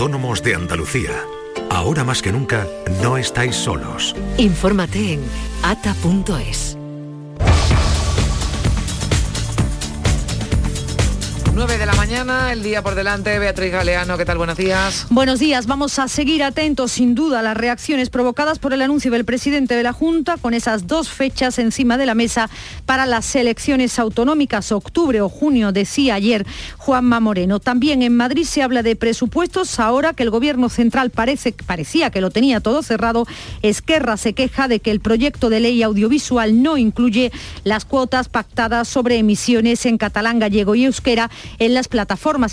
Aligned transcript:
autónomos 0.00 0.42
de 0.42 0.54
Andalucía. 0.54 1.26
Ahora 1.68 2.04
más 2.04 2.22
que 2.22 2.32
nunca, 2.32 2.66
no 3.02 3.18
estáis 3.18 3.54
solos. 3.54 4.16
Infórmate 4.38 5.12
en 5.12 5.20
ata.es. 5.62 6.78
9 11.52 11.76
de 11.76 11.84
la 11.84 11.92
mañana, 12.10 12.52
el 12.52 12.64
día 12.64 12.82
por 12.82 12.96
delante. 12.96 13.38
Beatriz 13.38 13.70
Galeano, 13.70 14.18
¿qué 14.18 14.24
tal? 14.24 14.36
Buenos 14.36 14.56
días. 14.56 15.06
Buenos 15.10 15.38
días. 15.38 15.68
Vamos 15.68 15.96
a 16.00 16.08
seguir 16.08 16.42
atentos, 16.42 16.90
sin 16.90 17.14
duda, 17.14 17.38
a 17.38 17.42
las 17.42 17.56
reacciones 17.56 18.10
provocadas 18.10 18.58
por 18.58 18.72
el 18.72 18.82
anuncio 18.82 19.12
del 19.12 19.24
presidente 19.24 19.76
de 19.76 19.84
la 19.84 19.92
Junta 19.92 20.36
con 20.36 20.52
esas 20.52 20.88
dos 20.88 21.08
fechas 21.08 21.60
encima 21.60 21.98
de 21.98 22.06
la 22.06 22.16
mesa 22.16 22.50
para 22.84 23.06
las 23.06 23.36
elecciones 23.36 23.96
autonómicas, 24.00 24.72
octubre 24.72 25.20
o 25.20 25.28
junio, 25.28 25.70
decía 25.70 26.16
ayer 26.16 26.44
Juanma 26.78 27.20
Moreno. 27.20 27.60
También 27.60 28.02
en 28.02 28.16
Madrid 28.16 28.44
se 28.44 28.64
habla 28.64 28.82
de 28.82 28.96
presupuestos. 28.96 29.78
Ahora 29.78 30.12
que 30.12 30.24
el 30.24 30.30
gobierno 30.30 30.68
central 30.68 31.10
parece, 31.10 31.52
parecía 31.52 32.10
que 32.10 32.20
lo 32.20 32.30
tenía 32.30 32.58
todo 32.58 32.82
cerrado, 32.82 33.24
Esquerra 33.62 34.16
se 34.16 34.32
queja 34.32 34.66
de 34.66 34.80
que 34.80 34.90
el 34.90 34.98
proyecto 34.98 35.48
de 35.48 35.60
ley 35.60 35.80
audiovisual 35.84 36.60
no 36.60 36.76
incluye 36.76 37.30
las 37.62 37.84
cuotas 37.84 38.28
pactadas 38.28 38.88
sobre 38.88 39.18
emisiones 39.18 39.86
en 39.86 39.96
catalán, 39.96 40.40
gallego 40.40 40.74
y 40.74 40.86
euskera 40.86 41.30
en 41.60 41.72
las 41.72 41.86
plataformas 41.86 41.99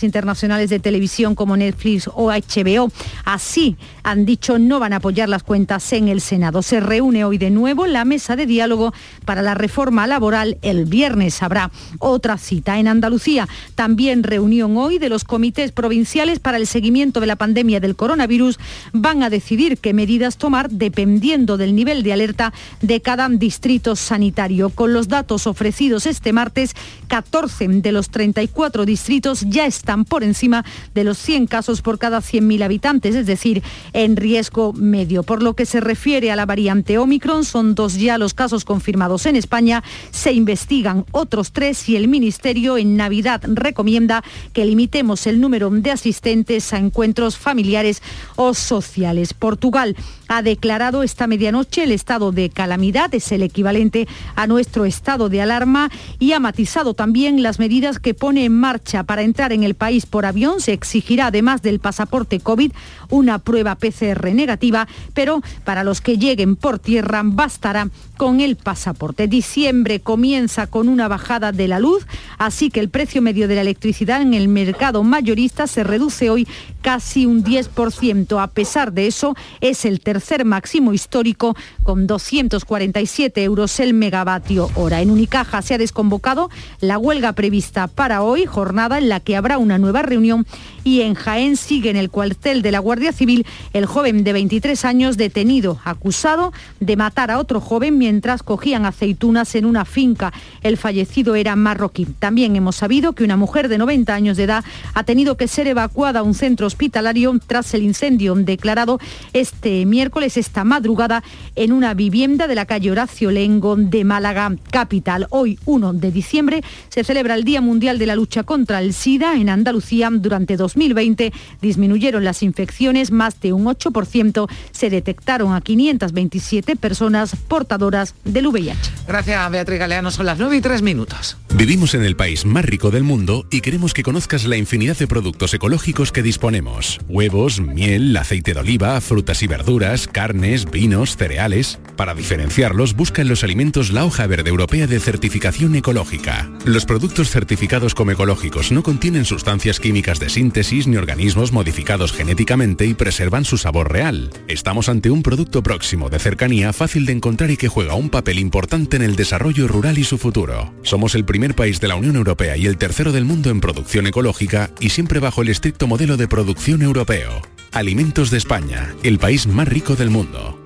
internacionales 0.04 0.70
de 0.70 0.80
televisión 0.80 1.36
como 1.36 1.56
Netflix 1.56 2.08
o 2.08 2.32
HBO. 2.32 2.92
Así, 3.26 3.76
han 4.04 4.26
dicho, 4.26 4.58
no 4.58 4.80
van 4.80 4.94
a 4.94 4.98
apoyar 4.98 5.30
las 5.30 5.44
cuentas 5.44 5.92
en 5.94 6.08
el 6.08 6.22
Senado. 6.22 6.62
Se 6.62 6.80
reúne 6.80 7.26
hoy 7.26 7.38
de 7.38 7.50
nuevo 7.50 7.86
la 7.86 8.06
mesa 8.06 8.36
de 8.36 8.46
diálogo 8.46 8.94
para 9.26 9.42
la 9.42 9.54
reforma 9.54 10.08
laboral. 10.08 10.58
El 10.62 10.86
viernes 10.86 11.44
habrá 11.44 11.72
otra 12.00 12.38
cita 12.38 12.80
en 12.80 12.88
Andalucía. 12.88 13.48
También 13.76 14.24
reunión 14.24 14.78
hoy 14.78 15.00
de 15.00 15.10
los 15.10 15.24
comités 15.24 15.72
provinciales 15.72 16.40
para 16.40 16.58
el 16.58 16.68
seguimiento 16.68 17.20
de 17.20 17.28
la 17.28 17.36
pandemia 17.36 17.80
del 17.80 17.96
coronavirus. 17.96 18.60
Van 18.94 19.24
a 19.24 19.30
decidir 19.30 19.78
qué 19.78 19.94
medidas 19.94 20.38
tomar 20.38 20.70
dependiendo 20.70 21.58
del 21.58 21.76
nivel 21.76 22.04
de 22.04 22.14
alerta 22.14 22.54
de 22.82 23.02
cada 23.02 23.28
distrito 23.30 23.96
sanitario. 23.96 24.70
Con 24.70 24.94
los 24.94 25.08
datos 25.08 25.48
ofrecidos 25.48 26.06
este 26.06 26.34
martes, 26.34 26.74
14 27.08 27.68
de 27.68 27.92
los 27.92 28.10
34 28.10 28.86
distritos 28.86 29.27
ya 29.36 29.66
están 29.66 30.06
por 30.06 30.24
encima 30.24 30.64
de 30.94 31.04
los 31.04 31.18
100 31.18 31.48
casos 31.48 31.82
por 31.82 32.00
cada 32.00 32.20
100.000 32.20 32.64
habitantes, 32.64 33.16
es 33.16 33.26
decir, 33.26 33.62
en 33.94 34.16
riesgo 34.16 34.74
medio. 34.74 35.24
Por 35.24 35.44
lo 35.44 35.54
que 35.54 35.66
se 35.66 35.80
refiere 35.80 36.32
a 36.32 36.36
la 36.36 36.46
variante 36.46 36.98
Omicron, 36.98 37.46
son 37.46 37.76
dos 37.76 37.98
ya 37.98 38.18
los 38.18 38.34
casos 38.34 38.66
confirmados 38.66 39.26
en 39.26 39.36
España, 39.36 39.84
se 40.12 40.32
investigan 40.32 41.06
otros 41.12 41.52
tres 41.52 41.90
y 41.90 41.96
el 41.96 42.08
Ministerio 42.08 42.78
en 42.78 42.96
Navidad 42.98 43.42
recomienda 43.46 44.24
que 44.54 44.66
limitemos 44.66 45.28
el 45.28 45.42
número 45.42 45.70
de 45.70 45.92
asistentes 45.92 46.74
a 46.74 46.78
encuentros 46.78 47.38
familiares 47.38 48.02
o 48.36 48.54
sociales. 48.54 49.34
Portugal 49.34 49.96
ha 50.28 50.42
declarado 50.42 51.04
esta 51.04 51.28
medianoche 51.28 51.84
el 51.84 51.92
estado 51.92 52.32
de 52.32 52.50
calamidad, 52.50 53.14
es 53.14 53.32
el 53.32 53.44
equivalente 53.44 54.08
a 54.36 54.48
nuestro 54.48 54.86
estado 54.86 55.30
de 55.30 55.42
alarma 55.42 55.90
y 56.20 56.34
ha 56.34 56.40
matizado 56.40 56.94
también 56.94 57.42
las 57.42 57.60
medidas 57.60 58.00
que 58.00 58.14
pone 58.14 58.46
en 58.46 58.58
marcha 58.58 59.04
para 59.04 59.17
entrar 59.22 59.54
en 59.54 59.64
el 59.64 59.76
país 59.76 60.06
por 60.06 60.26
avión. 60.26 60.62
Se 60.62 60.74
exigirá 60.74 61.28
además 61.28 61.62
del 61.62 61.80
pasaporte 61.80 62.40
COVID 62.40 62.72
una 63.10 63.40
prueba 63.40 63.76
PCR 63.76 64.34
negativa, 64.34 64.88
pero 65.14 65.42
para 65.64 65.84
los 65.84 66.02
que 66.02 66.18
lleguen 66.18 66.56
por 66.56 66.80
tierra 66.80 67.22
bastará 67.24 67.90
con 68.18 68.42
el 68.42 68.56
pasaporte. 68.56 69.28
Diciembre 69.28 70.00
comienza 70.00 70.68
con 70.68 70.90
una 70.90 71.08
bajada 71.08 71.52
de 71.52 71.68
la 71.68 71.80
luz, 71.80 72.06
así 72.38 72.70
que 72.70 72.80
el 72.80 72.90
precio 72.90 73.22
medio 73.22 73.48
de 73.48 73.56
la 73.56 73.62
electricidad 73.62 74.22
en 74.22 74.34
el 74.34 74.48
mercado 74.48 75.04
mayorista 75.04 75.68
se 75.68 75.84
reduce 75.84 76.30
hoy 76.30 76.48
casi 76.82 77.26
un 77.26 77.44
10%. 77.44 78.42
A 78.42 78.48
pesar 78.48 78.94
de 78.94 79.08
eso, 79.08 79.36
es 79.62 79.86
el 79.86 80.00
tercer 80.00 80.46
máximo 80.46 80.94
histórico 80.94 81.56
con 81.84 82.08
247 82.08 83.44
euros 83.44 83.80
el 83.80 83.94
megavatio 83.94 84.70
hora. 84.76 85.02
En 85.02 85.12
Unicaja 85.12 85.62
se 85.62 85.76
ha 85.76 85.78
desconvocado 85.78 86.50
la 86.82 86.98
huelga 86.98 87.34
prevista 87.34 87.88
para 87.88 88.22
hoy, 88.24 88.46
jornada 88.46 88.98
en 88.98 89.10
la 89.10 89.20
que 89.20 89.36
habrá 89.36 89.58
una 89.58 89.78
nueva 89.78 90.02
reunión 90.02 90.46
y 90.84 91.02
en 91.02 91.14
Jaén 91.14 91.58
sigue 91.58 91.90
en 91.90 91.98
el 91.98 92.10
cuartel 92.10 92.62
de 92.62 92.72
la 92.72 92.80
Guardia 92.80 92.97
Civil 93.12 93.46
el 93.74 93.86
joven 93.86 94.24
de 94.24 94.34
23 94.34 94.86
años 94.86 95.18
detenido, 95.18 95.80
acusado 95.84 96.54
de 96.80 96.96
matar 96.96 97.32
a 97.32 97.40
otro 97.40 97.62
joven 97.62 97.98
mientras 97.98 98.44
cogían 98.44 98.86
aceitunas 98.86 99.56
en 99.56 99.66
una 99.66 99.86
finca. 99.86 100.34
El 100.64 100.78
fallecido 100.78 101.36
era 101.36 101.56
marroquí. 101.56 102.06
También 102.06 102.56
hemos 102.56 102.76
sabido 102.76 103.14
que 103.14 103.24
una 103.24 103.38
mujer 103.38 103.70
de 103.70 103.78
90 103.78 104.14
años 104.14 104.38
de 104.38 104.44
edad 104.44 104.64
ha 104.94 105.04
tenido 105.04 105.38
que 105.38 105.48
ser 105.48 105.68
evacuada 105.68 106.20
a 106.20 106.24
un 106.24 106.34
centro 106.34 106.68
hospitalario 106.68 107.38
tras 107.46 107.74
el 107.74 107.84
incendio 107.84 108.36
declarado 108.36 109.00
este 109.34 109.86
miércoles, 109.86 110.38
esta 110.38 110.64
madrugada, 110.64 111.24
en 111.56 111.72
una 111.72 111.94
vivienda 111.94 112.48
de 112.48 112.56
la 112.56 112.66
calle 112.66 112.92
Horacio 112.92 113.32
Lengo 113.32 113.76
de 113.76 114.04
Málaga, 114.04 114.56
capital. 114.72 115.28
Hoy, 115.30 115.60
1 115.66 115.94
de 115.94 116.12
diciembre, 116.12 116.64
se 116.90 117.04
celebra 117.04 117.36
el 117.36 117.44
Día 117.44 117.62
Mundial 117.62 118.00
de 118.00 118.06
la 118.06 118.16
Lucha 118.16 118.44
contra 118.44 118.80
el 118.80 118.94
SIDA 118.94 119.36
en 119.36 119.50
Andalucía 119.50 120.10
durante 120.12 120.58
2020 120.58 121.34
disminuyeron 121.62 122.24
las 122.24 122.44
infecciones 122.44 122.87
más 123.12 123.40
de 123.42 123.54
un 123.54 123.66
8%. 123.66 124.50
Se 124.72 124.90
detectaron 124.90 125.54
a 125.54 125.62
527 125.62 126.76
personas 126.76 127.36
portadoras 127.48 128.16
del 128.24 128.48
VIH. 128.48 128.92
Gracias, 129.08 129.52
Beatriz 129.52 129.80
Galeano. 129.80 130.12
Son 130.12 130.26
las 130.26 130.38
9 130.38 130.58
y 130.58 130.62
3 130.62 130.82
minutos. 130.82 131.38
Vivimos 131.54 131.94
en 131.96 132.04
el 132.04 132.16
país 132.16 132.46
más 132.46 132.66
rico 132.66 132.92
del 132.92 133.04
mundo 133.04 133.46
y 133.50 133.62
queremos 133.62 133.94
que 133.94 134.04
conozcas 134.04 134.46
la 134.46 134.58
infinidad 134.58 134.98
de 134.98 135.08
productos 135.08 135.54
ecológicos 135.54 136.12
que 136.12 136.22
disponemos. 136.22 137.00
Huevos, 137.08 137.60
miel, 137.60 138.16
aceite 138.16 138.54
de 138.54 138.60
oliva, 138.60 139.00
frutas 139.02 139.44
y 139.44 139.48
verduras, 139.48 140.08
carnes, 140.08 140.70
vinos, 140.70 141.18
cereales. 141.18 141.80
Para 141.96 142.14
diferenciarlos, 142.14 142.96
busca 142.96 143.22
en 143.22 143.30
los 143.30 143.44
alimentos 143.44 143.92
la 143.92 144.06
hoja 144.06 144.28
verde 144.28 144.50
europea 144.50 144.88
de 144.88 145.00
certificación 145.00 145.76
ecológica. 145.76 146.50
Los 146.66 146.86
productos 146.86 147.30
certificados 147.30 147.96
como 147.96 148.12
ecológicos 148.12 148.72
no 148.72 148.84
contienen 148.84 149.26
sustancias 149.26 149.80
químicas 149.80 150.20
de 150.20 150.30
síntesis 150.30 150.88
ni 150.88 150.98
organismos 150.98 151.52
modificados 151.52 152.12
genéticamente 152.12 152.77
y 152.86 152.94
preservan 152.94 153.46
su 153.46 153.58
sabor 153.58 153.92
real. 153.92 154.30
Estamos 154.48 154.90
ante 154.90 155.10
un 155.10 155.24
producto 155.24 155.64
próximo, 155.64 156.10
de 156.10 156.20
cercanía, 156.20 156.74
fácil 156.74 157.06
de 157.06 157.14
encontrar 157.14 157.52
y 157.52 157.58
que 157.58 157.68
juega 157.68 157.96
un 157.96 158.10
papel 158.10 158.40
importante 158.40 158.98
en 158.98 159.04
el 159.04 159.16
desarrollo 159.16 159.68
rural 159.68 159.98
y 159.98 160.04
su 160.04 160.18
futuro. 160.18 160.74
Somos 160.84 161.16
el 161.16 161.26
primer 161.26 161.56
país 161.56 161.80
de 161.80 161.88
la 161.88 161.96
Unión 161.96 162.16
Europea 162.16 162.58
y 162.58 162.66
el 162.66 162.78
tercero 162.78 163.12
del 163.12 163.26
mundo 163.26 163.50
en 163.50 163.62
producción 163.62 164.08
ecológica 164.08 164.72
y 164.80 164.90
siempre 164.90 165.20
bajo 165.20 165.42
el 165.42 165.50
estricto 165.50 165.88
modelo 165.88 166.18
de 166.18 166.28
producción 166.28 166.82
europeo. 166.82 167.42
Alimentos 167.72 168.32
de 168.32 168.38
España, 168.38 168.96
el 169.04 169.20
país 169.20 169.48
más 169.48 169.68
rico 169.68 169.96
del 169.96 170.10
mundo. 170.10 170.60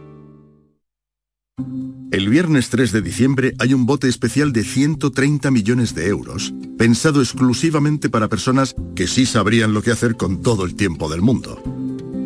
El 2.11 2.27
viernes 2.27 2.69
3 2.69 2.91
de 2.91 3.01
diciembre 3.01 3.53
hay 3.57 3.73
un 3.73 3.85
bote 3.85 4.09
especial 4.09 4.51
de 4.51 4.65
130 4.65 5.49
millones 5.49 5.95
de 5.95 6.07
euros, 6.07 6.53
pensado 6.77 7.21
exclusivamente 7.21 8.09
para 8.09 8.27
personas 8.27 8.75
que 8.95 9.07
sí 9.07 9.25
sabrían 9.25 9.73
lo 9.73 9.81
que 9.81 9.91
hacer 9.91 10.17
con 10.17 10.41
todo 10.41 10.65
el 10.65 10.75
tiempo 10.75 11.09
del 11.09 11.21
mundo. 11.21 11.63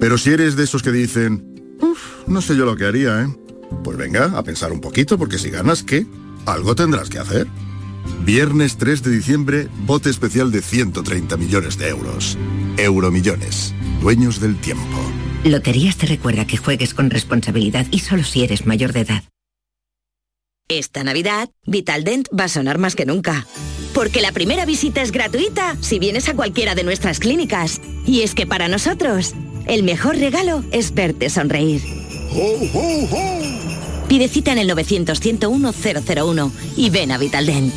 Pero 0.05 0.19
si 0.19 0.29
eres 0.29 0.55
de 0.55 0.65
esos 0.65 0.83
que 0.83 0.91
dicen, 0.91 1.77
uff, 1.81 2.27
no 2.27 2.39
sé 2.39 2.55
yo 2.55 2.63
lo 2.65 2.75
que 2.75 2.85
haría, 2.85 3.23
¿eh? 3.23 3.27
Pues 3.83 3.97
venga, 3.97 4.37
a 4.37 4.43
pensar 4.43 4.71
un 4.71 4.79
poquito, 4.79 5.17
porque 5.17 5.39
si 5.39 5.49
ganas, 5.49 5.81
¿qué? 5.81 6.05
Algo 6.45 6.75
tendrás 6.75 7.09
que 7.09 7.17
hacer. 7.17 7.47
Viernes 8.23 8.77
3 8.77 9.01
de 9.01 9.09
diciembre, 9.09 9.67
bote 9.87 10.11
especial 10.11 10.51
de 10.51 10.61
130 10.61 11.37
millones 11.37 11.79
de 11.79 11.89
euros. 11.89 12.37
Euromillones, 12.77 13.73
dueños 13.99 14.39
del 14.39 14.57
tiempo. 14.57 15.11
Loterías 15.43 15.97
te 15.97 16.05
recuerda 16.05 16.45
que 16.45 16.57
juegues 16.57 16.93
con 16.93 17.09
responsabilidad 17.09 17.87
y 17.89 17.97
solo 17.97 18.23
si 18.23 18.43
eres 18.43 18.67
mayor 18.67 18.93
de 18.93 18.99
edad. 18.99 19.23
Esta 20.67 21.03
Navidad, 21.03 21.49
Vitaldent 21.65 22.27
va 22.27 22.43
a 22.43 22.49
sonar 22.49 22.77
más 22.77 22.95
que 22.95 23.07
nunca. 23.07 23.47
Porque 23.95 24.21
la 24.21 24.33
primera 24.33 24.65
visita 24.65 25.01
es 25.01 25.11
gratuita 25.11 25.75
si 25.81 25.97
vienes 25.97 26.29
a 26.29 26.35
cualquiera 26.35 26.75
de 26.75 26.83
nuestras 26.83 27.19
clínicas. 27.19 27.81
Y 28.05 28.21
es 28.21 28.35
que 28.35 28.45
para 28.45 28.67
nosotros, 28.67 29.33
el 29.67 29.83
mejor 29.83 30.17
regalo 30.17 30.63
es 30.71 30.93
verte 30.93 31.29
sonreír. 31.29 31.81
Pide 34.07 34.27
cita 34.27 34.51
en 34.51 34.59
el 34.59 34.69
900-101-001 34.69 36.51
y 36.77 36.89
ven 36.89 37.11
a 37.11 37.17
Vitaldent. 37.17 37.73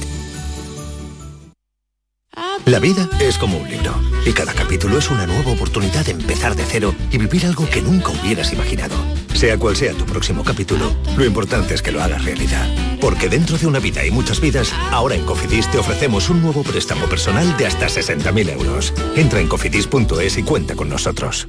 La 2.67 2.81
vida 2.81 3.09
es 3.21 3.39
como 3.39 3.57
un 3.57 3.69
libro 3.69 3.95
y 4.27 4.33
cada 4.33 4.53
capítulo 4.53 4.99
es 4.99 5.11
una 5.11 5.27
nueva 5.27 5.53
oportunidad 5.53 6.05
de 6.05 6.13
empezar 6.13 6.55
de 6.55 6.65
cero 6.65 6.95
y 7.11 7.17
vivir 7.17 7.47
algo 7.47 7.69
que 7.69 7.81
nunca 7.81 8.11
hubieras 8.11 8.53
imaginado. 8.53 8.95
Sea 9.35 9.57
cual 9.59 9.75
sea 9.75 9.95
tu 9.95 10.05
próximo 10.05 10.45
capítulo, 10.45 10.95
lo 11.17 11.25
importante 11.25 11.73
es 11.73 11.81
que 11.81 11.93
lo 11.93 12.03
hagas 12.03 12.25
realidad. 12.25 12.69
Porque 13.01 13.29
dentro 13.29 13.57
de 13.57 13.67
una 13.67 13.79
vida 13.79 14.05
y 14.05 14.11
muchas 14.11 14.41
vidas, 14.41 14.75
ahora 14.91 15.15
en 15.15 15.25
Cofidis 15.25 15.71
te 15.71 15.79
ofrecemos 15.79 16.29
un 16.29 16.43
nuevo 16.43 16.63
préstamo 16.63 17.07
personal 17.07 17.57
de 17.57 17.67
hasta 17.67 17.87
60.000 17.87 18.51
euros. 18.51 18.93
Entra 19.17 19.41
en 19.41 19.49
cofidis.es 19.49 20.37
y 20.37 20.43
cuenta 20.43 20.75
con 20.75 20.91
nosotros. 20.91 21.49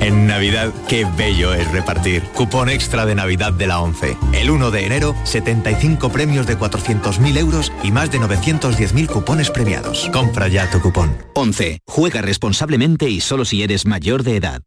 En 0.00 0.26
Navidad, 0.26 0.72
qué 0.88 1.06
bello 1.16 1.52
es 1.52 1.70
repartir. 1.72 2.22
Cupón 2.34 2.68
extra 2.68 3.04
de 3.06 3.14
Navidad 3.14 3.52
de 3.52 3.66
la 3.66 3.80
11. 3.80 4.16
El 4.32 4.50
1 4.50 4.70
de 4.70 4.86
enero, 4.86 5.14
75 5.24 6.10
premios 6.10 6.46
de 6.46 6.56
400.000 6.58 7.36
euros 7.36 7.72
y 7.82 7.90
más 7.90 8.10
de 8.10 8.20
910.000 8.20 9.06
cupones 9.08 9.50
premiados. 9.50 10.08
Compra 10.12 10.48
ya 10.48 10.70
tu 10.70 10.80
cupón. 10.80 11.16
11. 11.34 11.80
Juega 11.86 12.22
responsablemente 12.22 13.08
y 13.08 13.20
solo 13.20 13.44
si 13.44 13.62
eres 13.62 13.86
mayor 13.86 14.22
de 14.22 14.36
edad. 14.36 14.62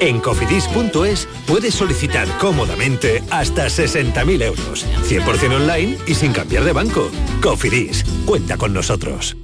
En 0.00 0.20
cofidis.es 0.20 1.28
puedes 1.46 1.74
solicitar 1.74 2.26
cómodamente 2.38 3.22
hasta 3.30 3.66
60.000 3.66 4.42
euros. 4.42 4.86
100% 5.08 5.54
online 5.54 5.98
y 6.06 6.14
sin 6.14 6.32
cambiar 6.32 6.64
de 6.64 6.72
banco. 6.72 7.10
Cofidis, 7.42 8.04
cuenta 8.24 8.56
con 8.56 8.72
nosotros. 8.72 9.36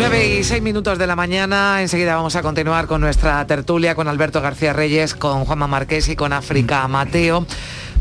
9 0.00 0.38
y 0.38 0.44
6 0.44 0.62
minutos 0.62 0.98
de 0.98 1.06
la 1.06 1.14
mañana, 1.14 1.82
enseguida 1.82 2.16
vamos 2.16 2.34
a 2.34 2.40
continuar 2.40 2.86
con 2.86 3.02
nuestra 3.02 3.46
tertulia 3.46 3.94
con 3.94 4.08
Alberto 4.08 4.40
García 4.40 4.72
Reyes, 4.72 5.14
con 5.14 5.44
Juanma 5.44 5.66
Marqués 5.66 6.08
y 6.08 6.16
con 6.16 6.32
África 6.32 6.88
Mateo. 6.88 7.44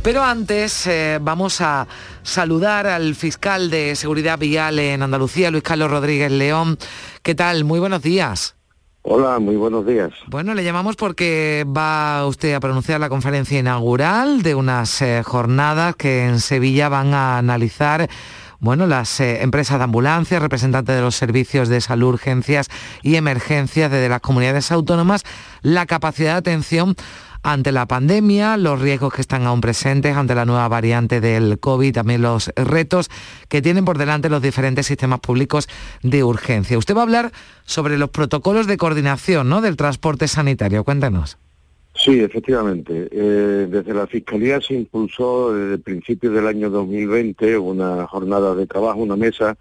Pero 0.02 0.24
antes 0.24 0.88
eh, 0.88 1.20
vamos 1.22 1.60
a 1.60 1.88
saludar 2.24 2.88
al 2.88 3.16
fiscal 3.16 3.70
de 3.70 3.98
Seguridad 3.98 4.40
Vial 4.40 4.80
en 4.80 5.04
Andalucía, 5.04 5.52
Luis 5.52 5.62
Carlos 5.62 5.92
Rodríguez 5.92 6.32
León. 6.32 6.78
¿Qué 7.22 7.36
tal? 7.36 7.66
Muy 7.66 7.82
buenos 7.82 8.02
días. 8.02 8.56
Hola, 9.02 9.38
muy 9.40 9.58
buenos 9.58 9.86
días. 9.86 10.14
Bueno, 10.28 10.54
le 10.54 10.64
llamamos 10.64 10.96
porque 10.96 11.66
va 11.68 12.26
usted 12.28 12.54
a 12.54 12.62
pronunciar 12.62 13.02
la 13.02 13.10
conferencia 13.10 13.60
inaugural 13.60 14.42
de 14.42 14.56
unas 14.56 15.02
eh, 15.02 15.22
jornadas 15.26 15.98
que 15.98 16.24
en 16.24 16.40
Sevilla 16.40 16.88
van 16.88 17.14
a 17.14 17.38
analizar 17.38 18.10
bueno, 18.60 18.88
las 18.88 19.20
eh, 19.20 19.42
empresas 19.42 19.78
de 19.78 19.86
ambulancia, 19.86 20.40
representantes 20.40 20.96
de 20.96 21.02
los 21.02 21.16
servicios 21.16 21.70
de 21.70 21.82
salud, 21.82 22.10
urgencias 22.10 22.68
y 23.02 23.16
emergencias 23.16 23.90
de 23.90 24.10
las 24.10 24.22
comunidades 24.22 24.72
autónomas, 24.72 25.24
la 25.62 25.86
capacidad 25.86 26.34
de 26.34 26.52
atención 26.52 26.96
ante 27.42 27.72
la 27.72 27.88
pandemia, 27.88 28.58
los 28.58 28.82
riesgos 28.82 29.14
que 29.14 29.22
están 29.22 29.46
aún 29.46 29.62
presentes 29.62 30.16
ante 30.16 30.36
la 30.36 30.46
nueva 30.46 30.68
variante 30.68 31.22
del 31.22 31.60
COVID, 31.60 31.94
también 31.94 32.22
los 32.22 32.52
retos 32.56 33.10
que 33.48 33.62
tienen 33.62 33.86
por 33.86 33.98
delante 33.98 34.30
los 34.30 34.42
diferentes 34.42 34.88
sistemas 34.88 35.22
públicos 35.22 35.70
de 36.04 36.24
urgencia. 36.24 36.78
Usted 36.78 36.96
va 36.96 37.02
a 37.02 37.04
hablar 37.04 37.32
sobre 37.66 37.98
los 37.98 38.10
protocolos 38.10 38.68
de 38.68 38.78
coordinación 38.78 39.48
¿no? 39.48 39.62
del 39.62 39.78
transporte 39.78 40.28
sanitario. 40.28 40.84
Cuéntanos. 40.84 41.38
Sí, 41.94 42.20
efectivamente. 42.22 43.10
Eh, 43.12 43.68
desde 43.70 43.94
la 43.94 44.08
Fiscalía 44.08 44.62
se 44.62 44.74
impulsó 44.74 45.54
desde 45.54 45.74
el 45.74 45.82
principio 45.82 46.32
del 46.32 46.48
año 46.48 46.70
2020 46.70 47.58
una 47.58 48.08
jornada 48.08 48.56
de 48.56 48.68
trabajo, 48.68 49.00
una 49.00 49.18
mesa, 49.18 49.58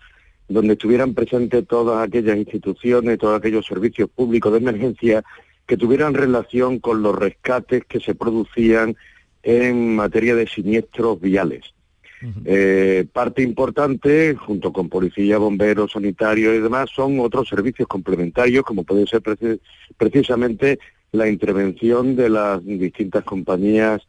donde 0.49 0.75
estuvieran 0.75 1.15
presentes 1.15 1.67
todas 1.67 2.07
aquellas 2.07 2.37
instituciones, 2.37 3.19
todos 3.19 3.39
aquellos 3.39 3.67
servicios 3.67 4.09
públicos 4.09 4.53
de 4.53 4.59
emergencia 4.59 5.25
que 5.67 5.77
tuvieran 5.77 6.15
relación 6.15 6.79
con 6.79 7.03
los 7.03 7.15
rescates 7.15 7.85
que 7.85 8.01
se 8.01 8.15
producían 8.15 8.97
en 9.43 9.97
materia 9.97 10.35
de 10.35 10.47
siniestros 10.47 11.21
viales. 11.21 11.75
Eh, 12.45 13.07
parte 13.13 13.43
importante, 13.43 14.35
junto 14.35 14.73
con 14.73 14.89
policía, 14.89 15.39
bomberos, 15.39 15.93
sanitarios 15.93 16.55
y 16.55 16.59
demás, 16.59 16.91
son 16.91 17.21
otros 17.21 17.49
servicios 17.49 17.87
complementarios, 17.87 18.65
como 18.65 18.83
puede 18.83 19.07
ser 19.07 19.23
precisamente 19.97 20.81
la 21.13 21.29
intervención 21.29 22.17
de 22.17 22.29
las 22.29 22.65
distintas 22.65 23.25
compañías 23.25 24.03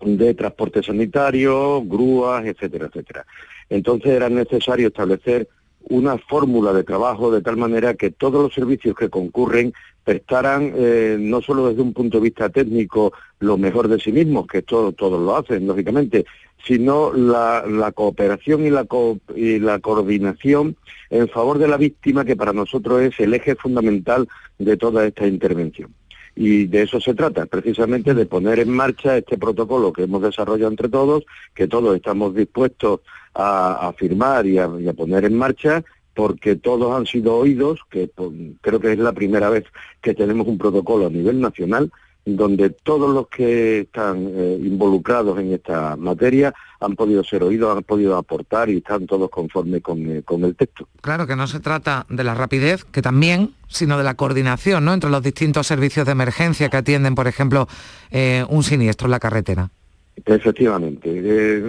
de 0.00 0.34
transporte 0.34 0.82
sanitario, 0.82 1.82
grúas, 1.84 2.44
etcétera, 2.44 2.86
etcétera. 2.86 3.26
Entonces 3.68 4.12
era 4.12 4.28
necesario 4.28 4.88
establecer 4.88 5.48
una 5.82 6.18
fórmula 6.18 6.72
de 6.72 6.84
trabajo 6.84 7.30
de 7.30 7.42
tal 7.42 7.56
manera 7.56 7.94
que 7.94 8.10
todos 8.10 8.42
los 8.42 8.54
servicios 8.54 8.94
que 8.94 9.08
concurren 9.08 9.72
prestaran 10.04 10.72
eh, 10.74 11.16
no 11.18 11.40
solo 11.40 11.68
desde 11.68 11.82
un 11.82 11.92
punto 11.92 12.18
de 12.18 12.24
vista 12.24 12.48
técnico 12.48 13.12
lo 13.38 13.56
mejor 13.56 13.88
de 13.88 13.98
sí 13.98 14.12
mismos, 14.12 14.46
que 14.46 14.62
todo, 14.62 14.92
todos 14.92 15.20
lo 15.20 15.36
hacen, 15.36 15.66
lógicamente, 15.66 16.26
sino 16.64 17.12
la, 17.12 17.64
la 17.66 17.92
cooperación 17.92 18.66
y 18.66 18.70
la, 18.70 18.86
y 19.34 19.58
la 19.58 19.78
coordinación 19.78 20.76
en 21.08 21.28
favor 21.28 21.58
de 21.58 21.68
la 21.68 21.76
víctima, 21.76 22.24
que 22.24 22.36
para 22.36 22.52
nosotros 22.52 23.00
es 23.02 23.18
el 23.20 23.34
eje 23.34 23.54
fundamental 23.54 24.28
de 24.58 24.76
toda 24.76 25.06
esta 25.06 25.26
intervención. 25.26 25.94
Y 26.34 26.66
de 26.66 26.82
eso 26.82 27.00
se 27.00 27.14
trata, 27.14 27.46
precisamente 27.46 28.14
de 28.14 28.26
poner 28.26 28.60
en 28.60 28.70
marcha 28.70 29.16
este 29.16 29.36
protocolo 29.36 29.92
que 29.92 30.04
hemos 30.04 30.22
desarrollado 30.22 30.70
entre 30.70 30.88
todos, 30.88 31.24
que 31.54 31.68
todos 31.68 31.96
estamos 31.96 32.34
dispuestos 32.34 33.00
a, 33.34 33.92
firmar 33.96 34.46
y 34.46 34.58
a, 34.58 34.68
poner 34.96 35.24
en 35.24 35.36
marcha, 35.36 35.84
porque 36.14 36.56
todos 36.56 36.96
han 36.96 37.06
sido 37.06 37.36
oídos, 37.36 37.80
que 37.90 38.10
creo 38.60 38.80
que 38.80 38.92
es 38.92 38.98
la 38.98 39.12
primera 39.12 39.50
vez 39.50 39.64
que 40.00 40.14
tenemos 40.14 40.46
un 40.46 40.58
protocolo 40.58 41.06
a 41.06 41.10
nivel 41.10 41.40
nacional 41.40 41.90
donde 42.36 42.70
todos 42.70 43.12
los 43.12 43.28
que 43.28 43.80
están 43.80 44.26
eh, 44.28 44.58
involucrados 44.62 45.38
en 45.38 45.52
esta 45.52 45.96
materia 45.96 46.52
han 46.80 46.96
podido 46.96 47.22
ser 47.24 47.42
oídos, 47.42 47.76
han 47.76 47.82
podido 47.82 48.16
aportar 48.16 48.70
y 48.70 48.78
están 48.78 49.06
todos 49.06 49.30
conformes 49.30 49.82
con, 49.82 49.98
eh, 50.10 50.22
con, 50.22 50.44
el 50.44 50.56
texto. 50.56 50.88
Claro 51.00 51.26
que 51.26 51.36
no 51.36 51.46
se 51.46 51.60
trata 51.60 52.06
de 52.08 52.24
la 52.24 52.34
rapidez, 52.34 52.84
que 52.84 53.02
también, 53.02 53.54
sino 53.68 53.98
de 53.98 54.04
la 54.04 54.14
coordinación 54.14 54.84
¿no? 54.84 54.94
entre 54.94 55.10
los 55.10 55.22
distintos 55.22 55.66
servicios 55.66 56.06
de 56.06 56.12
emergencia 56.12 56.68
que 56.68 56.76
atienden, 56.76 57.14
por 57.14 57.28
ejemplo, 57.28 57.68
eh, 58.10 58.44
un 58.48 58.62
siniestro 58.62 59.06
en 59.06 59.12
la 59.12 59.20
carretera. 59.20 59.70
Efectivamente. 60.22 61.62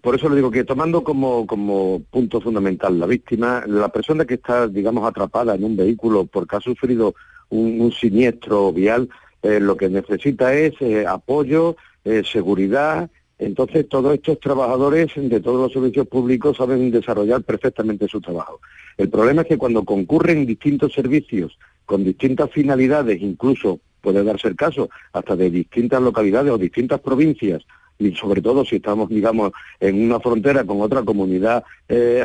por 0.00 0.14
eso 0.14 0.30
le 0.30 0.36
digo 0.36 0.50
que 0.50 0.64
tomando 0.64 1.04
como, 1.04 1.46
como 1.46 2.00
punto 2.10 2.40
fundamental 2.40 2.98
la 2.98 3.06
víctima, 3.06 3.62
la 3.66 3.90
persona 3.90 4.24
que 4.24 4.34
está, 4.34 4.68
digamos, 4.68 5.06
atrapada 5.06 5.54
en 5.54 5.64
un 5.64 5.76
vehículo 5.76 6.24
porque 6.24 6.56
ha 6.56 6.60
sufrido 6.60 7.14
un 7.50 7.92
siniestro 7.92 8.72
vial, 8.72 9.08
eh, 9.42 9.58
lo 9.60 9.76
que 9.76 9.88
necesita 9.88 10.54
es 10.54 10.74
eh, 10.80 11.06
apoyo, 11.06 11.76
eh, 12.04 12.22
seguridad. 12.24 13.10
Entonces, 13.38 13.88
todos 13.88 14.14
estos 14.14 14.38
trabajadores 14.38 15.12
de 15.16 15.40
todos 15.40 15.62
los 15.62 15.72
servicios 15.72 16.06
públicos 16.06 16.58
saben 16.58 16.90
desarrollar 16.90 17.42
perfectamente 17.42 18.06
su 18.06 18.20
trabajo. 18.20 18.60
El 18.98 19.08
problema 19.08 19.42
es 19.42 19.48
que 19.48 19.56
cuando 19.56 19.84
concurren 19.84 20.44
distintos 20.44 20.92
servicios 20.92 21.58
con 21.86 22.04
distintas 22.04 22.50
finalidades, 22.50 23.22
incluso 23.22 23.80
puede 24.02 24.22
darse 24.22 24.48
el 24.48 24.56
caso 24.56 24.90
hasta 25.12 25.36
de 25.36 25.50
distintas 25.50 26.02
localidades 26.02 26.52
o 26.52 26.58
distintas 26.58 27.00
provincias, 27.00 27.62
y 27.98 28.14
sobre 28.14 28.42
todo 28.42 28.64
si 28.64 28.76
estamos, 28.76 29.08
digamos, 29.08 29.52
en 29.78 30.02
una 30.04 30.20
frontera 30.20 30.64
con 30.64 30.80
otra 30.80 31.02
comunidad 31.02 31.64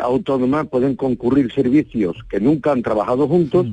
autónoma, 0.01 0.65
pueden 0.65 0.95
concurrir 0.95 1.51
servicios 1.53 2.17
que 2.29 2.39
nunca 2.39 2.71
han 2.71 2.81
trabajado 2.81 3.27
juntos 3.27 3.67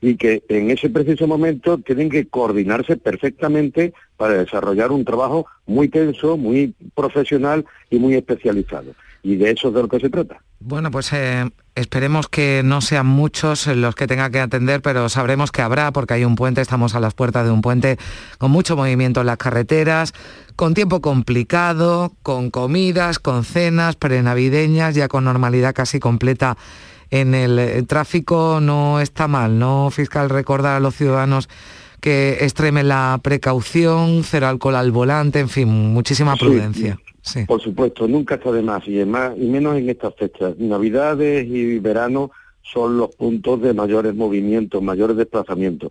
y 0.00 0.16
que 0.16 0.42
en 0.48 0.70
ese 0.70 0.90
preciso 0.90 1.26
momento 1.26 1.78
tienen 1.78 2.08
que 2.08 2.26
coordinarse 2.26 2.96
perfectamente 2.96 3.92
para 4.16 4.34
desarrollar 4.34 4.92
un 4.92 5.04
trabajo 5.04 5.46
muy 5.66 5.88
tenso, 5.88 6.36
muy 6.36 6.74
profesional 6.94 7.64
y 7.90 7.98
muy 7.98 8.14
especializado. 8.14 8.94
Y 9.22 9.36
de 9.36 9.50
eso 9.50 9.68
es 9.68 9.74
de 9.74 9.82
lo 9.82 9.88
que 9.88 10.00
se 10.00 10.10
trata. 10.10 10.40
Bueno, 10.60 10.90
pues 10.90 11.12
eh, 11.12 11.50
esperemos 11.74 12.28
que 12.28 12.62
no 12.64 12.80
sean 12.80 13.06
muchos 13.06 13.66
los 13.66 13.94
que 13.94 14.06
tenga 14.06 14.30
que 14.30 14.40
atender, 14.40 14.80
pero 14.80 15.08
sabremos 15.08 15.52
que 15.52 15.62
habrá, 15.62 15.92
porque 15.92 16.14
hay 16.14 16.24
un 16.24 16.36
puente, 16.36 16.60
estamos 16.60 16.94
a 16.94 17.00
las 17.00 17.14
puertas 17.14 17.44
de 17.44 17.50
un 17.50 17.60
puente 17.60 17.96
con 18.38 18.50
mucho 18.50 18.76
movimiento 18.76 19.20
en 19.20 19.26
las 19.26 19.36
carreteras, 19.36 20.12
con 20.56 20.74
tiempo 20.74 21.00
complicado, 21.00 22.12
con 22.22 22.50
comidas, 22.50 23.18
con 23.18 23.44
cenas 23.44 23.96
prenavideñas, 23.96 24.94
ya 24.94 25.08
con 25.08 25.24
normalidad 25.24 25.74
casi 25.74 26.00
completa 26.00 26.56
en 27.10 27.34
el, 27.34 27.58
eh, 27.58 27.82
tráfico 27.82 28.60
no 28.60 29.00
está 29.00 29.28
mal, 29.28 29.58
¿no, 29.58 29.90
fiscal? 29.90 30.30
Recordar 30.30 30.76
a 30.76 30.80
los 30.80 30.94
ciudadanos 30.94 31.48
que 32.00 32.38
extremen 32.40 32.88
la 32.88 33.18
precaución, 33.22 34.22
cero 34.22 34.46
alcohol 34.48 34.76
al 34.76 34.92
volante, 34.92 35.40
en 35.40 35.48
fin, 35.48 35.68
muchísima 35.68 36.36
prudencia. 36.36 36.98
Sí, 37.22 37.44
Por 37.44 37.60
supuesto, 37.60 38.06
nunca 38.06 38.36
está 38.36 38.52
de 38.52 38.62
más 38.62 38.86
y, 38.86 39.04
más, 39.04 39.36
y 39.36 39.46
menos 39.46 39.76
en 39.76 39.90
estas 39.90 40.14
fechas. 40.14 40.56
Navidades 40.58 41.46
y 41.46 41.78
verano 41.78 42.30
son 42.62 42.96
los 42.96 43.14
puntos 43.14 43.60
de 43.60 43.74
mayores 43.74 44.14
movimientos, 44.14 44.82
mayores 44.82 45.16
desplazamientos. 45.16 45.90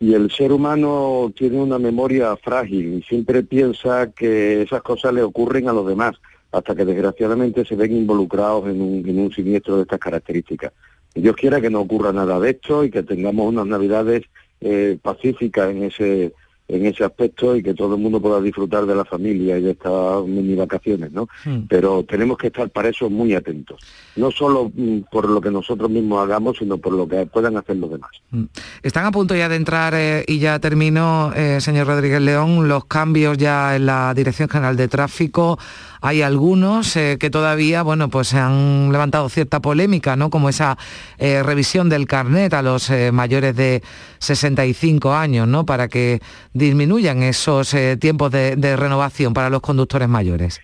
Y 0.00 0.14
el 0.14 0.30
ser 0.32 0.50
humano 0.50 1.32
tiene 1.36 1.60
una 1.60 1.78
memoria 1.78 2.36
frágil 2.36 2.94
y 2.94 3.02
siempre 3.02 3.42
piensa 3.42 4.10
que 4.10 4.62
esas 4.62 4.82
cosas 4.82 5.12
le 5.12 5.22
ocurren 5.22 5.68
a 5.68 5.72
los 5.72 5.86
demás 5.86 6.16
hasta 6.52 6.74
que 6.74 6.84
desgraciadamente 6.84 7.64
se 7.64 7.76
ven 7.76 7.96
involucrados 7.96 8.68
en 8.68 8.80
un, 8.80 9.32
siniestro 9.32 9.76
de 9.76 9.82
estas 9.82 9.98
características. 9.98 10.72
Dios 11.14 11.34
quiera 11.36 11.60
que 11.60 11.70
no 11.70 11.80
ocurra 11.80 12.12
nada 12.12 12.38
de 12.38 12.50
esto 12.50 12.84
y 12.84 12.90
que 12.90 13.02
tengamos 13.02 13.48
unas 13.48 13.66
navidades 13.66 14.22
eh, 14.60 14.98
pacíficas 15.02 15.70
en 15.70 15.82
ese, 15.84 16.32
en 16.68 16.86
ese 16.86 17.04
aspecto 17.04 17.54
y 17.54 17.62
que 17.62 17.74
todo 17.74 17.96
el 17.96 18.00
mundo 18.00 18.20
pueda 18.20 18.40
disfrutar 18.40 18.86
de 18.86 18.94
la 18.94 19.04
familia 19.04 19.58
y 19.58 19.62
de 19.62 19.72
estas 19.72 20.24
mini 20.26 20.54
vacaciones, 20.54 21.12
¿no? 21.12 21.28
Hmm. 21.44 21.66
Pero 21.68 22.04
tenemos 22.04 22.38
que 22.38 22.46
estar 22.46 22.70
para 22.70 22.88
eso 22.88 23.10
muy 23.10 23.34
atentos, 23.34 23.80
no 24.16 24.30
solo 24.30 24.70
mm, 24.74 25.00
por 25.10 25.28
lo 25.28 25.40
que 25.40 25.50
nosotros 25.50 25.90
mismos 25.90 26.22
hagamos, 26.22 26.58
sino 26.58 26.78
por 26.78 26.94
lo 26.94 27.06
que 27.06 27.26
puedan 27.26 27.56
hacer 27.56 27.76
los 27.76 27.90
demás. 27.90 28.10
Hmm. 28.30 28.44
Están 28.82 29.04
a 29.04 29.10
punto 29.10 29.34
ya 29.34 29.48
de 29.48 29.56
entrar, 29.56 29.94
eh, 29.94 30.24
y 30.26 30.38
ya 30.38 30.58
termino, 30.60 31.32
eh, 31.34 31.60
señor 31.60 31.86
Rodríguez 31.86 32.22
León, 32.22 32.68
los 32.68 32.86
cambios 32.86 33.36
ya 33.36 33.76
en 33.76 33.86
la 33.86 34.14
Dirección 34.14 34.48
General 34.48 34.76
de 34.76 34.88
Tráfico. 34.88 35.58
Hay 36.02 36.20
algunos 36.20 36.94
eh, 36.96 37.16
que 37.18 37.30
todavía, 37.30 37.82
bueno, 37.82 38.10
pues 38.10 38.28
se 38.28 38.38
han 38.38 38.92
levantado 38.92 39.28
cierta 39.28 39.60
polémica, 39.60 40.16
¿no? 40.16 40.28
Como 40.28 40.48
esa 40.48 40.76
revisión 41.18 41.88
del 41.88 42.06
carnet 42.06 42.52
a 42.52 42.62
los 42.62 42.90
mayores 43.12 43.54
de 43.54 43.82
65 44.18 45.14
años, 45.14 45.48
¿no? 45.48 45.64
Para 45.64 45.88
que 45.88 46.20
disminuyan 46.52 47.22
esos 47.22 47.74
eh, 47.74 47.96
tiempos 47.96 48.30
de, 48.30 48.76
renovación 48.76 49.34
para 49.34 49.50
los 49.50 49.60
conductores 49.60 50.08
mayores. 50.08 50.60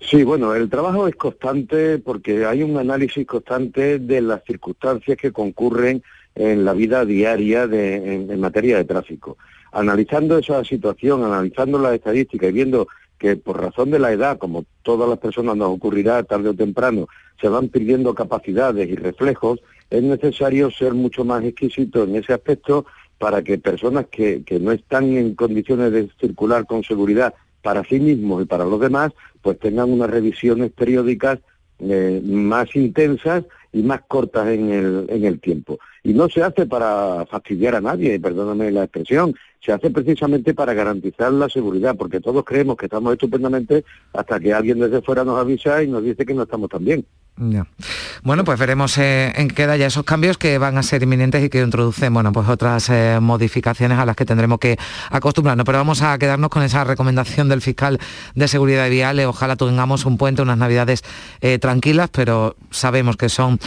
Sí, 0.00 0.22
bueno, 0.22 0.54
el 0.54 0.68
trabajo 0.68 1.08
es 1.08 1.14
constante 1.16 1.98
porque 1.98 2.44
hay 2.44 2.62
un 2.62 2.76
análisis 2.76 3.26
constante 3.26 3.98
de 3.98 4.20
las 4.20 4.42
circunstancias 4.44 5.16
que 5.16 5.32
concurren 5.32 6.02
en 6.34 6.64
la 6.64 6.72
vida 6.72 7.04
diaria 7.04 7.64
en, 7.64 8.38
materia 8.40 8.76
de 8.76 8.84
tráfico. 8.84 9.38
Analizando 9.72 10.38
esa 10.38 10.62
situación, 10.64 11.24
analizando 11.24 11.78
las 11.78 11.94
estadísticas 11.94 12.50
y 12.50 12.52
viendo 12.52 12.86
que 13.18 13.36
por 13.36 13.60
razón 13.60 13.90
de 13.90 13.98
la 13.98 14.12
edad, 14.12 14.38
como 14.38 14.64
todas 14.82 15.08
las 15.08 15.18
personas 15.18 15.56
nos 15.56 15.68
ocurrirá 15.68 16.22
tarde 16.22 16.50
o 16.50 16.54
temprano, 16.54 17.06
se 17.40 17.48
van 17.48 17.68
perdiendo 17.68 18.14
capacidades 18.14 18.88
y 18.88 18.96
reflejos, 18.96 19.60
es 19.90 20.02
necesario 20.02 20.70
ser 20.70 20.94
mucho 20.94 21.24
más 21.24 21.44
exquisito 21.44 22.04
en 22.04 22.16
ese 22.16 22.32
aspecto 22.32 22.86
para 23.18 23.42
que 23.42 23.58
personas 23.58 24.06
que, 24.10 24.42
que 24.44 24.58
no 24.58 24.72
están 24.72 25.16
en 25.16 25.34
condiciones 25.34 25.92
de 25.92 26.10
circular 26.20 26.66
con 26.66 26.82
seguridad 26.82 27.34
para 27.62 27.84
sí 27.84 27.98
mismos 27.98 28.42
y 28.42 28.46
para 28.46 28.64
los 28.64 28.80
demás, 28.80 29.12
pues 29.40 29.58
tengan 29.58 29.90
unas 29.90 30.10
revisiones 30.10 30.70
periódicas 30.72 31.38
eh, 31.78 32.20
más 32.24 32.74
intensas 32.76 33.44
y 33.72 33.82
más 33.82 34.02
cortas 34.06 34.48
en 34.48 34.70
el, 34.70 35.06
en 35.08 35.24
el 35.24 35.40
tiempo. 35.40 35.78
Y 36.02 36.12
no 36.12 36.28
se 36.28 36.42
hace 36.42 36.66
para 36.66 37.26
fastidiar 37.26 37.74
a 37.74 37.80
nadie, 37.80 38.20
perdóname 38.20 38.70
la 38.70 38.84
expresión, 38.84 39.34
se 39.64 39.72
hace 39.72 39.90
precisamente 39.90 40.52
para 40.52 40.74
garantizar 40.74 41.32
la 41.32 41.48
seguridad, 41.48 41.96
porque 41.96 42.20
todos 42.20 42.44
creemos 42.44 42.76
que 42.76 42.86
estamos 42.86 43.12
estupendamente 43.12 43.84
hasta 44.12 44.38
que 44.38 44.52
alguien 44.52 44.78
desde 44.78 45.00
fuera 45.00 45.24
nos 45.24 45.38
avisa 45.38 45.82
y 45.82 45.88
nos 45.88 46.02
dice 46.02 46.26
que 46.26 46.34
no 46.34 46.42
estamos 46.42 46.68
tan 46.68 46.84
bien. 46.84 47.06
Bueno, 47.36 48.44
pues 48.44 48.60
veremos 48.60 48.96
eh, 48.98 49.32
en 49.34 49.48
qué 49.48 49.66
ya 49.76 49.86
esos 49.86 50.04
cambios 50.04 50.38
que 50.38 50.56
van 50.58 50.78
a 50.78 50.84
ser 50.84 51.02
inminentes 51.02 51.42
y 51.42 51.48
que 51.48 51.60
introducen, 51.60 52.14
bueno, 52.14 52.32
pues 52.32 52.48
otras 52.48 52.88
eh, 52.90 53.18
modificaciones 53.20 53.98
a 53.98 54.06
las 54.06 54.14
que 54.14 54.24
tendremos 54.24 54.60
que 54.60 54.78
acostumbrarnos. 55.10 55.66
Pero 55.66 55.78
vamos 55.78 56.00
a 56.02 56.16
quedarnos 56.16 56.48
con 56.50 56.62
esa 56.62 56.84
recomendación 56.84 57.48
del 57.48 57.60
fiscal 57.60 57.98
de 58.36 58.46
seguridad 58.46 58.88
vial. 58.88 59.18
Ojalá 59.20 59.56
tengamos 59.56 60.04
un 60.04 60.16
puente, 60.16 60.42
unas 60.42 60.58
navidades 60.58 61.02
eh, 61.40 61.58
tranquilas, 61.58 62.08
pero 62.12 62.56
sabemos 62.70 63.16
que 63.16 63.28
son, 63.28 63.58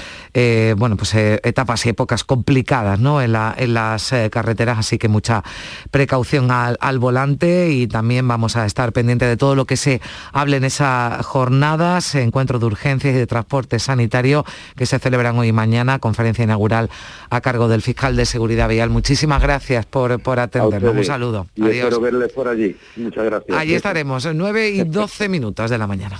bueno, 0.77 0.95
pues 0.95 1.13
etapas 1.15 1.85
y 1.85 1.89
épocas 1.89 2.23
complicadas, 2.23 2.99
¿no? 2.99 3.21
En, 3.21 3.33
las 3.33 4.13
carreteras, 4.31 4.79
así 4.79 4.97
que 4.97 5.07
mucha 5.09 5.43
precaución 5.91 6.51
al, 6.51 6.99
volante 6.99 7.69
y 7.71 7.87
también 7.87 8.27
vamos 8.27 8.55
a 8.55 8.65
estar 8.65 8.93
pendientes 8.93 9.27
de 9.27 9.37
todo 9.37 9.55
lo 9.55 9.65
que 9.65 9.77
se 9.77 10.01
hable 10.31 10.57
en 10.57 10.63
esas 10.63 11.25
jornadas, 11.25 12.15
encuentros 12.15 12.61
de 12.61 12.67
urgencias 12.67 13.13
y 13.13 13.17
de 13.17 13.27
transporte 13.27 13.56
sanitario 13.79 14.45
que 14.75 14.85
se 14.85 14.99
celebran 14.99 15.37
hoy 15.37 15.47
y 15.47 15.51
mañana, 15.51 15.99
conferencia 15.99 16.43
inaugural 16.43 16.89
a 17.29 17.41
cargo 17.41 17.67
del 17.67 17.81
fiscal 17.81 18.15
de 18.15 18.25
Seguridad 18.25 18.69
Vial. 18.69 18.89
Muchísimas 18.89 19.41
gracias 19.41 19.85
por, 19.85 20.19
por 20.19 20.39
atendernos. 20.39 20.95
Un 20.95 21.05
saludo. 21.05 21.47
Y 21.55 21.63
Adiós. 21.63 21.75
espero 21.75 22.01
verles 22.01 22.31
por 22.33 22.47
allí. 22.47 22.75
Muchas 22.95 23.25
gracias. 23.25 23.57
Allí 23.57 23.73
estaremos, 23.73 24.27
9 24.33 24.69
y 24.69 24.83
12 24.83 25.29
minutos 25.29 25.69
de 25.69 25.77
la 25.77 25.87
mañana. 25.87 26.19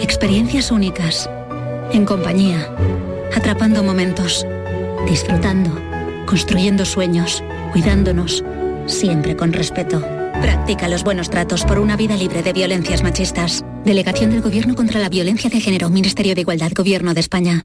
Experiencias 0.00 0.70
únicas, 0.70 1.28
en 1.90 2.04
compañía, 2.04 2.68
atrapando 3.34 3.82
momentos, 3.82 4.46
disfrutando, 5.08 5.70
construyendo 6.26 6.84
sueños, 6.84 7.42
cuidándonos, 7.72 8.44
siempre 8.86 9.36
con 9.36 9.52
respeto. 9.52 10.00
Practica 10.42 10.88
los 10.88 11.02
buenos 11.02 11.30
tratos 11.30 11.64
por 11.64 11.78
una 11.78 11.96
vida 11.96 12.16
libre 12.16 12.42
de 12.42 12.52
violencias 12.52 13.02
machistas. 13.02 13.64
Delegación 13.84 14.30
del 14.30 14.42
Gobierno 14.42 14.74
contra 14.74 15.00
la 15.00 15.08
Violencia 15.08 15.48
de 15.48 15.60
Género, 15.60 15.88
Ministerio 15.88 16.34
de 16.34 16.42
Igualdad, 16.42 16.72
Gobierno 16.76 17.14
de 17.14 17.20
España. 17.20 17.64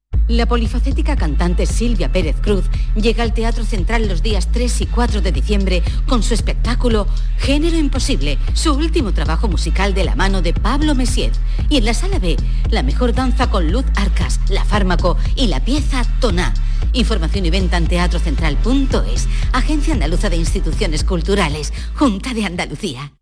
La 0.27 0.45
polifacética 0.45 1.15
cantante 1.15 1.65
Silvia 1.65 2.11
Pérez 2.11 2.37
Cruz 2.41 2.65
llega 2.95 3.23
al 3.23 3.33
Teatro 3.33 3.65
Central 3.65 4.07
los 4.07 4.21
días 4.21 4.47
3 4.51 4.81
y 4.81 4.85
4 4.85 5.21
de 5.21 5.31
diciembre 5.31 5.83
con 6.07 6.23
su 6.23 6.33
espectáculo 6.33 7.07
Género 7.37 7.77
Imposible, 7.77 8.37
su 8.53 8.73
último 8.73 9.13
trabajo 9.13 9.47
musical 9.47 9.93
de 9.93 10.05
la 10.05 10.15
mano 10.15 10.41
de 10.41 10.53
Pablo 10.53 10.95
Messier. 10.95 11.31
Y 11.69 11.77
en 11.77 11.85
la 11.85 11.93
sala 11.93 12.19
B, 12.19 12.37
la 12.69 12.83
mejor 12.83 13.13
danza 13.13 13.49
con 13.49 13.71
Luz 13.71 13.85
Arcas, 13.95 14.39
La 14.47 14.63
Fármaco 14.63 15.17
y 15.35 15.47
la 15.47 15.59
pieza 15.65 16.03
Toná. 16.19 16.53
Información 16.93 17.45
y 17.45 17.49
venta 17.49 17.77
en 17.77 17.87
teatrocentral.es, 17.87 19.27
Agencia 19.51 19.93
Andaluza 19.93 20.29
de 20.29 20.37
Instituciones 20.37 21.03
Culturales, 21.03 21.73
Junta 21.95 22.33
de 22.33 22.45
Andalucía. 22.45 23.13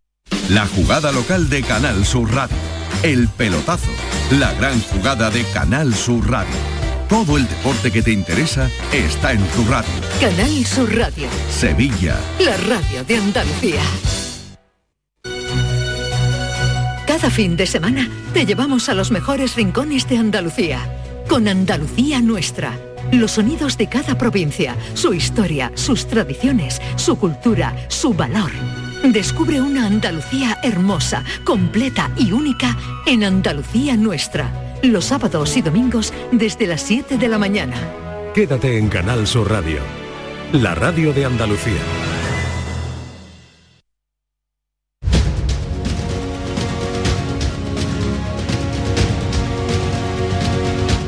La 0.49 0.67
jugada 0.67 1.11
local 1.11 1.49
de 1.49 1.63
Canal 1.63 2.05
Sur 2.05 2.31
Radio. 2.33 2.57
El 3.03 3.27
pelotazo. 3.29 3.89
La 4.31 4.53
gran 4.53 4.79
jugada 4.81 5.29
de 5.29 5.43
Canal 5.45 5.93
Sur 5.93 6.29
Radio 6.29 6.78
todo 7.09 7.37
el 7.37 7.47
deporte 7.47 7.91
que 7.91 8.03
te 8.03 8.11
interesa 8.11 8.69
está 8.93 9.33
en 9.33 9.43
tu 9.47 9.65
radio. 9.65 9.89
Canal 10.21 10.63
Sur 10.63 10.95
Radio. 10.95 11.27
Sevilla. 11.49 12.19
La 12.39 12.55
radio 12.55 13.03
de 13.03 13.17
Andalucía. 13.17 13.81
Cada 17.07 17.31
fin 17.31 17.57
de 17.57 17.65
semana 17.65 18.07
te 18.33 18.45
llevamos 18.45 18.89
a 18.89 18.93
los 18.93 19.09
mejores 19.09 19.55
rincones 19.55 20.07
de 20.07 20.17
Andalucía. 20.17 20.79
Con 21.27 21.47
Andalucía 21.47 22.21
Nuestra. 22.21 22.79
Los 23.11 23.31
sonidos 23.31 23.75
de 23.75 23.89
cada 23.89 24.15
provincia, 24.15 24.75
su 24.93 25.15
historia, 25.15 25.71
sus 25.73 26.07
tradiciones, 26.07 26.79
su 26.95 27.17
cultura, 27.17 27.75
su 27.87 28.13
valor. 28.13 28.51
Descubre 29.03 29.59
una 29.59 29.87
Andalucía 29.87 30.59
hermosa, 30.61 31.23
completa 31.43 32.11
y 32.17 32.31
única 32.33 32.77
en 33.07 33.23
Andalucía 33.23 33.97
Nuestra 33.97 34.68
los 34.81 35.05
sábados 35.05 35.55
y 35.57 35.61
domingos 35.61 36.13
desde 36.31 36.67
las 36.67 36.81
7 36.81 37.17
de 37.17 37.27
la 37.27 37.37
mañana. 37.37 37.75
Quédate 38.33 38.77
en 38.77 38.89
Canal 38.89 39.27
Sur 39.27 39.49
Radio, 39.49 39.79
la 40.53 40.75
radio 40.75 41.13
de 41.13 41.25
Andalucía. 41.25 41.73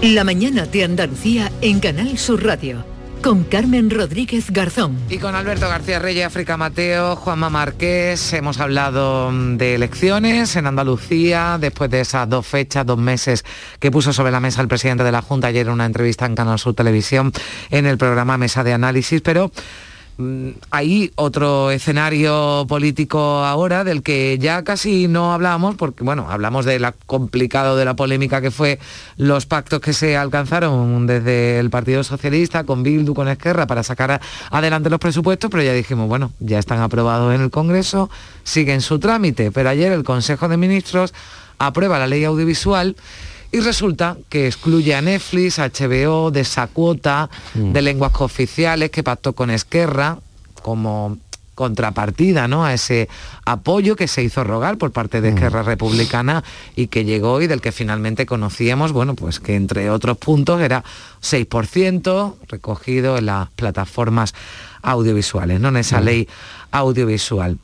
La 0.01 0.23
mañana 0.23 0.65
de 0.65 0.83
Andalucía 0.83 1.51
en 1.61 1.79
Canal 1.79 2.17
Sur 2.17 2.43
Radio 2.43 2.90
con 3.21 3.43
Carmen 3.43 3.89
Rodríguez 3.89 4.49
Garzón. 4.51 4.97
Y 5.09 5.19
con 5.19 5.35
Alberto 5.35 5.69
García 5.69 5.99
Reyes, 5.99 6.25
África 6.25 6.57
Mateo, 6.57 7.15
Juanma 7.15 7.49
Márquez. 7.49 8.33
Hemos 8.33 8.59
hablado 8.59 9.31
mm, 9.31 9.57
de 9.57 9.75
elecciones 9.75 10.55
en 10.55 10.65
Andalucía, 10.65 11.57
después 11.59 11.91
de 11.91 12.01
esas 12.01 12.27
dos 12.27 12.47
fechas, 12.47 12.85
dos 12.85 12.97
meses 12.97 13.45
que 13.79 13.91
puso 13.91 14.11
sobre 14.11 14.31
la 14.31 14.39
mesa 14.39 14.61
el 14.61 14.67
presidente 14.67 15.03
de 15.03 15.11
la 15.11 15.21
Junta 15.21 15.47
ayer 15.47 15.67
en 15.67 15.73
una 15.73 15.85
entrevista 15.85 16.25
en 16.25 16.35
Canal 16.35 16.57
Sur 16.57 16.73
Televisión 16.73 17.31
en 17.69 17.85
el 17.85 17.97
programa 17.97 18.37
Mesa 18.37 18.63
de 18.63 18.73
Análisis. 18.73 19.21
Pero 19.21 19.51
hay 20.69 21.11
otro 21.15 21.71
escenario 21.71 22.65
político 22.67 23.19
ahora 23.19 23.83
del 23.83 24.03
que 24.03 24.37
ya 24.39 24.63
casi 24.63 25.07
no 25.07 25.33
hablamos, 25.33 25.75
porque 25.75 26.03
bueno, 26.03 26.27
hablamos 26.29 26.65
de 26.65 26.79
la 26.79 26.93
complicado 27.05 27.75
de 27.75 27.85
la 27.85 27.95
polémica 27.95 28.41
que 28.41 28.51
fue 28.51 28.79
los 29.17 29.45
pactos 29.45 29.79
que 29.79 29.93
se 29.93 30.17
alcanzaron 30.17 31.07
desde 31.07 31.59
el 31.59 31.69
Partido 31.69 32.03
Socialista 32.03 32.63
con 32.63 32.83
Bildu, 32.83 33.13
con 33.13 33.27
Esquerra, 33.27 33.67
para 33.67 33.83
sacar 33.83 34.21
adelante 34.49 34.89
los 34.89 34.99
presupuestos, 34.99 35.49
pero 35.49 35.63
ya 35.63 35.73
dijimos, 35.73 36.07
bueno, 36.07 36.31
ya 36.39 36.59
están 36.59 36.81
aprobados 36.81 37.33
en 37.33 37.41
el 37.41 37.49
Congreso, 37.49 38.09
siguen 38.43 38.81
su 38.81 38.99
trámite, 38.99 39.51
pero 39.51 39.69
ayer 39.69 39.91
el 39.91 40.03
Consejo 40.03 40.47
de 40.47 40.57
Ministros 40.57 41.13
aprueba 41.57 41.99
la 41.99 42.07
ley 42.07 42.23
audiovisual 42.23 42.95
y 43.51 43.59
resulta 43.59 44.17
que 44.29 44.47
excluye 44.47 44.95
a 44.95 45.01
Netflix, 45.01 45.59
HBO, 45.59 46.31
de 46.31 46.41
esa 46.41 46.67
cuota 46.67 47.29
Mm. 47.53 47.73
de 47.73 47.81
lenguas 47.81 48.11
cooficiales 48.11 48.89
que 48.91 49.03
pactó 49.03 49.33
con 49.33 49.49
Esquerra 49.49 50.17
como 50.61 51.17
contrapartida 51.53 52.47
¿no? 52.47 52.63
a 52.65 52.73
ese 52.73 53.07
apoyo 53.45 53.95
que 53.95 54.07
se 54.07 54.23
hizo 54.23 54.43
rogar 54.43 54.77
por 54.77 54.91
parte 54.91 55.21
de 55.21 55.29
Esquerra 55.29 55.61
Republicana 55.61 56.43
y 56.75 56.87
que 56.87 57.03
llegó 57.05 57.39
y 57.41 57.45
del 57.47 57.61
que 57.61 57.71
finalmente 57.71 58.25
conocíamos, 58.25 58.93
bueno, 58.93 59.13
pues 59.15 59.39
que 59.39 59.55
entre 59.55 59.89
otros 59.91 60.17
puntos 60.17 60.59
era 60.61 60.83
6% 61.19 62.35
recogido 62.47 63.17
en 63.17 63.25
las 63.27 63.49
plataformas 63.51 64.33
audiovisuales, 64.81 65.59
¿no? 65.59 65.67
En 65.69 65.77
esa 65.77 65.99
Mm. 66.01 66.05
ley 66.05 66.27
audiovisual. 66.71 67.57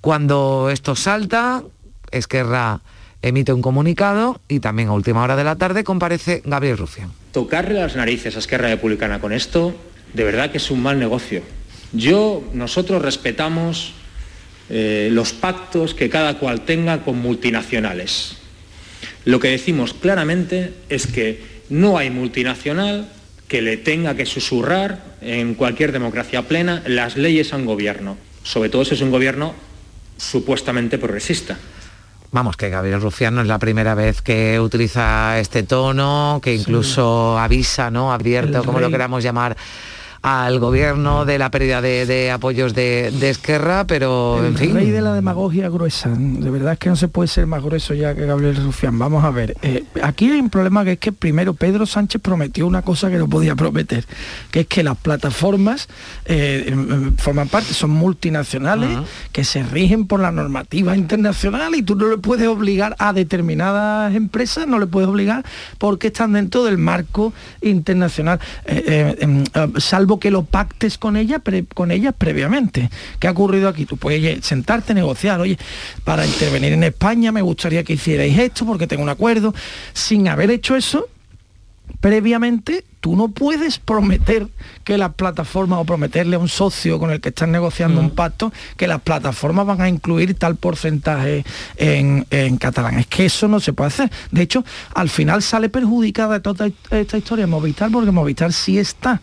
Cuando 0.00 0.68
esto 0.70 0.94
salta, 0.96 1.62
Esquerra 2.10 2.80
emite 3.22 3.52
un 3.52 3.62
comunicado 3.62 4.40
y 4.48 4.60
también 4.60 4.88
a 4.88 4.92
última 4.92 5.22
hora 5.22 5.36
de 5.36 5.44
la 5.44 5.56
tarde 5.56 5.84
comparece 5.84 6.42
Gabriel 6.44 6.76
Rufián. 6.76 7.12
Tocarle 7.32 7.80
las 7.80 7.96
narices 7.96 8.36
a 8.36 8.40
Esquerra 8.40 8.68
Republicana 8.68 9.20
con 9.20 9.32
esto, 9.32 9.74
de 10.12 10.24
verdad 10.24 10.50
que 10.50 10.58
es 10.58 10.70
un 10.70 10.82
mal 10.82 10.98
negocio. 10.98 11.42
Yo, 11.92 12.42
nosotros 12.52 13.00
respetamos 13.00 13.94
eh, 14.68 15.08
los 15.12 15.32
pactos 15.32 15.94
que 15.94 16.10
cada 16.10 16.38
cual 16.38 16.62
tenga 16.62 17.04
con 17.04 17.18
multinacionales. 17.18 18.36
Lo 19.24 19.38
que 19.38 19.48
decimos 19.48 19.94
claramente 19.94 20.74
es 20.88 21.06
que 21.06 21.42
no 21.68 21.98
hay 21.98 22.10
multinacional 22.10 23.08
que 23.48 23.62
le 23.62 23.76
tenga 23.76 24.16
que 24.16 24.26
susurrar 24.26 25.04
en 25.20 25.54
cualquier 25.54 25.92
democracia 25.92 26.42
plena 26.48 26.82
las 26.86 27.16
leyes 27.16 27.52
a 27.52 27.56
un 27.56 27.66
gobierno, 27.66 28.16
sobre 28.42 28.70
todo 28.70 28.84
si 28.84 28.94
es 28.94 29.00
un 29.00 29.10
gobierno 29.10 29.54
supuestamente 30.16 30.98
progresista. 30.98 31.58
Vamos, 32.32 32.56
que 32.56 32.70
Gabriel 32.70 33.02
Rufián 33.02 33.34
no 33.34 33.42
es 33.42 33.46
la 33.46 33.58
primera 33.58 33.94
vez 33.94 34.22
que 34.22 34.58
utiliza 34.58 35.38
este 35.38 35.64
tono, 35.64 36.40
que 36.42 36.54
incluso 36.54 37.38
avisa, 37.38 37.90
¿no? 37.90 38.10
Advierte, 38.10 38.56
o 38.56 38.64
como 38.64 38.80
lo 38.80 38.90
queramos 38.90 39.22
llamar, 39.22 39.54
al 40.22 40.58
gobierno 40.60 41.24
de 41.24 41.38
la 41.38 41.50
pérdida 41.50 41.80
de, 41.82 42.06
de 42.06 42.30
apoyos 42.30 42.74
de, 42.74 43.10
de 43.10 43.30
Esquerra, 43.30 43.84
pero 43.86 44.38
en 44.38 44.46
El 44.52 44.58
fin. 44.58 44.74
rey 44.74 44.90
de 44.90 45.02
la 45.02 45.14
demagogia 45.14 45.68
gruesa. 45.68 46.10
De 46.16 46.48
verdad 46.50 46.74
es 46.74 46.78
que 46.78 46.88
no 46.88 46.96
se 46.96 47.08
puede 47.08 47.26
ser 47.28 47.46
más 47.46 47.62
grueso 47.62 47.92
ya 47.94 48.14
que 48.14 48.24
Gabriel 48.26 48.56
Rufián. 48.62 48.98
Vamos 48.98 49.24
a 49.24 49.30
ver. 49.30 49.56
eh, 49.62 49.84
aquí 50.02 50.30
hay 50.30 50.38
un 50.38 50.48
problema 50.50 50.84
que 50.84 50.92
es 50.92 50.98
que 50.98 51.10
primero 51.12 51.54
Pedro 51.54 51.86
Sánchez 51.86 52.20
prometió 52.22 52.66
una 52.66 52.82
cosa 52.82 53.10
que 53.10 53.16
no 53.18 53.28
podía 53.28 53.56
prometer, 53.56 54.04
que 54.52 54.60
es 54.60 54.66
que 54.68 54.82
las 54.84 54.96
plataformas 54.96 55.88
eh, 56.26 56.66
em, 56.68 56.92
em, 56.92 57.16
forman 57.16 57.48
parte, 57.48 57.74
son 57.74 57.90
multinacionales, 57.90 58.98
que 59.32 59.42
se 59.44 59.62
rigen 59.64 60.06
por 60.06 60.20
la 60.20 60.30
normativa 60.30 60.96
internacional 60.96 61.74
y 61.74 61.82
tú 61.82 61.96
no 61.96 62.08
le 62.08 62.18
puedes 62.18 62.46
obligar 62.46 62.94
a 62.98 63.12
determinadas 63.12 64.14
empresas, 64.14 64.66
no 64.68 64.78
le 64.78 64.86
puedes 64.86 65.08
obligar 65.08 65.44
porque 65.78 66.06
están 66.08 66.32
dentro 66.34 66.62
del 66.64 66.78
marco 66.78 67.32
internacional, 67.60 68.38
eh, 68.66 69.16
em, 69.20 69.42
eh, 69.54 69.68
salvo 70.12 70.20
que 70.20 70.30
lo 70.30 70.44
pactes 70.44 70.98
con 70.98 71.16
ella 71.16 71.38
pre- 71.38 71.64
con 71.64 71.90
ellas 71.90 72.14
previamente. 72.16 72.90
¿Qué 73.18 73.28
ha 73.28 73.30
ocurrido 73.30 73.68
aquí? 73.68 73.86
Tú 73.86 73.96
puedes 73.96 74.20
oye, 74.20 74.40
sentarte, 74.42 74.94
negociar, 74.94 75.40
oye, 75.40 75.58
para 76.04 76.26
intervenir 76.26 76.72
en 76.72 76.84
España 76.84 77.32
me 77.32 77.42
gustaría 77.42 77.82
que 77.84 77.94
hicierais 77.94 78.38
esto 78.38 78.66
porque 78.66 78.86
tengo 78.86 79.02
un 79.02 79.08
acuerdo. 79.08 79.54
Sin 79.94 80.28
haber 80.28 80.50
hecho 80.50 80.76
eso, 80.76 81.06
previamente 82.00 82.84
tú 83.00 83.16
no 83.16 83.28
puedes 83.28 83.78
prometer 83.78 84.46
que 84.84 84.96
las 84.96 85.14
plataformas 85.14 85.80
o 85.80 85.84
prometerle 85.84 86.36
a 86.36 86.38
un 86.38 86.48
socio 86.48 86.98
con 87.00 87.10
el 87.10 87.20
que 87.20 87.30
estás 87.30 87.48
negociando 87.48 88.00
un 88.00 88.10
pacto 88.10 88.52
que 88.76 88.86
las 88.86 89.00
plataformas 89.00 89.66
van 89.66 89.80
a 89.80 89.88
incluir 89.88 90.34
tal 90.34 90.54
porcentaje 90.54 91.44
en, 91.76 92.26
en 92.30 92.58
catalán. 92.58 92.98
Es 93.00 93.06
que 93.08 93.24
eso 93.26 93.48
no 93.48 93.58
se 93.58 93.72
puede 93.72 93.88
hacer. 93.88 94.10
De 94.30 94.42
hecho, 94.42 94.64
al 94.94 95.08
final 95.08 95.42
sale 95.42 95.68
perjudicada 95.68 96.40
toda 96.40 96.68
esta 96.90 97.18
historia 97.18 97.46
Movistar 97.48 97.90
porque 97.90 98.12
Movistar 98.12 98.52
sí 98.52 98.78
está 98.78 99.20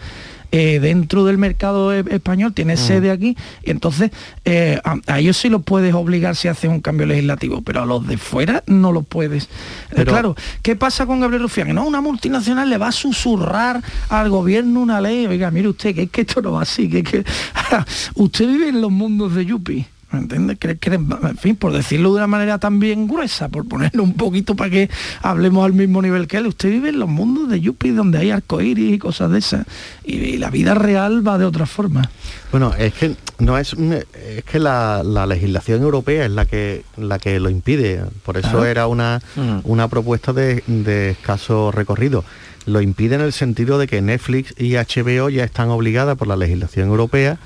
eh, 0.51 0.79
dentro 0.79 1.25
del 1.25 1.37
mercado 1.37 1.93
e- 1.93 2.03
español, 2.09 2.53
tiene 2.53 2.75
sede 2.77 3.11
aquí, 3.11 3.37
y 3.63 3.71
entonces 3.71 4.11
eh, 4.45 4.79
a, 4.83 4.95
a 5.07 5.19
ellos 5.19 5.37
sí 5.37 5.49
los 5.49 5.63
puedes 5.63 5.93
obligar 5.93 6.35
si 6.35 6.47
haces 6.47 6.69
un 6.69 6.81
cambio 6.81 7.05
legislativo, 7.05 7.61
pero 7.61 7.81
a 7.83 7.85
los 7.85 8.07
de 8.07 8.17
fuera 8.17 8.63
no 8.67 8.91
lo 8.91 9.01
puedes. 9.03 9.43
Eh, 9.43 9.47
Pero- 9.95 10.11
claro, 10.11 10.35
¿qué 10.61 10.75
pasa 10.75 11.05
con 11.05 11.19
Gabriel 11.19 11.43
Rufián? 11.43 11.67
Que 11.67 11.73
No, 11.73 11.85
una 11.85 12.01
multinacional 12.01 12.69
le 12.69 12.77
va 12.77 12.87
a 12.87 12.91
susurrar 12.91 13.81
al 14.09 14.29
gobierno 14.29 14.79
una 14.81 14.99
ley. 15.01 15.25
Oiga, 15.27 15.51
mire 15.51 15.67
usted, 15.69 15.93
que 15.93 16.03
es 16.03 16.09
que 16.09 16.21
esto 16.21 16.41
no 16.41 16.53
va 16.53 16.63
así, 16.63 16.89
que, 16.89 16.99
es 16.99 17.03
que 17.03 17.23
usted 18.15 18.47
vive 18.47 18.69
en 18.69 18.81
los 18.81 18.91
mundos 18.91 19.35
de 19.35 19.45
Yupi. 19.45 19.85
¿Me 20.11 20.19
entiendes? 20.19 20.57
Que- 20.57 20.77
que- 20.77 20.93
en 20.95 21.37
fin, 21.37 21.55
por 21.55 21.71
decirlo 21.71 22.09
de 22.09 22.15
una 22.17 22.25
manera 22.27 22.57
también 22.57 23.07
gruesa, 23.07 23.47
por 23.49 23.67
ponerlo 23.67 24.01
un 24.01 24.15
poquito 24.15 24.55
para 24.55 24.71
que 24.71 24.89
hablemos 25.21 25.63
al 25.63 25.73
mismo 25.73 26.01
nivel 26.01 26.27
que 26.27 26.37
él, 26.37 26.47
usted 26.47 26.69
vive 26.71 26.89
en 26.89 26.97
los 26.99 27.07
mundos 27.07 27.47
de 27.47 27.61
Yupi 27.61 27.91
donde 27.91 28.17
hay 28.17 28.31
arcoíris 28.31 28.93
y 28.93 28.97
cosas 28.97 29.29
de 29.29 29.37
esas. 29.37 29.67
Y, 30.03 30.15
y 30.15 30.37
la 30.37 30.49
vida 30.49 30.73
real 30.73 31.25
va 31.27 31.37
de 31.37 31.45
otra 31.45 31.67
forma. 31.67 32.09
Bueno, 32.51 32.73
es 32.75 32.93
que 32.95 33.15
no 33.37 33.57
es 33.59 33.73
un- 33.73 33.93
es 33.93 34.43
que 34.49 34.57
la, 34.57 35.03
la 35.03 35.27
legislación 35.27 35.83
europea 35.83 36.25
es 36.25 36.31
la 36.31 36.45
que 36.45 36.83
la 36.97 37.19
que 37.19 37.39
lo 37.39 37.51
impide. 37.51 38.01
Por 38.25 38.37
eso 38.37 38.49
Claro. 38.49 38.65
era 38.65 38.87
una, 38.87 39.21
Mm. 39.35 39.59
una 39.63 39.87
propuesta 39.89 40.33
de, 40.33 40.63
de 40.65 41.11
escaso 41.11 41.71
recorrido. 41.71 42.23
Lo 42.65 42.81
impide 42.81 43.13
en 43.15 43.21
el 43.21 43.31
sentido 43.33 43.77
de 43.77 43.85
que 43.87 44.01
Netflix 44.01 44.53
y 44.57 44.73
HBO 44.75 45.29
ya 45.29 45.43
están 45.43 45.69
obligadas 45.69 46.17
por 46.17 46.27
la 46.27 46.35
legislación 46.35 46.89
europea 46.89 47.37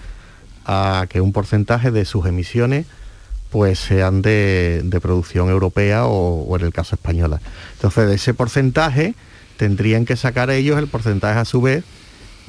a 0.66 1.06
que 1.10 1.22
un 1.22 1.32
porcentaje 1.34 1.92
de 1.92 2.06
sus 2.06 2.26
emisiones 2.26 2.86
pues 3.50 3.78
sean 3.80 4.22
de, 4.22 4.82
de 4.84 5.00
producción 5.00 5.50
europea 5.50 6.06
o, 6.08 6.56
en 6.58 6.66
el 6.66 6.74
caso 6.74 6.96
española. 6.96 7.40
Entonces 7.74 8.08
de 8.08 8.16
ese 8.16 8.34
porcentaje 8.34 9.14
tendrían 9.58 10.06
que 10.06 10.16
sacar 10.16 10.50
ellos 10.50 10.80
el 10.80 10.88
porcentaje 10.88 11.40
a 11.40 11.46
su 11.46 11.62
vez 11.62 11.84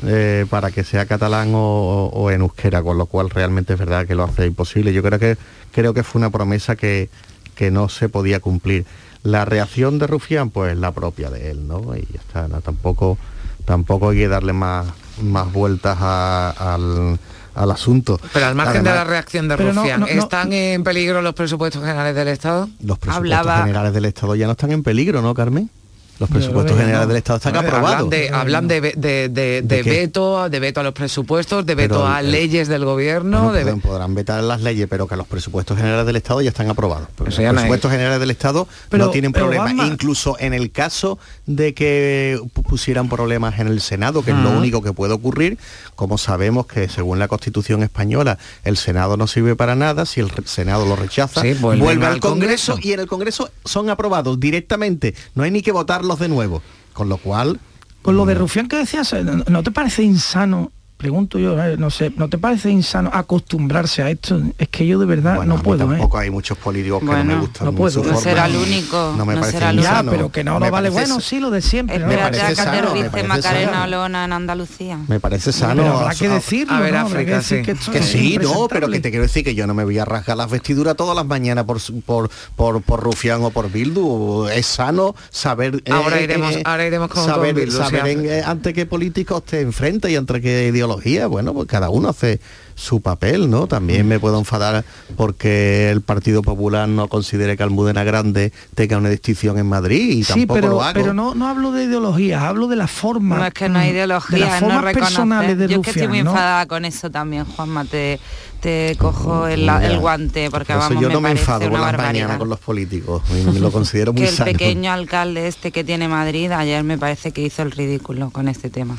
eh, 0.07 0.47
para 0.49 0.71
que 0.71 0.83
sea 0.83 1.05
catalán 1.07 1.53
o, 1.55 2.31
en 2.31 2.41
euskera, 2.41 2.83
con 2.83 2.97
lo 2.99 3.07
cual 3.07 3.29
realmente 3.31 3.75
es 3.75 3.79
verdad 3.79 4.07
que 4.07 4.15
lo 4.15 4.25
hace 4.25 4.47
imposible. 4.47 4.93
Yo 4.95 5.03
creo 5.03 5.19
que 5.19 5.37
creo 5.73 5.93
que 5.93 6.03
fue 6.03 6.21
una 6.21 6.31
promesa 6.31 6.75
que, 6.75 7.11
que 7.55 7.71
no 7.71 7.89
se 7.89 8.09
podía 8.09 8.41
cumplir. 8.41 8.87
La 9.23 9.45
reacción 9.45 9.99
de 9.99 10.07
Rufián, 10.07 10.51
pues 10.51 10.77
la 10.77 10.93
propia 10.93 11.31
de 11.31 11.51
él, 11.51 11.69
¿no? 11.69 11.95
Y 11.97 12.01
ya 12.13 12.21
está, 12.21 12.49
tampoco, 12.61 13.17
tampoco 13.65 14.11
hay 14.11 14.19
que 14.19 14.29
darle 14.29 14.53
más, 14.53 14.87
más 15.23 15.53
vueltas 15.53 15.97
a- 16.01 16.51
al, 16.75 17.19
al 17.55 17.71
asunto. 17.71 18.21
Pero 18.33 18.47
al 18.47 18.55
margen 18.55 18.83
de 18.85 18.91
la 18.91 19.05
reacción 19.05 19.49
de 19.49 19.57
Rufián, 19.57 20.01
no, 20.01 20.07
no. 20.07 20.13
¿están 20.13 20.53
en 20.53 20.83
peligro 20.85 21.23
los 21.23 21.35
presupuestos 21.35 21.83
generales 21.83 22.15
del 22.15 22.29
Estado? 22.29 22.69
Los 22.81 22.99
presupuestos 22.99 23.17
Hablaba- 23.17 23.59
generales 23.61 23.93
del 23.95 24.05
Estado 24.07 24.35
ya 24.35 24.47
no 24.47 24.53
están 24.53 24.73
en 24.73 24.83
peligro, 24.83 25.23
¿no, 25.23 25.35
Carmen? 25.35 25.71
Los 26.19 26.31
presupuestos 26.31 26.77
generales 26.77 27.03
no. 27.03 27.09
del 27.09 27.17
Estado 27.17 27.37
están 27.39 27.57
aprobados. 27.57 28.09
de, 28.11 28.31
hablan 28.31 28.69
de, 28.69 28.81
ve- 28.81 28.95
de- 28.97 29.29
de- 29.29 29.63
de 29.63 29.83
qué? 29.83 29.91
veto, 29.91 30.49
de 30.49 30.61
veto 30.61 30.81
a 30.81 30.83
los 30.85 30.93
presupuestos, 30.95 31.67
de 31.67 31.75
veto 31.75 31.95
Pero 31.97 32.07
a 32.07 32.21
el- 32.21 32.31
leyes 32.31 32.69
del 32.69 32.85
gobierno. 32.85 33.39
Bueno, 33.45 33.53
de 33.53 33.63
pueden- 33.63 33.81
podrán 33.81 34.15
vetar 34.15 34.43
las 34.45 34.61
leyes, 34.63 34.87
pero 34.89 35.09
que 35.09 35.17
los 35.17 35.27
presupuestos 35.27 35.77
generales 35.77 36.07
del 36.07 36.17
Estado 36.17 36.41
ya 36.41 36.51
están 36.51 36.71
aprobados. 36.71 37.09
Los 37.19 37.37
ya 37.37 37.43
no 37.43 37.49
hay- 37.51 37.55
presupuestos 37.55 37.91
generales 37.91 38.21
del 38.21 38.31
Estado 38.31 38.69
Pero, 38.91 39.07
no 39.07 39.11
tienen 39.11 39.33
problemas. 39.33 39.73
Incluso 39.87 40.37
en 40.39 40.55
el 40.55 40.71
caso 40.71 41.19
de 41.47 41.75
que 41.75 42.39
pu- 42.55 42.63
pusieran 42.63 43.09
problemas 43.09 43.59
en 43.59 43.67
el 43.67 43.81
Senado, 43.81 44.23
que 44.23 44.31
es 44.31 44.37
lo 44.37 44.51
único 44.51 44.83
que 44.83 44.93
puede 44.93 45.13
ocurrir, 45.15 45.59
como 45.97 46.17
sabemos 46.17 46.67
que 46.67 46.89
según 46.89 47.19
la 47.19 47.27
Constitución 47.29 47.83
española 47.83 48.39
el 48.63 48.77
Senado 48.77 49.17
no 49.17 49.27
sirve 49.27 49.57
para 49.57 49.75
nada, 49.75 50.07
si 50.07 50.21
el 50.21 50.31
Senado 50.45 50.87
lo 50.87 50.95
rechaza, 50.97 51.41
Sí, 51.43 51.55
vuelven 51.55 51.85
vuelve 51.85 52.07
al 52.07 52.21
Congreso, 52.21 52.73
Congreso. 52.75 52.89
y 52.89 52.93
en 52.93 53.01
el 53.01 53.07
Congreso 53.09 53.51
son 53.65 53.91
aprobados 53.91 54.39
directamente. 54.39 55.15
No 55.35 55.43
hay 55.43 55.51
ni 55.51 55.61
que 55.63 55.73
votarlos 56.05 56.19
de 56.19 56.29
nuevo. 56.29 56.63
Con 56.93 57.09
lo 57.09 57.17
cual, 57.17 57.59
Con 58.03 58.17
lo 58.19 58.27
de 58.27 58.35
Rufián 58.35 58.69
que 58.69 58.77
decías, 58.77 59.13
eh, 59.15 59.25
¿no- 59.25 59.43
¿no 59.49 59.63
te 59.63 59.71
parece 59.71 60.03
insano? 60.03 60.71
Pregunto 60.97 61.39
yo, 61.39 61.61
eh, 61.63 61.77
no 61.77 61.91
sé, 61.91 62.13
¿no 62.17 62.29
te 62.29 62.39
parece 62.39 62.71
insano 62.71 63.11
acostumbrarse 63.13 64.03
a 64.03 64.11
esto? 64.11 64.41
Es 64.59 64.69
que 64.69 64.87
yo 64.87 64.99
de 64.99 65.05
verdad 65.07 65.37
Bueno, 65.37 65.51
no 65.51 65.55
a 65.55 65.59
mí 65.59 65.65
puedo, 65.65 65.85
¿eh? 65.85 65.89
tampoco 65.99 66.19
hay 66.19 66.31
muchos 66.31 66.57
políticos 66.57 67.01
que 67.01 67.07
no 67.07 67.13
me 67.13 67.25
Bueno, 67.25 67.41
gustan 67.43 67.65
no 67.67 67.73
puedo. 67.75 68.03
No 68.05 68.17
será 68.21 68.47
el 68.47 68.57
único, 68.57 69.13
no 69.17 69.27
me 69.27 69.35
no 69.35 69.41
parece 69.41 69.59
será 69.59 69.71
el 69.71 69.77
Ya, 69.77 69.83
insano. 69.83 70.11
pero 70.13 70.33
que 70.33 70.45
no, 70.45 70.59
no 70.59 70.71
vale, 70.71 70.91
bueno, 70.91 71.21
sí, 71.21 71.41
lo 71.41 71.51
de 71.51 71.61
siempre. 71.63 71.97
Espérate 71.97 72.41
a 72.41 72.55
que 72.55 72.61
aterrice 72.61 73.23
Macarena. 73.25 73.85
Olona 73.85 74.25
en 74.25 74.33
Andalucía. 74.33 74.99
Me 75.09 75.21
parece 75.21 75.53
sano. 75.53 75.83
Pero 75.83 75.99
habrá 75.99 76.15
que 76.15 76.29
decirlo, 76.29 76.75
a 76.75 76.81
ver, 76.81 76.97
África, 76.97 77.25
que 77.25 77.35
decir 77.37 77.59
sí. 77.59 77.65
que 77.65 77.71
esto 77.73 77.93
Que 77.93 78.03
sí, 78.03 78.39
no, 78.41 78.69
pero 78.69 78.89
que 78.89 79.01
te 79.01 79.11
quiero 79.11 79.25
decir 79.25 79.45
que 79.45 79.55
yo 79.55 79.67
no 79.67 79.75
me 79.75 79.85
voy 79.85 79.99
a 79.99 80.05
rasgar 80.05 80.37
las 80.37 80.51
vestiduras 80.51 80.97
todas 80.97 81.15
las 81.17 81.27
mañanas 81.27 81.65
por 81.65 81.81
su- 81.81 82.01
por 82.01 82.31
por, 82.57 82.81
por 82.83 83.01
Rufián 83.03 83.43
o 83.43 83.51
por 83.51 83.71
Bildu. 83.71 84.47
Es 84.49 84.67
sano 84.67 85.15
saber. 85.31 85.83
eh, 85.85 85.93
Ahora 85.93 86.21
iremos- 86.21 86.57
ahora 86.65 86.87
iremos 86.87 87.09
con- 87.11 87.25
saber, 87.27 87.53
con 87.55 87.57
Bildu, 87.65 87.73
sí, 87.73 87.79
saber 87.79 88.07
en- 88.07 88.19
África. 88.21 88.39
eh, 88.39 88.43
ante 88.47 88.73
qué 88.73 88.87
políticos 88.87 89.45
te 89.45 89.61
enfrentas 89.61 90.11
y 90.11 90.17
ante 90.17 90.41
qué 90.41 90.71
ideología 90.85 91.27
bueno, 91.27 91.53
pues 91.55 91.67
cada 91.67 91.91
uno 91.91 92.09
hace 92.11 92.41
su 92.77 93.01
papel, 93.01 93.49
¿no? 93.51 93.67
También 93.69 94.07
me 94.09 94.19
puedo 94.19 94.39
enfadar 94.39 94.85
porque 95.17 95.91
el 95.91 96.01
Partido 96.03 96.43
Popular 96.43 96.89
no 96.89 97.09
considere 97.09 97.57
que 97.57 97.63
Almudena 97.63 98.03
Grande 98.05 98.53
tenga 98.75 98.99
una 98.99 99.09
distinción 99.11 99.59
en 99.59 99.67
Madrid 99.67 100.11
y 100.11 100.25
Sí, 100.25 100.33
tampoco 100.33 100.55
pero, 100.55 100.69
lo 100.71 100.83
hago. 100.83 100.95
pero 101.01 101.15
no, 101.15 101.35
no 101.35 101.49
hablo 101.49 101.71
de 101.73 101.85
ideología, 101.85 102.47
hablo 102.49 102.67
de 102.67 102.77
la 102.77 102.89
forma. 102.89 103.37
No 103.39 103.47
es 103.47 103.55
que 103.55 103.69
no 103.69 103.79
hay 103.79 103.91
ideología, 103.91 104.39
de 104.39 104.45
las 104.45 104.61
no 104.61 104.67
formas 104.69 104.85
reconocer. 104.85 105.15
personales 105.15 105.59
de 105.59 105.69
Yo 105.69 105.77
es 105.77 105.83
que 105.85 105.91
estoy 105.91 106.09
muy 106.09 106.23
¿no? 106.23 106.31
enfadada 106.31 106.67
con 106.67 106.85
eso 106.85 107.11
también, 107.11 107.45
Juanma, 107.45 107.85
te, 107.85 108.19
te 108.65 108.97
cojo 108.99 109.47
el, 109.47 109.69
guante 110.01 110.49
porque 110.51 110.73
Por 110.73 110.81
eso 110.83 110.89
vamos, 110.89 111.03
yo 111.03 111.11
no 111.11 111.21
me, 111.21 111.29
parece 111.29 111.43
enfado 111.43 111.67
una 111.67 111.73
las 111.73 111.81
barbaridad. 111.83 112.13
mañanas 112.15 112.39
con 112.39 112.49
los 112.49 112.59
políticos, 112.61 113.21
me 113.53 113.61
lo 113.61 113.71
considero 113.71 114.13
muy 114.15 114.23
que 114.23 114.29
el 114.31 114.35
sano. 114.35 114.51
pequeño 114.53 114.91
alcalde 114.91 115.49
este 115.49 115.71
que 115.71 115.85
tiene 115.85 116.09
Madrid 116.09 116.51
ayer 116.51 116.83
me 116.83 116.97
parece 116.97 117.33
que 117.33 117.43
hizo 117.43 117.61
el 117.61 117.73
ridículo 117.73 118.31
con 118.31 118.49
este 118.49 118.71
tema. 118.71 118.97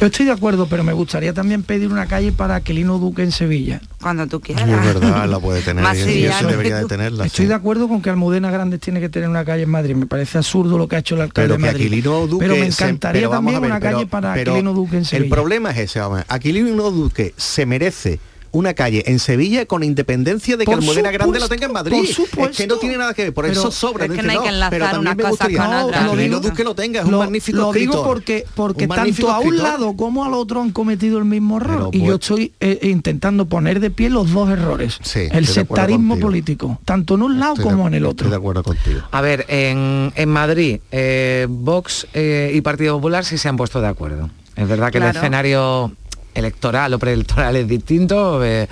Yo 0.00 0.06
estoy 0.06 0.24
de 0.24 0.32
acuerdo, 0.32 0.66
pero 0.66 0.82
me 0.82 0.94
gustaría 0.94 1.34
también 1.34 1.62
pedir 1.62 1.88
una 1.92 2.06
calle 2.06 2.32
para 2.32 2.54
Aquilino 2.54 2.96
Duque 2.96 3.22
en 3.22 3.32
Sevilla. 3.32 3.82
Cuando 4.00 4.26
tú 4.28 4.40
Y 4.48 4.52
es 4.52 4.64
verdad, 4.66 5.28
la 5.28 5.38
puede 5.38 5.60
tener, 5.64 5.84
Más 5.84 5.98
y- 5.98 6.24
eso 6.24 6.46
debería 6.46 6.78
de 6.78 6.86
tenerla. 6.86 7.26
Estoy 7.26 7.44
sí. 7.44 7.48
de 7.50 7.54
acuerdo 7.54 7.88
con 7.88 8.00
que 8.00 8.08
Almudena 8.08 8.50
Grandes 8.50 8.80
tiene 8.80 8.98
que 9.00 9.10
tener 9.10 9.28
una 9.28 9.44
calle 9.44 9.64
en 9.64 9.70
Madrid. 9.70 9.94
Me 9.94 10.06
parece 10.06 10.38
absurdo 10.38 10.78
lo 10.78 10.88
que 10.88 10.96
ha 10.96 11.00
hecho 11.00 11.16
el 11.16 11.20
alcalde 11.20 11.48
pero 11.48 11.54
de 11.54 11.58
que 11.58 11.66
Madrid. 11.72 11.86
Aquilino 11.86 12.26
Duque 12.26 12.46
pero 12.46 12.56
me 12.58 12.72
se- 12.72 12.82
encantaría 12.84 13.20
pero 13.20 13.30
también 13.30 13.60
ver, 13.60 13.70
una 13.72 13.78
pero- 13.78 13.92
calle 13.96 14.06
para 14.06 14.32
pero 14.32 14.52
Aquilino 14.52 14.72
Duque 14.72 14.96
en 14.96 15.04
Sevilla. 15.04 15.24
El 15.24 15.30
problema 15.30 15.70
es 15.72 15.78
ese, 15.80 16.00
vamos, 16.00 16.22
Aquilino 16.28 16.90
Duque 16.90 17.34
se 17.36 17.66
merece 17.66 18.18
una 18.52 18.74
calle 18.74 19.02
en 19.06 19.18
Sevilla 19.18 19.66
con 19.66 19.82
independencia 19.82 20.56
de 20.56 20.64
que 20.64 20.70
Por 20.70 20.78
Almudena 20.80 21.10
Grande 21.10 21.38
lo 21.40 21.44
supuesto, 21.46 21.48
tenga 21.54 21.66
en 21.66 21.72
Madrid. 21.72 21.96
por 21.96 22.04
Es 22.04 22.14
supuesto. 22.14 22.56
que 22.56 22.66
no 22.66 22.76
tiene 22.76 22.96
nada 22.98 23.14
que 23.14 23.24
ver, 23.24 23.34
por 23.34 23.46
Pero- 23.46 23.58
eso 23.60 23.70
sobra. 23.70 24.04
pero 24.06 24.14
es 24.14 24.20
que 24.20 24.26
no 24.26 24.32
hay 24.32 24.36
que 24.38 24.42
pero 24.44 24.54
enlazar 24.54 24.80
también 24.80 25.00
una 25.00 25.14
me 25.14 25.22
cosa 25.22 25.30
gustaría 25.30 25.58
con 25.58 25.68
que 25.70 25.76
otra. 25.84 26.02
Lo 26.06 26.16
digo- 26.16 26.40
Duque 26.40 26.64
lo 26.64 26.74
tenga, 26.74 27.00
es 27.00 27.06
un 27.06 27.12
lo, 27.12 27.18
magnífico 27.18 27.58
lo 27.58 27.72
digo 27.72 27.92
escritor. 27.92 28.04
porque 28.06 28.44
porque 28.54 28.86
tanto 28.86 29.30
a 29.30 29.38
un 29.38 29.44
escritor. 29.46 29.68
lado 29.68 29.96
como 29.96 30.24
al 30.24 30.34
otro 30.34 30.60
han 30.60 30.70
cometido 30.70 31.18
el 31.18 31.24
mismo 31.24 31.56
error 31.56 31.88
Pero 31.90 31.90
y 31.92 31.98
yo 32.00 32.04
pues- 32.18 32.20
estoy 32.20 32.52
eh, 32.60 32.78
intentando 32.82 33.46
poner 33.46 33.80
de 33.80 33.90
pie 33.90 34.10
los 34.10 34.30
dos 34.32 34.48
errores 34.50 34.98
Sí, 35.02 35.20
el 35.32 35.46
sectarismo 35.46 36.18
político 36.18 36.78
tanto 36.84 37.14
en 37.14 37.22
un 37.22 37.40
lado 37.40 37.54
Estoy 37.54 37.64
de- 37.64 37.70
como 37.72 37.88
en 37.88 37.94
el 37.94 38.04
otro 38.04 38.26
Estoy 38.26 38.30
de 38.30 38.36
acuerdo 38.36 38.62
contigo. 38.62 39.00
A 39.10 39.20
ver, 39.22 39.46
en, 39.48 40.12
en 40.14 40.28
Madrid, 40.28 40.80
eh, 40.90 41.46
Vox 41.48 42.06
eh, 42.12 42.52
y 42.54 42.60
Partido 42.60 42.96
Popular 42.96 43.24
sí 43.24 43.38
se 43.38 43.48
han 43.48 43.56
puesto 43.56 43.80
de 43.80 43.88
acuerdo. 43.88 44.28
Es 44.56 44.68
verdad 44.68 44.92
que 44.92 44.98
el 44.98 45.04
escenario 45.04 45.92
electoral 46.34 46.94
o 46.94 46.98
preelectoral 46.98 47.56
es 47.56 47.68
distinto. 47.68 48.44
eh, 48.44 48.68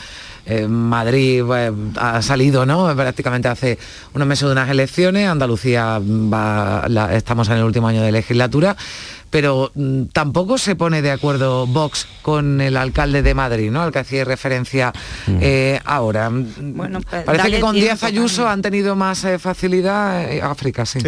eh, 0.46 0.66
Madrid 0.66 1.44
eh, 1.54 1.72
ha 1.96 2.22
salido, 2.22 2.66
¿no? 2.66 2.94
Prácticamente 2.96 3.48
hace 3.48 3.78
unos 4.14 4.26
meses 4.26 4.46
de 4.46 4.52
unas 4.52 4.68
elecciones. 4.68 5.28
Andalucía 5.28 6.00
estamos 7.12 7.48
en 7.48 7.56
el 7.56 7.64
último 7.64 7.88
año 7.88 8.02
de 8.02 8.10
legislatura. 8.10 8.76
Pero 9.30 9.70
mm, 9.74 10.06
tampoco 10.12 10.58
se 10.58 10.76
pone 10.76 11.02
de 11.02 11.10
acuerdo 11.10 11.66
Vox 11.66 12.06
con 12.22 12.60
el 12.60 12.76
alcalde 12.76 13.22
de 13.22 13.34
Madrid, 13.34 13.70
¿no? 13.70 13.82
Al 13.82 13.92
que 13.92 14.00
hacía 14.00 14.24
referencia 14.24 14.92
eh, 15.40 15.80
ahora. 15.84 16.30
Bueno, 16.30 17.00
pues, 17.00 17.24
Parece 17.24 17.50
que 17.50 17.60
con 17.60 17.74
Díaz 17.74 18.02
Ayuso 18.02 18.38
también. 18.38 18.52
han 18.52 18.62
tenido 18.62 18.96
más 18.96 19.24
eh, 19.24 19.38
facilidad 19.38 20.30
eh, 20.30 20.42
África, 20.42 20.84
sí. 20.84 20.98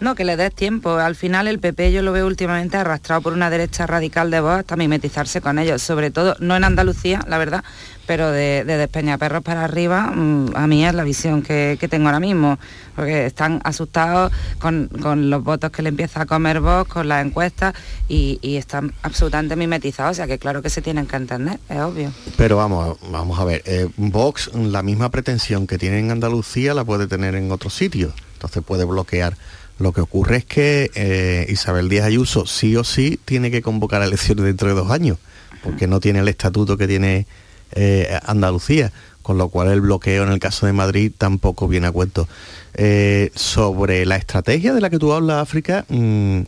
No, 0.00 0.14
que 0.14 0.24
le 0.24 0.36
des 0.36 0.54
tiempo. 0.54 0.94
Al 0.94 1.16
final 1.16 1.48
el 1.48 1.58
PP 1.58 1.92
yo 1.92 2.02
lo 2.02 2.12
veo 2.12 2.26
últimamente 2.26 2.76
arrastrado 2.76 3.22
por 3.22 3.32
una 3.32 3.50
derecha 3.50 3.86
radical 3.86 4.30
de 4.30 4.40
voz 4.40 4.58
hasta 4.60 4.76
mimetizarse 4.76 5.40
con 5.40 5.58
ellos. 5.58 5.82
Sobre 5.82 6.10
todo, 6.10 6.36
no 6.40 6.56
en 6.56 6.64
Andalucía, 6.64 7.24
la 7.28 7.38
verdad, 7.38 7.64
pero 8.06 8.30
de, 8.30 8.64
de 8.64 8.76
Despeñaperros 8.76 9.42
para 9.42 9.64
arriba, 9.64 10.12
mm, 10.14 10.52
a 10.54 10.66
mí 10.66 10.84
es 10.84 10.94
la 10.94 11.04
visión 11.04 11.42
que, 11.42 11.78
tengo 11.90 12.06
ahora 12.06 12.20
mismo. 12.20 12.58
Porque 12.96 13.26
están 13.26 13.60
asustados 13.64 14.32
con, 14.58 14.88
los 15.30 15.42
votos 15.42 15.70
que 15.70 15.82
le 15.82 15.88
empieza 15.88 16.22
a 16.22 16.26
comer 16.26 16.60
Vox, 16.60 16.92
con 16.92 17.08
las 17.08 17.24
encuestas, 17.24 17.74
y, 18.08 18.38
y 18.40 18.56
están 18.56 18.92
absolutamente 19.02 19.56
mimetizados. 19.56 20.12
O 20.12 20.14
sea 20.14 20.26
que 20.26 20.38
claro 20.38 20.62
que 20.62 20.70
se 20.70 20.82
tienen 20.82 21.06
que 21.06 21.16
entender, 21.16 21.58
es 21.68 21.78
obvio. 21.78 22.12
Pero 22.36 22.56
vamos, 22.56 22.98
vamos 23.10 23.38
a 23.38 23.44
ver, 23.44 23.62
eh, 23.66 23.88
Vox 23.96 24.50
la 24.54 24.82
misma 24.82 25.10
pretensión 25.10 25.66
que 25.66 25.78
tiene 25.78 25.98
en 25.98 26.10
Andalucía 26.10 26.74
la 26.74 26.84
puede 26.84 27.06
tener 27.06 27.34
en 27.34 27.50
otros 27.50 27.74
sitios, 27.74 28.14
entonces 28.34 28.62
puede 28.62 28.84
bloquear. 28.84 29.36
Lo 29.78 29.92
que 29.92 30.00
ocurre 30.00 30.36
es 30.36 30.44
que 30.44 30.90
eh, 30.94 31.46
Isabel 31.48 31.88
Díaz 31.88 32.06
Ayuso 32.06 32.46
sí 32.46 32.76
o 32.76 32.84
sí 32.84 33.18
tiene 33.24 33.50
que 33.50 33.60
convocar 33.60 34.02
elecciones 34.02 34.44
dentro 34.44 34.68
de 34.68 34.74
dos 34.74 34.90
años, 34.90 35.18
porque 35.62 35.86
no 35.86 35.98
tiene 35.98 36.20
el 36.20 36.28
estatuto 36.28 36.76
que 36.76 36.86
tiene 36.86 37.26
eh, 37.74 38.18
Andalucía, 38.24 38.92
con 39.22 39.38
lo 39.38 39.48
cual 39.48 39.68
el 39.68 39.80
bloqueo 39.80 40.22
en 40.24 40.30
el 40.32 40.38
caso 40.38 40.66
de 40.66 40.72
Madrid 40.72 41.12
tampoco 41.16 41.68
viene 41.68 41.86
a 41.86 41.92
cuento. 41.92 42.28
Eh, 42.74 43.30
sobre 43.34 44.06
la 44.06 44.16
estrategia 44.16 44.74
de 44.74 44.80
la 44.80 44.90
que 44.90 44.98
tú 44.98 45.12
hablas, 45.12 45.42
África, 45.42 45.84
mm, 45.88 46.40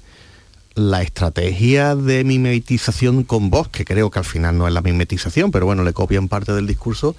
la 0.74 1.02
estrategia 1.02 1.96
de 1.96 2.24
mimetización 2.24 3.24
con 3.24 3.50
Vox, 3.50 3.70
que 3.70 3.84
creo 3.84 4.10
que 4.10 4.18
al 4.18 4.24
final 4.24 4.58
no 4.58 4.68
es 4.68 4.74
la 4.74 4.82
mimetización, 4.82 5.50
pero 5.50 5.66
bueno, 5.66 5.84
le 5.84 5.92
copian 5.92 6.28
parte 6.28 6.52
del 6.52 6.66
discurso, 6.66 7.16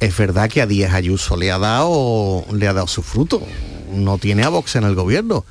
es 0.00 0.16
verdad 0.16 0.48
que 0.48 0.62
a 0.62 0.66
Díaz 0.66 0.94
Ayuso 0.94 1.36
le 1.36 1.50
ha 1.50 1.58
dado, 1.58 2.44
le 2.52 2.66
ha 2.66 2.72
dado 2.72 2.86
su 2.86 3.02
fruto. 3.02 3.42
No 3.92 4.16
tiene 4.18 4.44
a 4.44 4.48
Vox 4.48 4.76
en 4.76 4.84
el 4.84 4.94
gobierno. 4.94 5.44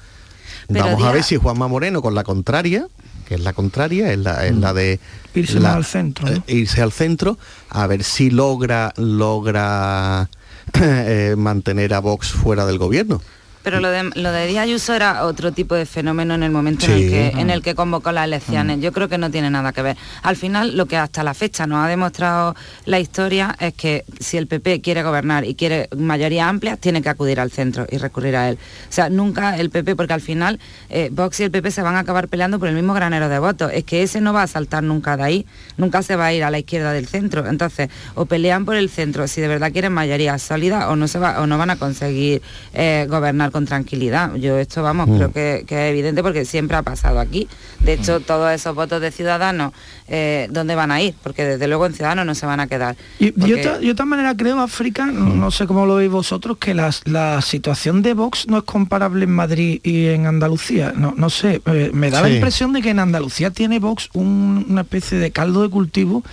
Pero 0.68 0.86
Vamos 0.86 1.04
a 1.04 1.12
ver 1.12 1.24
si 1.24 1.36
Juanma 1.36 1.68
Moreno 1.68 2.02
con 2.02 2.16
la 2.16 2.24
contraria, 2.24 2.88
que 3.30 3.36
es 3.36 3.42
la 3.42 3.54
contraria, 3.54 4.12
es 4.12 4.18
la, 4.20 4.46
es 4.46 4.56
la 4.58 4.74
de 4.74 5.00
Irse 5.36 5.60
la- 5.60 5.76
al 5.76 5.86
centro, 5.86 6.28
¿no? 6.28 6.34
eh, 6.36 6.42
irse 6.48 6.82
al 6.82 6.92
centro, 6.92 7.38
a 7.70 7.86
ver 7.88 8.04
si 8.04 8.30
logra, 8.32 8.92
logra 8.98 10.30
eh, 10.74 11.36
mantener 11.38 11.94
a 11.94 12.00
Vox 12.00 12.32
fuera 12.32 12.66
del 12.66 12.78
gobierno. 12.80 13.22
Pero 13.70 13.82
lo 13.82 13.92
de, 13.92 14.10
lo 14.16 14.32
de 14.32 14.48
Díaz 14.48 14.64
Ayuso 14.64 14.96
era 14.96 15.26
otro 15.26 15.52
tipo 15.52 15.76
de 15.76 15.86
fenómeno 15.86 16.34
en 16.34 16.42
el 16.42 16.50
momento 16.50 16.88
en, 16.88 16.92
el 16.94 17.10
que, 17.12 17.28
en 17.28 17.52
el 17.52 17.62
que 17.62 17.76
convocó 17.76 18.12
las 18.12 18.26
elecciones. 18.26 18.82
Yo 18.82 18.92
creo 18.92 19.10
que 19.10 19.20
no 19.20 19.30
tiene 19.30 19.52
nada 19.52 19.74
que 19.74 19.84
ver. 19.84 19.96
Al 20.24 20.36
final, 20.36 20.76
lo 20.76 20.88
que 20.88 20.98
hasta 20.98 21.24
la 21.24 21.36
fecha 21.36 21.68
nos 21.68 21.86
ha 21.86 21.88
demostrado 21.88 22.56
la 22.86 23.00
historia 23.00 23.56
es 23.60 23.76
que 23.76 24.06
si 24.20 24.38
el 24.38 24.48
PP 24.48 24.82
quiere 24.82 25.04
gobernar 25.04 25.46
y 25.46 25.54
quiere 25.54 25.88
mayoría 25.96 26.50
amplia, 26.50 26.78
tiene 26.78 27.04
que 27.04 27.10
acudir 27.10 27.40
al 27.40 27.52
centro 27.52 27.86
y 27.92 28.00
recurrir 28.00 28.38
a 28.38 28.50
él. 28.50 28.58
O 28.90 28.92
sea, 28.92 29.12
nunca 29.12 29.56
el 29.56 29.70
PP, 29.70 29.96
porque 29.96 30.14
al 30.14 30.22
final 30.22 30.60
eh, 30.90 31.10
Vox 31.12 31.40
y 31.40 31.44
el 31.44 31.52
PP 31.52 31.70
se 31.70 31.84
van 31.84 31.96
a 31.96 32.00
acabar 32.00 32.28
peleando 32.28 32.58
por 32.58 32.70
el 32.70 32.74
mismo 32.74 32.96
granero 32.96 33.30
de 33.30 33.38
votos. 33.38 33.70
Es 33.72 33.84
que 33.84 34.02
ese 34.02 34.20
no 34.20 34.34
va 34.34 34.42
a 34.42 34.48
saltar 34.48 34.82
nunca 34.82 35.16
de 35.16 35.24
ahí, 35.24 35.46
nunca 35.78 36.02
se 36.02 36.16
va 36.16 36.26
a 36.26 36.34
ir 36.34 36.44
a 36.44 36.50
la 36.50 36.58
izquierda 36.58 36.92
del 36.92 37.06
centro. 37.06 37.46
Entonces, 37.46 37.92
o 38.16 38.26
pelean 38.26 38.66
por 38.66 38.78
el 38.78 38.90
centro 38.90 39.28
si 39.28 39.42
de 39.42 39.48
verdad 39.48 39.72
quieren 39.72 39.94
mayoría 39.94 40.40
sólida 40.40 40.90
o 40.90 40.96
no 40.96 41.08
se 41.08 41.20
va, 41.20 41.40
o 41.40 41.46
no 41.46 41.60
van 41.60 41.70
a 41.70 41.76
conseguir 41.76 42.42
eh, 42.74 43.06
gobernar 43.08 43.52
con 43.52 43.59
tranquilidad. 43.66 44.36
Yo 44.36 44.58
esto, 44.58 44.82
vamos, 44.84 45.08
Mm. 45.08 45.16
creo 45.18 45.32
que, 45.32 45.64
que 45.68 45.76
es 45.88 45.92
evidente 45.92 46.22
porque 46.24 46.46
siempre 46.46 46.78
ha 46.78 46.82
pasado 46.84 47.20
aquí. 47.20 47.48
De 47.80 47.96
Mm. 47.96 48.00
hecho, 48.00 48.20
todos 48.20 48.52
esos 48.52 48.76
votos 48.76 49.02
de 49.02 49.12
ciudadanos, 49.12 49.74
eh, 50.08 50.48
¿dónde 50.52 50.76
van 50.76 50.92
a 50.92 51.02
ir? 51.02 51.16
Porque 51.24 51.46
desde 51.46 51.68
luego 51.68 51.86
en 51.86 51.94
ciudadanos 51.94 52.26
no 52.26 52.36
se 52.36 52.46
van 52.46 52.60
a 52.60 52.68
quedar. 52.68 52.96
Y, 53.20 53.32
Porque- 53.32 53.50
yo, 53.50 53.62
ta- 53.62 53.76
yo 53.80 53.86
de 53.88 53.92
otra 53.92 54.06
manera 54.06 54.36
creo, 54.36 54.60
África, 54.60 55.06
no, 55.06 55.34
no 55.36 55.52
sé 55.52 55.66
cómo 55.68 55.86
lo 55.86 55.96
veis 55.96 56.12
vosotros, 56.12 56.58
que 56.58 56.74
las- 56.74 57.02
la 57.06 57.42
situación 57.42 58.02
de 58.02 58.14
Vox 58.14 58.48
no 58.48 58.58
es 58.58 58.64
comparable 58.64 59.24
en 59.26 59.32
Madrid 59.32 59.80
y 59.84 60.08
en 60.08 60.26
Andalucía. 60.26 60.94
No, 60.96 61.14
no 61.16 61.30
sé, 61.30 61.62
eh, 61.66 61.92
me 61.94 62.10
da 62.12 62.22
la 62.22 62.30
impresión 62.30 62.74
de 62.74 62.82
que 62.82 62.90
en 62.92 63.00
Andalucía 63.00 63.52
tiene 63.52 63.80
Vox 63.80 64.10
un- 64.14 64.66
una 64.70 64.82
especie 64.82 65.18
de 65.18 65.32
caldo 65.32 65.62
de 65.62 65.70
cultivo 65.70 66.24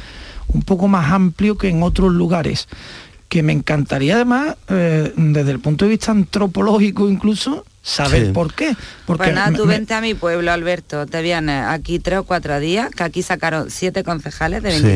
un 0.49 0.63
poco 0.63 0.87
más 0.87 1.11
amplio 1.11 1.59
que 1.59 1.69
en 1.69 1.83
otros 1.83 2.13
lugares. 2.13 2.69
Que 3.29 3.43
me 3.43 3.53
encantaría 3.53 4.15
además, 4.15 4.57
eh, 4.69 5.13
desde 5.17 5.51
el 5.51 5.61
punto 5.61 5.85
de 5.85 5.91
vista 5.91 6.13
antropológico 6.13 7.09
incluso, 7.09 7.65
saber 7.83 8.27
Sí. 8.27 8.33
por 8.33 8.55
qué. 8.55 8.77
Porque 9.05 9.25
pues 9.25 9.35
nada, 9.35 9.51
me- 9.51 9.57
tú 9.57 9.67
me- 9.67 9.75
vente 9.75 9.95
a 9.95 10.01
mi 10.01 10.15
pueblo, 10.15 10.53
Alberto, 10.53 11.07
te 11.07 11.23
vienes 11.23 11.65
aquí 11.67 11.99
tres 11.99 12.21
o 12.21 12.25
cuatro 12.25 12.59
días, 12.61 12.91
que 12.91 13.03
aquí 13.05 13.23
sacaron 13.23 13.71
siete 13.71 14.05
concejales 14.05 14.63
de 14.63 14.79
Sí. 14.79 14.87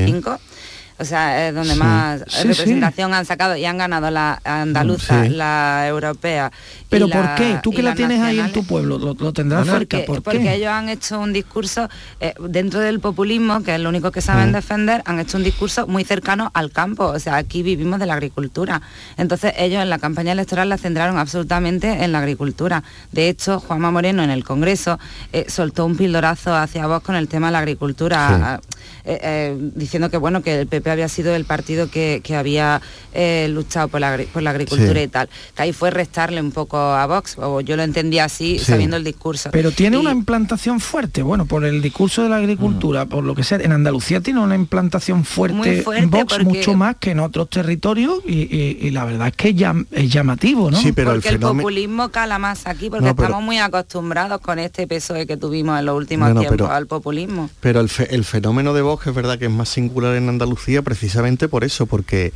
25. 1.01 1.03
O 1.03 1.05
sea, 1.05 1.49
es 1.49 1.55
donde 1.55 1.73
Sí. 1.75 1.79
más 1.79 2.23
Sí, 2.29 2.49
representación 2.49 3.15
han 3.15 3.25
sacado 3.25 3.57
y 3.57 3.65
han 3.65 3.79
ganado 3.79 4.11
la 4.11 4.41
andaluza, 4.45 5.25
la 5.29 5.87
europea. 5.89 6.53
Pero 6.89 7.07
la- 7.07 7.17
¿por 7.17 7.35
qué? 7.37 7.59
Tú 7.63 7.71
que 7.71 7.83
la 7.83 7.95
tienes 7.95 8.21
ahí 8.21 8.39
en 8.39 8.53
tu 8.53 8.65
pueblo, 8.65 8.99
lo, 8.99 9.15
lo 9.15 9.33
tendrás 9.33 9.67
cerca. 9.67 9.79
porque, 9.99 10.07
¿Por 10.07 10.23
porque 10.23 10.41
qué? 10.41 10.55
ellos 10.55 10.69
han 10.69 10.89
hecho 10.89 11.19
un 11.21 11.33
discurso 11.33 11.89
eh, 12.21 12.35
dentro 12.49 12.81
del 12.81 13.01
populismo, 13.01 13.63
que 13.63 13.75
es 13.75 13.81
lo 13.81 13.89
único 13.89 14.11
que 14.11 14.21
saben 14.21 14.51
Mm. 14.51 14.53
defender, 14.53 15.03
han 15.07 15.19
hecho 15.21 15.37
un 15.39 15.45
discurso 15.45 15.87
muy 15.87 16.05
cercano 16.05 16.51
al 16.55 16.71
campo. 16.71 17.07
O 17.07 17.19
sea, 17.19 17.37
aquí 17.37 17.63
vivimos 17.63 17.99
de 18.01 18.07
la 18.07 18.15
agricultura. 18.15 18.83
Entonces 19.17 19.53
ellos 19.57 19.83
en 19.83 19.91
la 19.91 19.99
campaña 19.99 20.33
electoral 20.33 20.69
la 20.69 20.77
centraron 20.79 21.19
absolutamente 21.19 22.05
en 22.05 22.13
la 22.13 22.19
agricultura. 22.19 22.83
De 23.13 23.29
hecho, 23.29 23.61
Juanma 23.61 23.91
Moreno 23.91 24.23
en 24.23 24.31
el 24.31 24.45
Congreso 24.45 24.99
eh, 25.33 25.47
soltó 25.49 25.87
un 25.87 25.97
pildorazo 25.97 26.55
hacia 26.55 26.87
vos 26.87 27.03
con 27.03 27.15
el 27.15 27.29
tema 27.29 27.47
de 27.49 27.53
la 27.53 27.59
agricultura. 27.61 28.61
Eh, 29.05 29.57
diciendo 29.75 30.11
que 30.11 30.17
bueno 30.19 30.43
que 30.43 30.61
el 30.61 30.67
PP 30.67 30.89
Había 30.90 31.09
sido 31.09 31.35
el 31.35 31.44
partido 31.44 31.90
que, 31.90 32.22
había 32.37 32.81
eh, 33.12 33.48
luchado 33.50 33.88
por 33.88 34.00
la, 34.00 34.18
por 34.33 34.42
la 34.42 34.50
agricultura 34.50 35.03
y 35.03 35.09
tal. 35.09 35.29
Que 35.55 35.62
ahí 35.62 35.72
fue 35.72 35.90
restarle 35.90 36.40
un 36.40 36.53
poco 36.53 36.79
a 36.79 37.07
Vox, 37.07 37.37
o 37.38 37.61
yo 37.61 37.76
lo 37.76 37.83
entendía 37.83 38.24
así, 38.24 38.59
sabiendo 38.59 38.96
el 38.96 39.05
discurso. 39.05 39.50
Pero 39.53 39.72
tiene 39.72 39.98
una 39.98 40.12
implantación 40.12 40.81
fuerte, 40.81 41.22
bueno, 41.22 41.46
por 41.46 41.64
el 41.64 41.83
discurso 41.83 42.22
de 42.22 42.29
la 42.29 42.37
agricultura, 42.37 43.07
por 43.07 43.24
lo 43.24 43.35
que 43.35 43.42
sea, 43.42 43.59
en 43.59 43.72
Andalucía 43.72 44.20
tiene 44.20 44.40
una 44.40 44.55
implantación 44.55 45.24
fuerte, 45.24 45.85
en 45.96 46.11
Vox, 46.11 46.44
mucho 46.44 46.74
más 46.74 46.96
que 46.96 47.12
en 47.12 47.20
otros 47.20 47.48
territorios, 47.50 48.20
y, 48.26 48.90
la 48.90 49.05
verdad 49.05 49.29
es 49.29 49.37
que 49.37 49.55
ya, 49.55 49.74
es 49.92 50.11
llamativo, 50.12 50.70
¿no? 50.70 50.76
Sí, 50.76 50.92
pero 50.92 51.12
porque 51.12 51.29
el, 51.29 51.38
populismo 51.38 52.09
cala 52.11 52.38
más 52.38 52.66
aquí, 52.66 52.90
porque 52.90 53.09
estamos 53.09 53.42
muy 53.42 53.59
acostumbrados 53.59 54.40
con 54.40 54.59
este 54.59 54.87
peso 54.87 55.14
que 55.14 55.37
tuvimos 55.37 55.79
en 55.79 55.87
los 55.87 55.96
últimos 55.96 56.38
tiempos 56.38 56.70
al 56.70 56.87
populismo. 56.87 57.50
Pero 57.61 57.81
el, 57.81 57.90
el 58.11 58.24
fenómeno 58.24 58.72
de 58.74 58.83
Vox 58.83 59.07
es 59.07 59.14
verdad 59.14 59.38
que 59.38 59.46
es 59.46 59.50
más 59.50 59.68
singular 59.68 60.14
en 60.16 60.29
Andalucía 60.29 60.80
precisamente 60.83 61.49
por 61.49 61.64
eso, 61.64 61.87
porque 61.87 62.33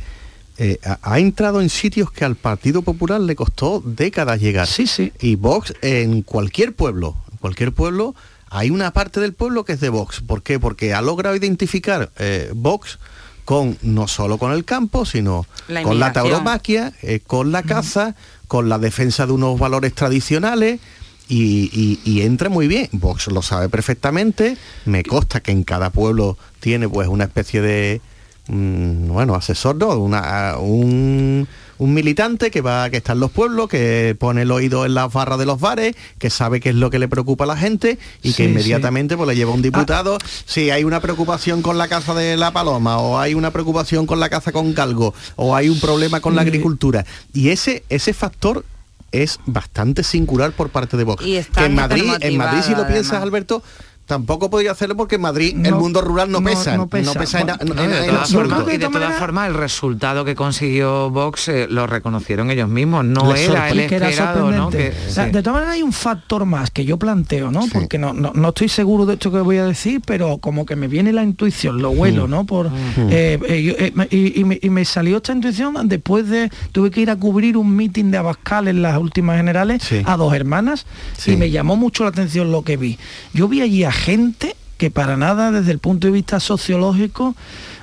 eh, 0.57 0.79
ha, 1.01 1.19
entrado 1.19 1.59
en 1.59 1.69
sitios 1.69 2.11
que 2.11 2.23
al 2.23 2.35
Partido 2.35 2.81
Popular 2.81 3.19
le 3.19 3.35
costó 3.35 3.81
décadas 3.85 4.39
llegar. 4.39 4.67
Sí, 4.67 4.87
sí. 4.87 5.11
Y 5.19 5.35
Vox 5.35 5.73
en 5.81 6.21
cualquier 6.21 6.73
pueblo, 6.73 7.15
en 7.31 7.37
cualquier 7.37 7.73
pueblo, 7.73 8.15
hay 8.49 8.69
una 8.69 8.91
parte 8.91 9.19
del 9.19 9.33
pueblo 9.33 9.65
que 9.65 9.73
es 9.73 9.81
de 9.81 9.89
Vox. 9.89 10.21
¿Por 10.21 10.43
qué? 10.43 10.59
Porque 10.59 10.93
ha 10.93 11.01
logrado 11.01 11.35
identificar 11.35 12.11
eh, 12.17 12.51
Vox 12.55 12.99
con 13.43 13.77
no 13.81 14.07
solo 14.07 14.37
con 14.37 14.53
el 14.53 14.63
campo, 14.63 15.05
sino 15.05 15.45
con 15.83 15.99
la 15.99 16.13
tauromaquia, 16.13 16.93
eh, 17.01 17.19
con 17.25 17.51
la 17.51 17.61
caza, 17.61 18.15
con 18.47 18.69
la 18.69 18.79
defensa 18.79 19.25
de 19.25 19.33
unos 19.33 19.59
valores 19.59 19.93
tradicionales. 19.93 20.79
Y, 21.27 21.99
y, 22.05 22.21
entra 22.21 22.49
muy 22.49 22.67
bien. 22.67 22.87
Vox 22.91 23.27
lo 23.27 23.41
sabe 23.41 23.67
perfectamente. 23.67 24.57
Me 24.85 25.01
consta 25.03 25.39
que 25.39 25.51
en 25.51 25.63
cada 25.63 25.89
pueblo 25.89 26.37
tiene 26.59 26.87
pues 26.87 27.07
una 27.07 27.23
especie 27.23 27.61
de, 27.61 27.99
Mm, 28.47 29.07
bueno, 29.07 29.35
asesor, 29.35 29.75
¿no? 29.75 29.89
Una, 29.97 30.57
un, 30.59 31.47
militante 31.79 32.51
que 32.51 32.61
va, 32.61 32.89
que 32.89 32.97
está 32.97 33.13
en 33.13 33.19
los 33.19 33.31
pueblos, 33.31 33.67
que 33.67 34.15
pone 34.19 34.43
el 34.43 34.51
oído 34.51 34.85
en 34.85 34.93
las 34.93 35.11
barras 35.11 35.39
de 35.39 35.45
los 35.45 35.59
bares, 35.59 35.95
que 36.19 36.29
sabe 36.29 36.59
qué 36.59 36.69
es 36.69 36.75
lo 36.75 36.89
que 36.89 36.99
le 36.99 37.07
preocupa 37.07 37.45
a 37.45 37.47
la 37.47 37.57
gente 37.57 37.97
y 38.21 38.33
que 38.33 38.45
inmediatamente 38.45 39.17
pues, 39.17 39.27
le 39.27 39.35
lleva 39.35 39.51
un 39.51 39.61
diputado. 39.61 40.17
Ah. 40.21 40.25
Si 40.45 40.69
hay 40.69 40.83
una 40.83 40.99
preocupación 40.99 41.61
con 41.61 41.77
la 41.77 41.87
caza 41.87 42.13
de 42.13 42.37
la 42.37 42.51
paloma, 42.51 42.99
o 42.99 43.19
hay 43.19 43.33
una 43.33 43.51
preocupación 43.51 44.05
con 44.05 44.19
la 44.19 44.29
caza 44.29 44.51
con 44.51 44.73
galgo, 44.73 45.13
o 45.35 45.55
hay 45.55 45.69
un 45.69 45.79
problema 45.79 46.19
con 46.19 46.35
la 46.35 46.41
agricultura. 46.41 47.05
Y 47.33 47.49
ese, 47.49 47.83
ese 47.89 48.13
factor 48.13 48.63
es 49.11 49.39
bastante 49.45 50.03
singular 50.03 50.51
por 50.51 50.69
parte 50.69 50.97
de 50.97 51.03
Vox. 51.03 51.23
que 51.23 51.65
en 51.65 51.75
Madrid, 51.75 52.11
en 52.19 52.37
Madrid 52.37 52.61
si 52.63 52.75
lo 52.75 52.85
piensas, 52.87 53.21
Alberto, 53.21 53.63
Tampoco 54.05 54.51
podía 54.51 54.71
hacerlo 54.71 54.95
porque 54.95 55.15
en 55.15 55.21
Madrid 55.21 55.55
el 55.65 55.73
mundo 55.73 55.99
rural 55.99 56.29
no, 56.31 56.43
pesa. 56.43 56.77
No, 56.77 56.87
pesa, 56.87 57.41
en, 57.41 57.49
absoluto. 57.49 58.71
Y 58.71 58.77
de 58.77 58.87
todas 58.87 59.17
formas, 59.17 59.47
el 59.47 59.55
resultado 59.55 60.23
que 60.23 60.35
consiguió 60.35 61.09
Vox 61.09 61.47
eh, 61.47 61.67
lo 61.67 61.87
reconocieron 61.87 62.51
ellos 62.51 62.69
mismos. 62.69 63.03
No 63.03 63.33
era 63.33 63.69
el 63.69 63.79
esperado, 63.79 64.51
¿no? 64.51 64.69
De 64.69 64.91
todas 65.15 65.53
maneras 65.53 65.73
hay 65.73 65.81
un 65.81 65.93
factor 65.93 66.45
más 66.45 66.69
que 66.69 66.85
yo 66.85 66.97
planteo, 66.97 67.49
¿no? 67.49 67.65
Porque 67.73 67.97
no, 67.97 68.13
no, 68.13 68.49
estoy 68.49 68.69
seguro 68.69 69.07
de 69.07 69.15
esto 69.15 69.31
que 69.31 69.39
voy 69.39 69.57
a 69.57 69.65
decir, 69.65 70.01
pero 70.05 70.37
como 70.37 70.67
que 70.67 70.75
me 70.75 70.87
viene 70.87 71.11
la 71.11 71.23
intuición, 71.23 71.81
lo 71.81 71.91
vuelo, 71.91 72.27
¿no? 72.27 72.45
Por, 72.45 72.67
eh, 73.09 73.39
eh, 73.47 74.07
y, 74.11 74.69
me, 74.69 74.85
salió 74.85 75.17
esta 75.17 75.33
intuición 75.33 75.75
después 75.87 76.29
de... 76.29 76.51
Tuve 76.71 76.91
que 76.91 77.01
ir 77.01 77.09
a 77.09 77.15
cubrir 77.15 77.57
un 77.57 77.75
meeting 77.75 78.11
de 78.11 78.17
Abascal 78.17 78.67
en 78.67 78.83
las 78.83 78.97
últimas 78.99 79.37
generales 79.37 79.81
a 80.05 80.15
dos 80.15 80.33
hermanas 80.35 80.85
y 81.25 81.35
me 81.37 81.49
llamó 81.49 81.75
mucho 81.75 82.03
la 82.03 82.09
atención 82.09 82.51
lo 82.51 82.61
que 82.61 82.77
vi. 82.77 82.99
Yo 83.33 83.47
vi 83.47 83.61
allí 83.61 83.83
a 83.83 83.94
gente 83.95 84.55
que 84.77 84.91
para 84.91 85.17
nada 85.17 85.51
desde 85.51 85.71
el 85.71 85.79
punto 85.79 86.07
de 86.07 86.13
vista 86.13 86.39
sociológico 86.39 87.35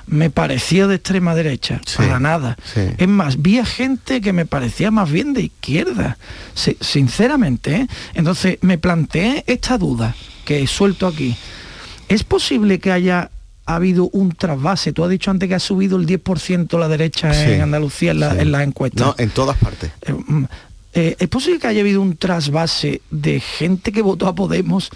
me 0.05 0.29
parecía 0.29 0.87
de 0.87 0.95
extrema 0.95 1.33
derecha, 1.33 1.81
para 1.97 2.19
nada. 2.19 2.57
Es 2.97 3.07
más, 3.07 3.41
vi 3.41 3.59
a 3.59 3.65
gente 3.65 4.21
que 4.21 4.33
me 4.33 4.45
parecía 4.45 4.91
más 4.91 5.09
bien 5.09 5.33
de 5.33 5.43
izquierda, 5.43 6.17
sinceramente. 6.81 7.75
¿eh? 7.75 7.87
Entonces 8.13 8.57
me 8.61 8.77
planteé 8.77 9.43
esta 9.47 9.77
duda 9.77 10.15
que 10.45 10.61
he 10.61 10.67
suelto 10.67 11.07
aquí. 11.07 11.35
¿Es 12.09 12.23
posible 12.23 12.79
que 12.79 12.91
haya 12.91 13.31
habido 13.65 14.09
un 14.09 14.33
trasvase? 14.33 14.91
Tú 14.91 15.03
has 15.03 15.09
dicho 15.09 15.31
antes 15.31 15.47
que 15.47 15.55
ha 15.55 15.59
subido 15.59 15.97
el 15.97 16.05
10% 16.05 16.77
la 16.77 16.89
derecha 16.89 17.49
en 17.49 17.61
Andalucía 17.61 18.11
en, 18.11 18.19
la, 18.19 18.33
las 18.33 18.63
encuestas. 18.63 19.07
No, 19.07 19.15
en 19.17 19.29
todas 19.29 19.57
partes. 19.57 19.91
Eh, 20.01 20.13
mm, 20.13 20.43
eh, 20.95 21.15
¿Es 21.17 21.27
posible 21.27 21.59
que 21.59 21.67
haya 21.67 21.81
habido 21.81 22.01
un 22.01 22.17
trasvase 22.17 23.01
de 23.09 23.39
gente 23.39 23.91
que 23.91 24.01
votó 24.01 24.27
a 24.27 24.35
Podemos 24.35 24.91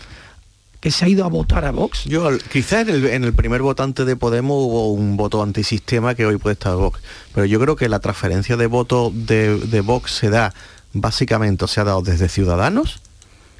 que 0.80 0.92
se 0.92 1.06
ha 1.06 1.08
ido 1.08 1.26
a 1.26 1.28
votar 1.28 1.66
a 1.66 1.72
Vox. 1.72 2.06
Yo 2.06 2.30
quizás 2.52 2.88
en 2.88 3.24
el, 3.24 3.34
primer 3.34 3.62
votante 3.62 4.06
de 4.06 4.16
Podemos 4.16 4.58
hubo 4.64 4.94
un 4.94 5.18
voto 5.18 5.42
antisistema 5.42 6.16
que 6.16 6.26
hoy 6.26 6.38
puede 6.38 6.54
estar 6.54 6.76
Vox, 6.76 7.00
pero 7.34 7.46
yo 7.46 7.60
creo 7.60 7.76
que 7.76 7.90
la 7.90 8.00
transferencia 8.00 8.58
de 8.58 8.68
voto 8.68 9.12
de, 9.14 9.82
Vox 9.84 10.12
se 10.12 10.30
da 10.30 10.54
básicamente, 10.94 11.68
se 11.68 11.82
ha 11.82 11.84
dado 11.84 12.02
desde 12.02 12.30
Ciudadanos, 12.30 13.02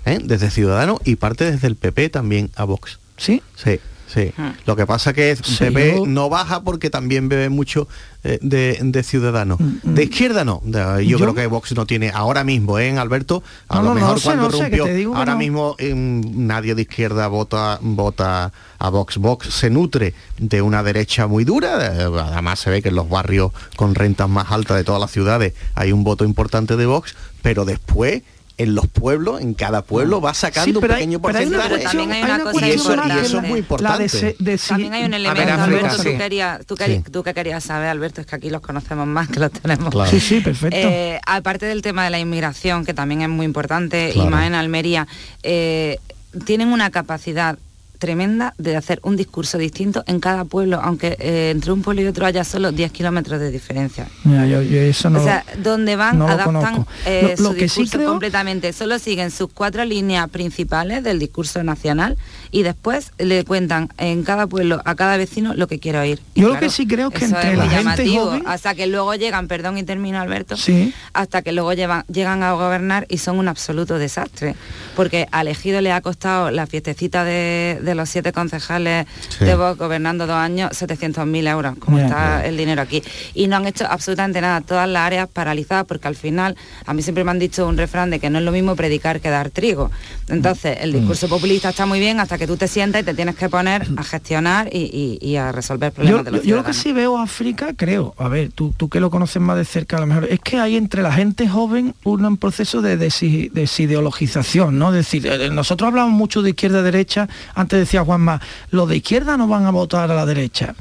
¿eh? 0.06 0.20
desde 0.24 0.50
Ciudadanos 0.52 1.00
y 1.04 1.16
parte 1.16 1.52
desde 1.52 1.68
el 1.68 1.76
PP 1.76 2.10
también 2.10 2.52
a 2.56 2.64
Vox. 2.64 3.00
¿Sí? 3.18 3.42
Sí. 3.56 3.80
Sí. 4.08 4.32
Ah. 4.38 4.54
Lo 4.66 4.76
que 4.76 4.86
pasa 4.86 5.14
que 5.14 5.32
es 5.32 5.42
PP 5.42 6.04
no 6.08 6.30
baja 6.30 6.62
porque 6.62 6.90
también 6.90 7.28
bebe 7.28 7.50
mucho 7.50 7.88
eh, 8.24 8.40
de, 8.42 8.80
de 8.82 9.04
ciudadanos. 9.04 9.60
Mm, 9.60 9.78
mm. 9.84 9.94
De 9.94 10.04
izquierda 10.04 10.46
no. 10.46 10.62
yo, 11.02 11.18
creo 11.18 11.36
que 11.36 11.46
Vox 11.48 11.74
no 11.76 11.86
tiene 11.86 12.12
ahora 12.14 12.44
mismo, 12.44 12.80
¿eh, 12.80 12.98
Alberto? 12.98 13.44
A 13.68 13.82
lo 13.82 13.94
mejor 13.94 14.22
cuando 14.22 14.50
rompió, 14.50 15.14
ahora 15.16 15.36
mismo 15.36 15.76
em, 15.78 16.22
nadie 16.48 16.74
de 16.74 16.84
izquierda 16.84 17.28
vota, 17.28 17.80
vota 17.82 18.52
a 18.80 18.90
Vox. 18.90 19.18
Vox 19.18 19.54
se 19.54 19.70
nutre 19.70 20.14
de 20.38 20.62
una 20.62 20.84
derecha 20.84 21.28
muy 21.28 21.44
dura. 21.44 21.76
Además 21.76 22.60
se 22.60 22.70
ve 22.70 22.82
que 22.82 22.90
en 22.90 22.96
los 22.96 23.10
barrios 23.10 23.52
con 23.76 23.94
rentas 23.94 24.30
más 24.30 24.52
altas 24.52 24.78
de 24.78 24.84
todas 24.84 25.02
las 25.02 25.12
ciudades 25.12 25.54
hay 25.76 25.92
un 25.92 26.04
voto 26.04 26.24
importante 26.24 26.78
de 26.78 26.86
Vox, 26.86 27.16
pero 27.42 27.66
después 27.66 28.24
en 28.58 28.74
los 28.74 28.88
pueblos, 28.88 29.42
en 29.42 29.54
cada 29.54 29.84
pueblo, 29.84 30.20
va 30.20 30.34
sacando 30.34 30.80
un 30.80 30.88
pequeño 30.88 31.20
porcentaje. 31.20 31.80
también 31.80 32.12
hay 32.12 32.24
una 32.24 32.40
cosa 32.40 32.68
y, 32.68 32.72
eso, 32.72 32.94
es 33.40 33.44
muy 33.44 33.60
importante. 33.60 34.36
también 34.68 34.94
hay 34.94 35.06
un 35.06 35.14
elemento, 35.14 35.54
Alberto, 35.54 35.98
tú, 35.98 36.04
querías, 36.18 36.66
tú, 37.12 37.24
que 37.24 37.34
querías 37.34 37.64
saber, 37.64 37.90
Alberto, 37.90 38.22
es 38.22 38.28
que 38.28 38.36
aquí 38.36 38.50
los 38.50 38.62
conocemos 38.62 39.06
más 39.06 39.28
que 39.28 39.40
los 39.40 39.52
tenemos. 39.52 39.94
Sí, 40.10 40.20
sí, 40.20 40.40
perfecto. 40.40 40.76
Eh, 40.76 41.20
aparte 41.26 41.68
del 41.68 41.82
tema 41.82 42.04
de 42.04 42.10
la 42.10 42.20
inmigración, 42.20 42.84
que 42.84 42.94
también 42.94 43.22
es 43.22 43.30
muy 43.30 43.46
importante, 43.46 44.12
y 44.16 44.22
más 44.22 44.48
en 44.48 44.56
Almería, 44.56 45.08
eh, 45.44 46.00
tienen 46.46 46.70
una 46.70 46.90
capacidad 46.90 47.60
tremenda 47.98 48.54
de 48.58 48.76
hacer 48.76 49.00
un 49.04 49.16
discurso 49.16 49.58
distinto 49.58 50.04
en 50.08 50.20
cada 50.20 50.46
pueblo, 50.46 50.80
aunque 50.82 51.18
eh, 51.20 51.52
entre 51.52 51.72
un 51.72 51.82
pueblo 51.82 52.02
y 52.02 52.06
otro 52.08 52.26
haya 52.26 52.44
solo 52.44 52.72
10 52.72 52.92
kilómetros 52.92 53.40
de 53.40 53.52
diferencia. 53.52 54.08
o 54.26 55.24
sea, 55.24 55.44
donde 55.62 55.96
van, 55.96 56.22
adaptan 56.22 56.86
eh, 57.06 57.36
su 57.38 57.54
discurso 57.54 58.04
completamente. 58.04 58.74
Solo 58.74 59.00
siguen 59.00 59.32
sus 59.32 59.50
cuatro 59.54 59.84
líneas 59.86 60.30
principales 60.30 61.04
del 61.04 61.20
discurso 61.20 61.64
nacional 61.64 62.18
y 62.52 62.64
después 62.64 63.12
le 63.18 63.44
cuentan 63.44 63.90
en 63.98 64.24
cada 64.24 64.48
pueblo 64.48 64.82
a 64.86 64.96
cada 64.96 65.18
vecino 65.18 65.54
lo 65.54 65.68
que 65.68 65.80
quiere 65.80 66.00
oír. 66.00 66.20
Yo 66.36 66.50
lo 66.50 66.60
que 66.60 66.70
sí 66.70 66.88
creo 66.88 67.10
que 67.12 67.26
entre 67.26 67.56
la 67.56 67.70
gente 67.70 68.08
joven... 68.08 68.44
hasta 68.46 68.76
que 68.76 68.88
luego 68.88 69.14
llegan, 69.16 69.48
perdón 69.48 69.78
y 69.78 69.84
termino 69.84 70.20
Alberto, 70.20 70.58
sí. 70.58 70.94
hasta 71.14 71.42
que 71.42 71.52
luego 71.52 71.74
llevan, 71.74 72.04
llegan 72.08 72.44
a 72.44 72.54
gobernar 72.54 73.06
y 73.10 73.18
son 73.18 73.40
un 73.40 73.48
absoluto 73.48 73.98
desastre, 73.98 74.56
porque 74.96 75.28
al 75.32 75.48
elegido 75.48 75.82
le 75.82 75.92
ha 75.92 76.02
costado 76.02 76.52
la 76.52 76.68
fiestecita 76.68 77.24
de 77.24 77.78
de 77.82 77.96
los 77.96 78.10
siete 78.10 78.32
concejales 78.32 79.08
de 79.40 79.56
Vox 79.56 79.78
gobernando 79.78 80.28
dos 80.28 80.36
años 80.36 80.72
700.000 80.72 81.50
euros, 81.50 81.78
como 81.80 82.00
está 82.00 82.46
el 82.46 82.58
dinero 82.58 82.82
aquí. 82.82 83.04
Y 83.34 83.48
no 83.48 83.58
han 83.58 83.68
hecho 83.68 83.86
absolutamente 83.90 84.42
nada, 84.42 84.62
todas 84.62 84.88
las 84.88 85.04
áreas 85.04 85.28
paralizadas, 85.28 85.86
porque 85.86 86.08
al 86.08 86.16
final, 86.16 86.56
a 86.86 86.94
mí 86.94 87.02
siempre 87.02 87.24
me 87.24 87.32
han 87.32 87.40
dicho 87.40 87.68
un 87.68 87.78
refrán 87.78 88.10
de 88.10 88.20
que 88.20 88.30
no 88.30 88.40
es 88.40 88.46
lo 88.46 88.52
mismo 88.52 88.76
predicar 88.76 89.20
que 89.20 89.30
dar 89.30 89.50
trigo. 89.50 89.92
Entonces, 90.28 90.78
el 90.82 90.94
discurso 90.94 91.28
mm. 91.28 91.30
populista 91.30 91.70
está 91.70 91.86
muy 91.86 92.00
bien 92.00 92.20
hasta 92.20 92.37
que 92.38 92.48
tú 92.48 92.58
te 92.58 92.68
sientas 92.68 93.02
y 93.02 93.06
te 93.06 93.14
tienes 93.14 93.36
que 93.36 93.50
poner 93.50 93.88
a 93.96 94.04
gestionar 94.04 94.70
y, 94.72 95.36
a 95.36 95.52
resolver 95.52 95.92
problemas 95.92 96.26
de 96.26 96.32
los 96.32 96.44
Yo 96.44 96.56
lo 96.56 96.64
que 96.64 96.74
sí 96.74 96.92
veo 96.94 97.18
África, 97.18 97.74
creo, 97.76 98.16
a 98.18 98.28
ver, 98.28 98.52
tú, 98.52 98.74
tú 98.76 98.90
que 98.90 99.00
lo 99.00 99.10
conoces 99.10 99.42
más 99.42 99.58
de 99.58 99.66
cerca 99.66 99.98
a 99.98 100.00
lo 100.02 100.08
mejor, 100.08 100.26
es 100.26 100.40
que 100.40 100.60
hay 100.60 100.76
entre 100.76 101.02
la 101.02 101.12
gente 101.12 101.48
joven 101.48 101.94
un, 102.04 102.38
proceso 102.38 102.82
de 102.82 102.98
desideologización, 102.98 104.78
¿no? 104.78 104.90
Es 104.90 104.96
decir, 104.96 105.28
eh, 105.28 105.50
nosotros 105.50 105.88
hablamos 105.88 106.14
mucho 106.14 106.42
de 106.42 106.50
izquierda-derecha 106.52 107.28
antes 107.56 107.80
decía 107.80 108.04
Juanma, 108.04 108.42
los 108.72 108.90
de 108.90 108.98
izquierda 108.98 109.38
no 109.38 109.48
van 109.48 109.66
a 109.66 109.72
votar 109.72 110.12
a 110.12 110.16
la 110.16 110.26
derecha. 110.26 110.76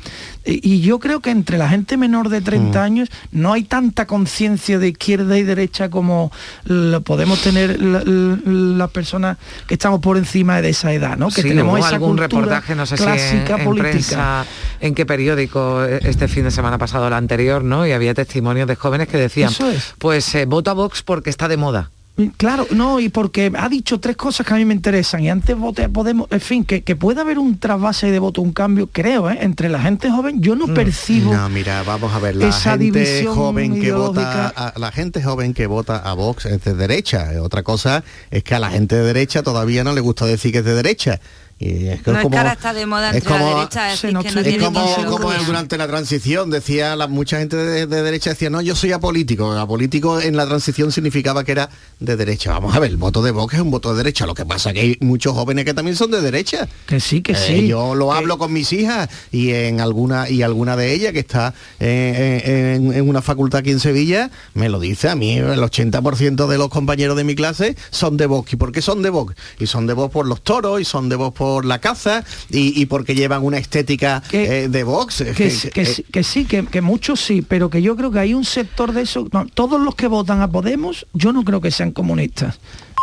Y 0.46 0.80
yo 0.80 1.00
creo 1.00 1.20
que 1.20 1.30
entre 1.30 1.58
la 1.58 1.68
gente 1.68 1.96
menor 1.96 2.28
de 2.28 2.40
30 2.40 2.78
mm. 2.78 2.82
años 2.82 3.08
no 3.32 3.52
hay 3.52 3.64
tanta 3.64 4.06
conciencia 4.06 4.78
de 4.78 4.88
izquierda 4.88 5.36
y 5.38 5.42
derecha 5.42 5.90
como 5.90 6.30
lo 6.64 7.00
podemos 7.00 7.42
tener 7.42 7.80
las 7.80 8.90
personas 8.90 9.38
que 9.66 9.74
estamos 9.74 10.00
por 10.00 10.16
encima 10.16 10.62
de 10.62 10.70
esa 10.70 10.92
edad, 10.92 11.16
¿no? 11.16 11.30
Que 11.30 11.42
tenemos 11.42 11.84
algún 11.84 12.16
reportaje, 12.16 12.74
no 12.76 12.86
sé 12.86 12.94
clásica 12.96 13.56
si 13.56 13.62
en, 13.62 13.64
política. 13.64 14.46
en 14.80 14.94
qué 14.94 15.04
periódico 15.04 15.84
e, 15.84 16.00
este 16.08 16.28
fin 16.28 16.44
de 16.44 16.50
semana 16.50 16.78
pasado, 16.78 17.08
el 17.08 17.14
anterior, 17.14 17.64
¿no? 17.64 17.86
Y 17.86 17.92
había 17.92 18.14
testimonios 18.14 18.68
de 18.68 18.76
jóvenes 18.76 19.08
que 19.08 19.16
decían, 19.16 19.52
pues 19.98 20.34
eh, 20.34 20.46
voto 20.46 20.70
a 20.70 20.74
Vox 20.74 21.02
porque 21.02 21.30
está 21.30 21.48
de 21.48 21.56
moda. 21.56 21.90
Claro, 22.38 22.66
no, 22.70 22.98
y 22.98 23.10
porque 23.10 23.52
ha 23.58 23.68
dicho 23.68 24.00
tres 24.00 24.16
cosas 24.16 24.46
que 24.46 24.54
a 24.54 24.56
mí 24.56 24.64
me 24.64 24.72
interesan 24.72 25.20
y 25.22 25.28
antes 25.28 25.54
voté 25.56 25.88
Podemos, 25.90 26.28
en 26.30 26.40
fin, 26.40 26.64
que, 26.64 26.82
que 26.82 26.96
pueda 26.96 27.20
haber 27.20 27.38
un 27.38 27.58
trasvase 27.58 28.10
de 28.10 28.18
voto, 28.18 28.40
un 28.40 28.52
cambio, 28.52 28.88
creo, 28.90 29.30
¿eh? 29.30 29.36
entre 29.42 29.68
la 29.68 29.80
gente 29.80 30.10
joven, 30.10 30.40
yo 30.40 30.56
no 30.56 30.66
percibo 30.72 31.34
No, 31.34 31.48
mira, 31.50 31.82
vamos 31.82 32.14
a 32.14 32.18
ver, 32.18 32.36
la 32.36 32.50
gente 32.52 33.26
joven 33.26 33.74
que 33.74 33.78
ideológica. 33.80 34.52
vota, 34.54 34.68
a- 34.68 34.78
la 34.78 34.92
gente 34.92 35.22
joven 35.22 35.52
que 35.52 35.66
vota 35.66 35.96
a 35.98 36.14
Vox 36.14 36.46
es 36.46 36.64
de 36.64 36.74
derecha. 36.74 37.34
Eh, 37.34 37.38
Otra 37.38 37.62
cosa 37.62 38.02
es 38.30 38.42
que 38.42 38.54
a 38.54 38.58
la 38.58 38.70
gente 38.70 38.96
de 38.96 39.02
derecha 39.02 39.42
todavía 39.42 39.84
no 39.84 39.92
le 39.92 40.00
gusta 40.00 40.24
decir 40.26 40.52
que 40.52 40.58
es 40.58 40.64
de 40.64 40.74
derecha. 40.74 41.20
Y 41.58 41.86
es 41.86 42.02
que 42.02 42.10
No 42.10 42.18
es 42.18 42.22
como- 42.24 42.30
que 42.32 42.36
ahora 42.36 42.52
está 42.52 42.74
de 42.74 42.84
moda 42.84 43.10
es 43.10 43.16
entre 43.16 43.30
la 43.32 43.38
como- 43.38 43.56
derecha 43.56 43.84
decir 43.86 44.12
no 44.12 44.22
que 44.22 44.30
no 44.30 44.40
es 44.42 44.58
como, 44.58 45.06
como 45.08 45.32
durante 45.46 45.78
la 45.78 45.86
transición 45.86 46.50
decía 46.50 46.94
la, 46.96 47.06
mucha 47.06 47.38
gente 47.38 47.56
de, 47.56 47.86
de 47.86 48.02
derecha 48.02 48.28
decía 48.30 48.50
no 48.50 48.60
yo 48.60 48.76
soy 48.76 48.92
apolítico 48.92 49.52
apolítico 49.52 50.20
en 50.20 50.36
la 50.36 50.46
transición 50.46 50.92
significaba 50.92 51.44
que 51.44 51.52
era 51.52 51.70
de 51.98 52.14
derecha. 52.16 52.52
Vamos 52.52 52.76
a 52.76 52.78
ver 52.78 52.90
el 52.90 52.98
voto 52.98 53.22
de 53.22 53.30
Vox 53.30 53.54
es 53.54 53.60
un 53.60 53.70
voto 53.70 53.92
de 53.92 53.96
derecha. 53.98 54.26
Lo 54.26 54.34
que 54.34 54.44
pasa 54.44 54.74
que 54.74 54.80
hay 54.80 54.98
muchos 55.00 55.32
jóvenes 55.32 55.64
que 55.64 55.72
también 55.72 55.96
son 55.96 56.10
de 56.10 56.20
derecha. 56.20 56.68
Que 56.86 57.00
sí 57.00 57.22
que 57.22 57.32
Eh, 57.32 57.36
sí. 57.36 57.66
yo 57.68 57.94
lo 57.94 58.12
hablo 58.12 58.36
con 58.36 58.52
mis 58.52 58.70
hijas 58.74 59.08
y 59.32 59.52
en 59.52 59.80
alguna 59.80 60.28
y 60.28 60.42
alguna 60.42 60.76
de 60.76 60.92
ellas 60.92 61.12
que 61.14 61.20
está 61.20 61.54
eh, 61.80 62.74
en, 62.76 62.92
en 62.92 63.08
una 63.08 63.22
facultad 63.22 63.60
aquí 63.60 63.70
en 63.70 63.80
Sevilla 63.80 64.30
me 64.52 64.68
lo 64.68 64.78
dice 64.78 65.08
a 65.08 65.14
mí 65.14 65.38
el 65.38 65.58
80% 65.60 66.46
de 66.48 66.58
los 66.58 66.68
compañeros 66.68 67.16
de 67.16 67.24
mi 67.24 67.34
clase 67.34 67.76
son 67.90 68.18
de 68.18 68.26
Vox. 68.26 68.52
Y 68.52 68.56
por 68.56 68.72
qué 68.72 68.82
son 68.82 69.00
de 69.02 69.08
Vox 69.08 69.34
y 69.58 69.66
son 69.66 69.86
de 69.86 69.94
Vox 69.94 70.12
por 70.12 70.26
los 70.26 70.42
toros 70.42 70.80
y 70.82 70.84
son 70.84 71.08
de 71.08 71.16
Vox 71.16 71.34
por 71.36 71.45
la 71.64 71.78
caza 71.80 72.24
y, 72.50 72.80
y 72.80 72.86
porque 72.86 73.14
llevan 73.14 73.44
una 73.44 73.58
estética 73.58 74.22
eh, 74.32 74.68
de 74.70 74.84
Es 75.20 75.36
que, 75.36 75.44
que- 75.44 75.50
sí- 75.50 75.70
que, 75.70 75.82
eh, 75.82 75.86
sí- 75.86 76.02
que 76.04 76.22
sí, 76.22 76.44
que, 76.44 76.64
que 76.66 76.80
muchos 76.80 77.20
sí, 77.20 77.42
pero 77.42 77.70
que 77.70 77.82
yo 77.82 77.96
creo 77.96 78.10
que 78.10 78.18
hay 78.18 78.34
un 78.34 78.44
sector 78.44 78.92
de 78.92 79.02
eso. 79.02 79.26
no, 79.32 79.46
todos 79.46 79.80
los 79.80 79.94
que 79.94 80.06
votan 80.08 80.40
a 80.40 80.48
Podemos, 80.48 81.06
yo 81.12 81.32
no 81.32 81.44
creo 81.44 81.60
que 81.60 81.70
sean 81.70 81.90
comunistas. 81.92 82.58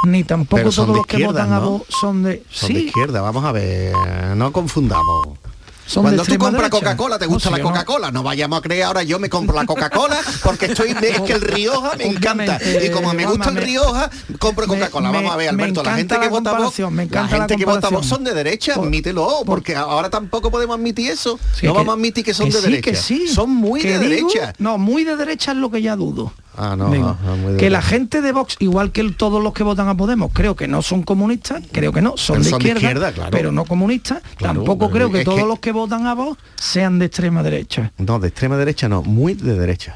Ni 0.05 0.23
tampoco 0.23 0.69
todos 0.69 0.97
los 0.97 1.05
que 1.05 1.25
votan 1.25 1.53
a 1.53 1.61
son 1.89 2.23
de. 2.23 2.43
son 2.49 2.67
sí, 2.67 2.73
de 2.73 2.79
izquierda 2.81 3.21
vamos 3.21 3.45
a 3.45 3.51
ver 3.53 3.93
no 4.35 4.51
confundamos 4.51 5.37
Son 5.85 6.03
Cuando 6.03 6.23
tú 6.23 6.37
compras. 6.37 6.69
Coca-Cola, 6.69 7.19
te 7.19 7.25
No, 7.25 7.31
gusta 7.31 7.49
sí, 7.49 7.55
la 7.55 7.61
no. 7.61 7.69
Coca-Cola. 7.69 8.11
No 8.11 8.23
vayamos 8.23 8.59
a 8.59 8.61
creer 8.61 8.83
ahora 8.83 9.03
yo 9.03 9.19
me 9.19 9.29
compro 9.29 9.55
la 9.55 9.65
Coca-Cola 9.65 10.17
porque 10.43 10.67
estoy 10.67 10.91
es 10.91 11.21
que 11.21 11.33
el 11.33 11.41
Rioja 11.41 11.91
me 11.97 12.05
encanta. 12.05 12.59
Y 12.83 12.89
como 12.89 13.13
me 13.13 13.25
gusta 13.25 13.49
el 13.49 13.57
Rioja, 13.57 14.09
compro 14.39 14.65
Coca-Cola. 14.67 15.11
Vamos 15.11 15.31
a 15.31 15.35
ver, 15.35 15.49
Alberto, 15.49 15.83
la 15.83 15.95
gente 15.95 16.15
la 16.15 16.21
que 16.21 16.27
vota 16.29 16.53
me 16.89 17.05
la 17.07 17.47
que 17.47 17.65
vota 17.65 17.89
son 18.03 18.23
de 18.23 18.33
derecha, 18.33 18.75
admítelo, 18.75 19.43
porque 19.45 19.75
ahora 19.75 20.09
tampoco 20.09 20.49
podemos 20.51 20.77
admitir 20.77 21.11
eso. 21.11 21.39
Sí, 21.53 21.65
no 21.65 21.73
que- 21.73 21.77
vamos 21.79 21.93
a 21.93 21.95
admitir 21.95 22.23
que 22.23 22.33
son 22.33 22.47
que 22.47 22.53
de 22.55 22.59
sí, 22.61 22.65
derecha. 22.69 22.91
que 22.91 22.95
sí. 22.97 23.27
Son 23.27 23.49
muy 23.49 23.81
de 23.81 23.99
digo- 23.99 24.29
derecha. 24.29 24.53
No, 24.59 24.77
muy 24.77 25.03
de 25.03 25.15
derecha 25.15 25.51
es 25.51 25.57
lo 25.57 25.69
que 25.69 25.81
ya 25.81 25.95
dudo. 25.95 26.33
Ah, 26.55 26.75
no, 26.77 26.89
Digo, 26.91 27.17
no, 27.25 27.37
muy 27.37 27.53
de 27.53 27.57
que 27.57 27.69
la 27.69 27.81
gente 27.81 28.21
de 28.21 28.31
Vox, 28.31 28.55
igual 28.59 28.91
que 28.91 29.01
el- 29.01 29.15
todos 29.15 29.41
los 29.41 29.53
que 29.53 29.63
votan 29.63 29.87
a 29.87 29.95
Podemos, 29.97 30.31
creo 30.33 30.55
que 30.55 30.67
no 30.67 30.81
son 30.81 31.01
comunistas, 31.03 31.63
creo 31.71 31.91
que 31.91 32.01
no, 32.01 32.13
son, 32.15 32.43
de, 32.43 32.49
son 32.49 32.59
de 32.59 32.69
izquierda, 32.69 32.79
izquierda, 32.81 33.11
claro. 33.11 33.31
pero 33.31 33.51
no 33.51 33.65
comunistas. 33.65 34.21
Claro, 34.37 34.59
Tampoco 34.59 34.89
creo 34.91 35.11
que 35.11 35.23
todos 35.23 35.39
que- 35.39 35.45
los 35.45 35.59
que 35.59 35.71
votan 35.71 36.05
a 36.07 36.13
Vox 36.13 36.37
sean 36.55 36.99
de 36.99 37.05
extrema 37.07 37.41
derecha. 37.43 37.91
No, 37.97 38.19
de 38.19 38.27
extrema 38.27 38.57
derecha 38.57 38.87
no, 38.89 39.01
muy 39.01 39.33
de 39.33 39.57
derechas. 39.57 39.95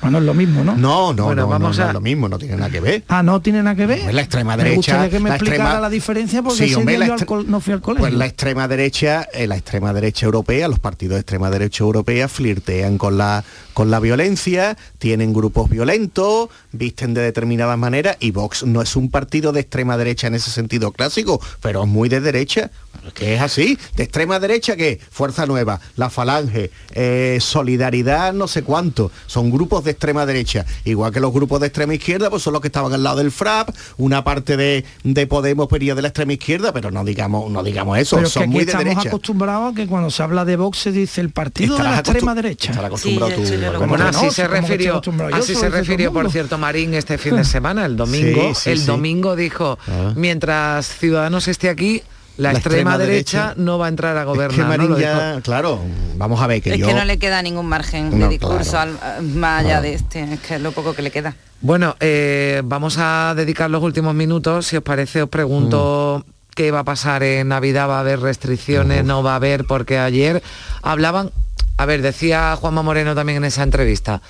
Bueno, 0.00 0.18
es 0.18 0.24
lo 0.24 0.32
mismo, 0.32 0.62
¿no? 0.62 0.76
No, 0.76 1.12
no, 1.12 1.24
Bueno, 1.24 1.42
no, 1.42 1.48
vamos 1.48 1.76
no, 1.76 1.82
no 1.82 1.86
a- 1.86 1.88
es 1.88 1.94
lo 1.94 2.00
mismo, 2.00 2.28
no 2.28 2.38
tiene 2.38 2.54
nada 2.56 2.70
que 2.70 2.78
ver. 2.80 3.02
Ah, 3.08 3.24
no 3.24 3.40
tiene 3.42 3.64
nada 3.64 3.74
que 3.74 3.84
ver. 3.84 4.00
Pues 4.02 4.14
la 4.14 4.20
extrema 4.20 4.56
Me 4.56 4.62
derecha. 4.62 4.76
gustaría 4.76 5.10
que 5.10 5.18
me 5.18 5.28
la 5.30 5.34
explicara 5.34 5.64
extrema- 5.70 5.80
la 5.80 5.90
diferencia 5.90 6.40
porque 6.40 6.56
Sí, 6.58 6.64
ese 6.66 6.76
hombre, 6.76 6.96
día 6.98 7.06
yo 7.08 7.16
extre- 7.16 7.44
no 7.46 7.58
fui 7.60 7.72
al 7.72 7.80
colegio. 7.80 8.04
Pues 8.06 8.14
la 8.14 8.26
extrema 8.26 8.68
derecha, 8.68 9.26
eh, 9.32 9.48
la 9.48 9.56
extrema 9.56 9.92
derecha 9.92 10.24
europea, 10.26 10.68
los 10.68 10.78
partidos 10.78 11.14
de 11.16 11.20
extrema 11.22 11.50
derecha 11.50 11.82
europea 11.82 12.28
flirtean 12.28 12.96
con 12.96 13.18
la 13.18 13.42
con 13.78 13.92
la 13.92 14.00
violencia, 14.00 14.76
tienen 14.98 15.32
grupos 15.32 15.70
violentos, 15.70 16.48
visten 16.72 17.14
de 17.14 17.20
determinadas 17.20 17.78
maneras 17.78 18.16
y 18.18 18.32
Vox 18.32 18.64
no 18.64 18.82
es 18.82 18.96
un 18.96 19.08
partido 19.08 19.52
de 19.52 19.60
extrema 19.60 19.96
derecha 19.96 20.26
en 20.26 20.34
ese 20.34 20.50
sentido 20.50 20.90
clásico, 20.90 21.40
pero 21.62 21.84
es 21.84 21.88
muy 21.88 22.08
de 22.08 22.20
derecha, 22.20 22.72
que 23.14 23.36
es 23.36 23.40
así, 23.40 23.78
de 23.94 24.02
extrema 24.02 24.40
derecha 24.40 24.74
que 24.74 24.98
Fuerza 25.12 25.46
Nueva, 25.46 25.78
la 25.94 26.10
Falange, 26.10 26.72
eh, 26.90 27.38
Solidaridad, 27.40 28.32
no 28.32 28.48
sé 28.48 28.64
cuánto, 28.64 29.12
son 29.28 29.48
grupos 29.48 29.84
de 29.84 29.92
extrema 29.92 30.26
derecha, 30.26 30.66
igual 30.84 31.12
que 31.12 31.20
los 31.20 31.32
grupos 31.32 31.60
de 31.60 31.68
extrema 31.68 31.94
izquierda, 31.94 32.30
pues 32.30 32.42
son 32.42 32.54
los 32.54 32.62
que 32.62 32.66
estaban 32.68 32.92
al 32.92 33.04
lado 33.04 33.18
del 33.18 33.30
FRAP, 33.30 33.70
una 33.98 34.24
parte 34.24 34.56
de, 34.56 34.84
de 35.04 35.26
Podemos 35.28 35.68
venía 35.68 35.94
de 35.94 36.02
la 36.02 36.08
extrema 36.08 36.32
izquierda, 36.32 36.72
pero 36.72 36.90
no 36.90 37.04
digamos, 37.04 37.48
no 37.48 37.62
digamos 37.62 37.96
eso, 37.96 38.16
Pero 38.16 38.26
que 38.26 38.32
son 38.32 38.42
aquí 38.42 38.50
muy 38.50 38.64
de 38.64 38.72
estamos 38.72 38.84
derecha. 38.86 39.08
acostumbrados 39.08 39.72
a 39.72 39.76
que 39.76 39.86
cuando 39.86 40.10
se 40.10 40.20
habla 40.24 40.44
de 40.44 40.56
Vox 40.56 40.78
se 40.78 40.90
dice 40.90 41.20
el 41.20 41.30
partido 41.30 41.76
de 41.76 41.84
la 41.84 42.00
extrema 42.00 42.34
derecha. 42.34 42.72
estarás 42.72 42.88
acostumbrado 42.88 43.34
tú, 43.34 43.44
Bueno, 43.88 44.06
así 44.06 44.26
no? 44.26 44.30
se 44.32 44.48
refirió, 44.48 45.00
así 45.32 45.54
se 45.54 45.68
refirió, 45.68 46.12
por 46.12 46.30
cierto, 46.30 46.58
Marín 46.58 46.94
este 46.94 47.18
fin 47.18 47.36
de 47.36 47.44
semana, 47.44 47.84
el 47.86 47.96
domingo. 48.04 48.54
Sí, 48.54 48.60
sí, 48.62 48.70
el 48.70 48.78
sí. 48.80 48.86
domingo 48.86 49.36
dijo, 49.36 49.78
Ah. 49.88 50.12
mientras 50.16 50.86
Ciudadanos 50.86 51.48
esté 51.48 51.68
aquí, 51.68 52.02
la, 52.36 52.52
La 52.52 52.58
extrema, 52.58 52.92
extrema 52.92 52.98
derecha, 52.98 53.42
derecha 53.48 53.54
no 53.60 53.78
va 53.78 53.86
a 53.86 53.88
entrar 53.88 54.16
a 54.16 54.20
Es 54.20 54.26
que 54.26 54.32
gobernar. 54.32 54.78
¿no? 54.78 54.88
Marín 54.88 54.96
ya, 54.96 55.40
claro, 55.42 55.80
vamos 56.16 56.40
a 56.40 56.46
ver 56.46 56.62
que 56.62 56.70
Es 56.74 56.78
yo... 56.78 56.86
que 56.86 56.94
no 56.94 57.04
le 57.04 57.18
queda 57.18 57.42
ningún 57.42 57.66
margen 57.66 58.16
de 58.18 58.28
discurso 58.28 58.70
claro. 58.72 58.92
al- 59.02 59.22
más 59.24 59.64
allá 59.64 59.80
de 59.80 59.94
este, 59.94 60.22
es 60.34 60.40
que 60.40 60.54
es 60.54 60.60
lo 60.60 60.70
poco 60.72 60.94
que 60.94 61.02
le 61.02 61.10
queda. 61.10 61.34
Bueno, 61.60 61.96
eh, 61.98 62.62
vamos 62.64 62.96
a 62.98 63.34
dedicar 63.36 63.68
los 63.70 63.82
últimos 63.82 64.14
minutos. 64.14 64.66
Si 64.68 64.76
os 64.76 64.82
parece, 64.84 65.22
os 65.22 65.28
pregunto 65.28 66.22
Mm. 66.24 66.30
qué 66.54 66.70
va 66.70 66.80
a 66.80 66.84
pasar 66.84 67.24
en 67.24 67.48
Navidad. 67.48 67.88
¿Va 67.88 67.96
a 67.96 68.00
haber 68.00 68.20
restricciones? 68.20 69.04
¿No 69.04 69.24
va 69.24 69.32
a 69.32 69.36
haber? 69.36 69.64
Porque 69.64 69.98
ayer 69.98 70.40
hablaban, 70.82 71.32
a 71.78 71.86
ver, 71.86 72.02
decía 72.02 72.54
Juanma 72.56 72.82
Moreno 72.82 73.14
también 73.14 73.38
en 73.38 73.44
esa 73.44 73.62
entrevista, 73.62 74.20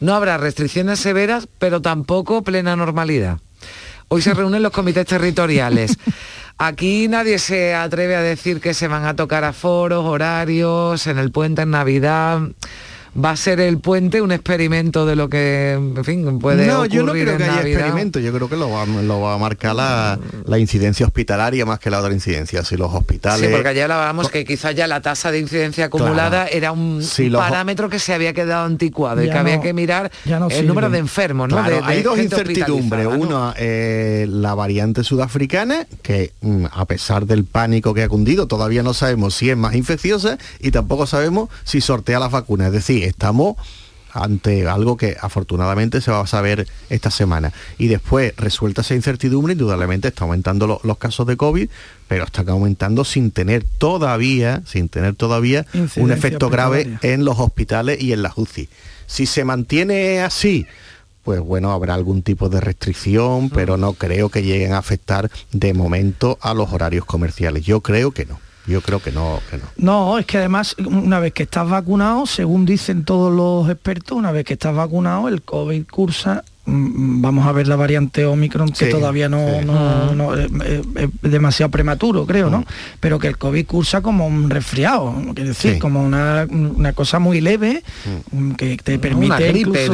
no 0.00 0.14
habrá 0.14 0.36
restricciones 0.36 1.00
severas, 1.00 1.48
pero 1.58 1.80
tampoco 1.82 2.42
plena 2.42 2.76
normalidad. 2.76 3.38
Hoy 4.08 4.22
se 4.22 4.34
reúnen 4.34 4.62
los 4.62 4.72
comités 4.72 5.06
territoriales. 5.06 5.96
Aquí 6.58 7.08
nadie 7.08 7.38
se 7.38 7.74
atreve 7.74 8.16
a 8.16 8.20
decir 8.20 8.60
que 8.60 8.74
se 8.74 8.86
van 8.86 9.06
a 9.06 9.16
tocar 9.16 9.44
aforos, 9.44 10.04
horarios, 10.04 11.06
en 11.06 11.18
el 11.18 11.30
puente 11.30 11.62
en 11.62 11.70
Navidad. 11.70 12.40
Va 13.12 13.30
a 13.32 13.36
ser 13.36 13.58
el 13.60 13.78
puente 13.78 14.22
un 14.22 14.30
experimento 14.30 15.04
de 15.04 15.16
lo 15.16 15.28
que, 15.28 15.72
en 15.72 16.04
fin, 16.04 16.38
puede 16.38 16.66
no, 16.66 16.86
yo 16.86 17.02
no 17.02 17.12
creo 17.12 17.36
que 17.36 17.42
haya 17.44 17.56
Navidad. 17.56 17.80
experimento, 17.80 18.20
yo 18.20 18.32
creo 18.32 18.48
que 18.48 18.56
lo 18.56 18.70
va, 18.70 18.86
lo 18.86 19.20
va 19.20 19.34
a 19.34 19.38
marcar 19.38 19.74
la, 19.74 20.18
la 20.46 20.58
incidencia 20.58 21.06
hospitalaria 21.06 21.66
más 21.66 21.80
que 21.80 21.90
la 21.90 21.98
otra 22.00 22.12
incidencia. 22.12 22.64
Si 22.64 22.76
los 22.76 22.92
hospitales... 22.94 23.46
Sí, 23.48 23.52
porque 23.52 23.68
ayer 23.70 23.90
hablábamos 23.90 24.30
que 24.30 24.44
quizás 24.44 24.74
ya 24.76 24.86
la 24.86 25.00
tasa 25.02 25.32
de 25.32 25.40
incidencia 25.40 25.86
acumulada 25.86 26.44
Claro. 26.44 26.50
era 26.52 26.72
un 26.72 27.02
Sí, 27.02 27.28
los- 27.28 27.40
parámetro 27.40 27.88
que 27.88 27.98
se 27.98 28.14
había 28.14 28.32
quedado 28.32 28.64
anticuado 28.66 29.22
y 29.24 29.26
que 29.28 29.36
había 29.38 29.60
que 29.60 29.72
mirar 29.72 30.10
ya 30.24 30.38
no 30.38 30.48
el 30.48 30.66
número 30.66 30.88
de 30.88 30.98
enfermos, 30.98 31.48
¿no? 31.48 31.56
Claro, 31.56 31.76
De- 31.76 31.82
de 31.82 31.86
hay 31.88 32.02
dos 32.02 32.18
incertidumbres. 32.18 33.06
Una, 33.06 33.54
eh, 33.58 34.26
la 34.28 34.54
variante 34.54 35.02
sudafricana, 35.02 35.86
que 36.02 36.32
mm, 36.42 36.66
a 36.70 36.84
pesar 36.84 37.26
del 37.26 37.44
pánico 37.44 37.92
que 37.92 38.02
ha 38.04 38.08
cundido, 38.08 38.46
todavía 38.46 38.82
no 38.84 38.94
sabemos 38.94 39.34
si 39.34 39.50
es 39.50 39.56
más 39.56 39.74
infecciosa 39.74 40.38
y 40.60 40.70
tampoco 40.70 41.06
sabemos 41.06 41.48
si 41.64 41.80
sortea 41.80 42.20
las 42.20 42.30
vacunas. 42.30 42.68
Es 42.68 42.72
decir, 42.74 42.99
estamos 43.04 43.56
ante 44.12 44.66
algo 44.66 44.96
que 44.96 45.16
afortunadamente 45.20 46.00
se 46.00 46.10
va 46.10 46.20
a 46.20 46.26
saber 46.26 46.66
esta 46.88 47.12
semana. 47.12 47.52
Y 47.78 47.86
después, 47.86 48.34
resuelta 48.36 48.80
esa 48.80 48.96
incertidumbre, 48.96 49.52
indudablemente 49.52 50.08
está 50.08 50.24
aumentando 50.24 50.66
lo- 50.66 50.80
los 50.82 50.98
casos 50.98 51.28
de 51.28 51.36
COVID, 51.36 51.68
pero 52.08 52.24
está 52.24 52.42
aumentando 52.48 53.04
sin 53.04 53.30
tener 53.30 53.64
todavía, 53.78 54.62
sin 54.66 54.88
tener 54.88 55.14
todavía 55.14 55.64
un 56.02 56.10
efecto 56.10 56.48
grave 56.50 56.98
en 57.02 57.24
los 57.24 57.38
hospitales 57.38 58.00
y 58.02 58.12
en 58.12 58.22
las 58.22 58.36
UCI. 58.36 58.68
Si 59.06 59.26
se 59.26 59.44
mantiene 59.44 60.20
así, 60.22 60.66
pues 61.22 61.38
bueno, 61.40 61.70
habrá 61.70 61.94
algún 61.94 62.22
tipo 62.22 62.48
de 62.48 62.60
restricción, 62.60 63.48
pero 63.50 63.76
no 63.76 63.92
creo 63.92 64.28
que 64.28 64.42
lleguen 64.42 64.72
a 64.72 64.78
afectar 64.78 65.30
de 65.52 65.72
momento 65.72 66.36
a 66.40 66.52
los 66.54 66.72
horarios 66.72 67.04
comerciales. 67.04 67.64
Yo 67.64 67.80
creo 67.80 68.10
que 68.10 68.24
no. 68.26 68.40
Yo 68.66 68.80
creo 68.82 69.00
que 69.00 69.10
no, 69.10 69.40
que 69.50 69.56
no. 69.56 69.64
No, 69.76 70.18
es 70.18 70.26
que 70.26 70.38
además, 70.38 70.76
una 70.78 71.18
vez 71.18 71.32
que 71.32 71.44
estás 71.44 71.68
vacunado, 71.68 72.26
según 72.26 72.66
dicen 72.66 73.04
todos 73.04 73.32
los 73.32 73.70
expertos, 73.70 74.16
una 74.16 74.32
vez 74.32 74.44
que 74.44 74.52
estás 74.54 74.74
vacunado, 74.74 75.28
el 75.28 75.42
COVID 75.42 75.86
cursa. 75.86 76.44
Mm, 76.70 77.20
Vamos 77.22 77.46
a 77.46 77.52
ver 77.52 77.68
la 77.68 77.76
variante 77.76 78.24
Omicron, 78.24 78.68
que 78.70 78.86
Sí, 78.86 78.90
todavía 78.90 79.28
no, 79.28 79.46
sí. 79.60 79.66
no- 79.66 80.14
no- 80.14 80.36
eh, 80.38 80.48
eh, 80.64 80.82
es 81.22 81.30
demasiado 81.30 81.70
prematuro, 81.70 82.26
creo, 82.26 82.48
¿no? 82.50 82.64
Pero 83.00 83.18
que 83.18 83.28
el 83.28 83.36
COVID 83.38 83.66
cursa 83.66 84.00
como 84.00 84.26
un 84.26 84.48
resfriado, 84.50 85.14
quiero 85.34 85.50
decir, 85.50 85.74
Sí. 85.74 85.78
como 85.78 86.02
una, 86.02 86.46
una 86.50 86.92
cosa 86.92 87.18
muy 87.18 87.40
leve, 87.40 87.82
mm, 88.32 88.52
que 88.52 88.76
te 88.78 88.98
permite 88.98 89.26
Una 89.26 89.38
gripe, 89.38 89.84
incluso- 89.84 89.92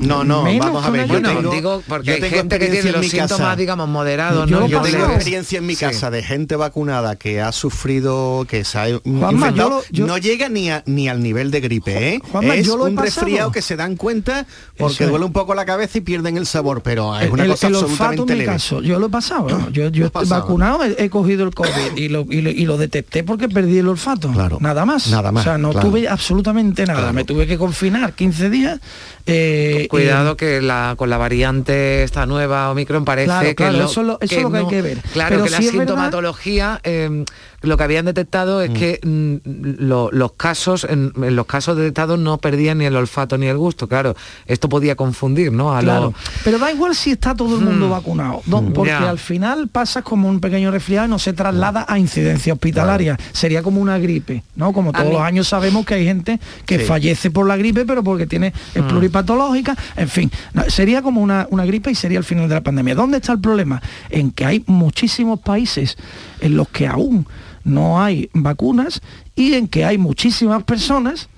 ¿no? 0.00 0.24
No, 0.24 0.42
menos 0.44 0.66
vamos 0.66 0.84
a 0.84 0.90
ver, 0.90 1.08
yo 1.08 1.20
tengo- 1.22 1.50
digo, 1.52 1.82
porque 1.88 2.06
yo 2.08 2.14
hay 2.14 2.20
tengo 2.20 2.36
gente 2.36 2.58
que 2.58 2.64
experiencia 2.66 2.82
tiene 2.82 2.88
en 2.88 2.92
los 3.02 3.12
mi 3.12 3.18
casa. 3.18 3.28
síntomas, 3.34 3.56
digamos, 3.56 3.88
moderados, 3.88 4.48
Yo 4.48 4.60
¿no? 4.60 4.66
Yo 4.68 4.80
tengo 4.82 5.04
experiencia 5.06 5.58
en 5.58 5.66
mi 5.66 5.74
Sí. 5.74 5.80
casa 5.84 6.10
de 6.10 6.22
gente 6.22 6.56
vacunada 6.56 7.16
que 7.16 7.40
ha 7.40 7.52
sufrido, 7.52 8.46
que 8.48 8.64
se 8.64 8.78
ha 8.78 8.86
Juanma, 9.04 9.48
infectado. 9.48 9.56
yo 9.56 9.68
lo- 9.70 9.82
yo- 9.90 10.06
no 10.06 10.18
llega 10.18 10.48
ni, 10.48 10.70
a- 10.70 10.82
ni 10.86 11.08
al 11.08 11.22
nivel 11.22 11.50
de 11.50 11.60
gripe, 11.60 12.14
¿eh? 12.14 12.20
Juanma, 12.30 12.54
es 12.54 12.66
yo 12.66 12.76
lo 12.76 12.86
he 12.86 12.90
un 12.90 12.96
pasado. 12.96 13.22
resfriado 13.26 13.52
que 13.52 13.62
se 13.62 13.76
dan 13.76 13.96
cuenta 13.96 14.46
porque 14.76 15.04
Eso 15.04 15.08
duele 15.08 15.24
un 15.24 15.32
poco 15.32 15.54
la 15.54 15.64
cabeza 15.64 15.98
y 15.98 16.00
pierden 16.10 16.36
el 16.36 16.44
sabor, 16.46 16.82
pero 16.82 17.16
es 17.18 17.30
una 17.30 17.44
el- 17.44 17.50
cosa 17.50 17.68
el 17.68 17.74
olfato 17.76 17.86
absolutamente 17.92 18.32
en 18.32 18.38
mi 18.38 18.44
leve. 18.44 18.52
caso, 18.52 18.82
yo 18.82 18.98
lo 18.98 19.06
he 19.06 19.10
pasado, 19.10 19.48
¿no? 19.48 19.70
yo, 19.70 19.88
yo 19.90 20.10
vacunado 20.26 20.82
he, 20.84 21.04
he 21.04 21.08
cogido 21.08 21.44
el 21.44 21.54
COVID 21.54 21.96
y 21.96 22.08
lo, 22.08 22.26
y 22.28 22.40
lo- 22.40 22.50
y 22.50 22.64
lo 22.66 22.76
detecté 22.78 23.22
porque 23.22 23.48
perdí 23.48 23.78
el 23.78 23.86
olfato, 23.86 24.28
nada 24.60 24.84
más, 24.84 25.08
nada 25.08 25.30
más, 25.30 25.42
o 25.42 25.44
sea, 25.44 25.56
no 25.58 25.70
claro. 25.70 25.88
tuve 25.88 26.08
absolutamente 26.08 26.84
nada, 26.84 27.12
me 27.12 27.22
tuve 27.24 27.46
que 27.46 27.56
confinar 27.56 28.12
15 28.14 28.50
días. 28.50 28.80
eh, 29.26 29.86
Cuidado 29.88 30.36
que 30.36 30.60
la, 30.60 30.94
con 30.96 31.08
la 31.10 31.16
variante 31.18 32.02
esta 32.02 32.26
nueva 32.26 32.70
Omicron 32.72 33.04
parece 33.04 33.26
Claro, 33.26 33.46
que, 33.48 33.54
claro, 33.54 33.78
lo, 33.78 33.84
eso 33.84 34.00
es 34.00 34.06
lo- 34.08 34.18
eso 34.20 34.36
es 34.36 34.42
lo 34.42 34.50
que 34.50 34.58
hay 34.58 34.66
que 34.66 34.82
ver. 34.82 34.98
Claro, 35.12 35.30
Pero 35.36 35.44
que 35.44 35.50
la 35.50 35.62
sintomatología, 35.62 36.80
eh, 36.82 37.24
lo 37.62 37.76
que 37.76 37.82
habían 37.84 38.06
detectado 38.06 38.62
es 38.62 38.70
que 38.70 38.98
mm, 39.02 39.84
lo- 39.86 40.10
los 40.10 40.32
casos, 40.32 40.84
en, 40.88 41.12
en 41.22 41.36
los 41.36 41.46
casos 41.46 41.76
detectados 41.76 42.18
no 42.18 42.38
perdían 42.38 42.78
ni 42.78 42.86
el 42.86 42.96
olfato 42.96 43.36
ni 43.38 43.46
el 43.46 43.56
gusto. 43.58 43.86
Claro, 43.86 44.16
esto 44.46 44.68
podía 44.68 44.96
confundir, 44.96 45.52
¿no? 45.52 45.76
A 45.76 45.80
Claro, 45.80 45.99
pero 46.44 46.58
da 46.58 46.70
igual 46.72 46.94
si 46.94 47.10
está 47.12 47.34
todo 47.34 47.58
el 47.58 47.64
mundo 47.64 47.86
Mm. 47.86 47.90
vacunado, 47.90 48.42
no, 48.46 48.62
Mm. 48.62 48.72
porque 48.72 48.92
al 48.92 49.18
final 49.18 49.68
pasas 49.68 50.02
como 50.02 50.28
un 50.28 50.40
pequeño 50.40 50.70
resfriado 50.70 51.06
y 51.06 51.10
no 51.10 51.18
se 51.18 51.32
traslada 51.32 51.84
a 51.88 51.98
incidencia 51.98 52.52
hospitalaria. 52.52 53.18
Sería 53.32 53.62
como 53.62 53.80
una 53.80 53.98
gripe, 53.98 54.42
¿no? 54.56 54.72
Como 54.72 54.92
todos 54.92 55.12
los 55.12 55.22
años 55.22 55.48
sabemos 55.48 55.84
que 55.86 55.94
hay 55.94 56.04
gente 56.04 56.38
que 56.66 56.78
Sí. 56.78 56.84
fallece 56.84 57.30
por 57.30 57.46
la 57.46 57.56
gripe, 57.56 57.84
pero 57.84 58.02
porque 58.04 58.26
tiene 58.26 58.52
es 58.74 58.82
Mm. 58.82 58.88
pluripatológica, 58.88 59.76
en 59.96 60.08
fin, 60.08 60.30
no, 60.52 60.62
sería 60.68 61.02
como 61.02 61.20
una, 61.20 61.46
una 61.50 61.64
gripe 61.64 61.90
y 61.90 61.94
sería 61.94 62.18
el 62.18 62.24
final 62.24 62.48
de 62.48 62.54
la 62.56 62.60
pandemia. 62.60 62.94
¿Dónde 62.94 63.16
está 63.18 63.32
el 63.32 63.40
problema? 63.40 63.80
En 64.10 64.30
que 64.30 64.44
hay 64.44 64.64
muchísimos 64.66 65.40
países 65.40 65.96
en 66.40 66.56
los 66.56 66.68
que 66.68 66.86
aún 66.86 67.26
no 67.64 68.02
hay 68.02 68.28
vacunas 68.34 69.00
y 69.34 69.54
en 69.54 69.68
que 69.68 69.84
hay 69.84 69.96
muchísimas 69.98 70.62
personas 70.64 71.28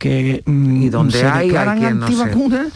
que 0.00 0.42
mm, 0.46 0.82
Y 0.82 0.88
donde 0.88 1.18
se 1.20 1.26
hay, 1.26 1.40
hay 1.42 1.46
declaran 1.48 1.98
no 2.00 2.06
se- 2.08 2.14
antivacunas 2.14 2.68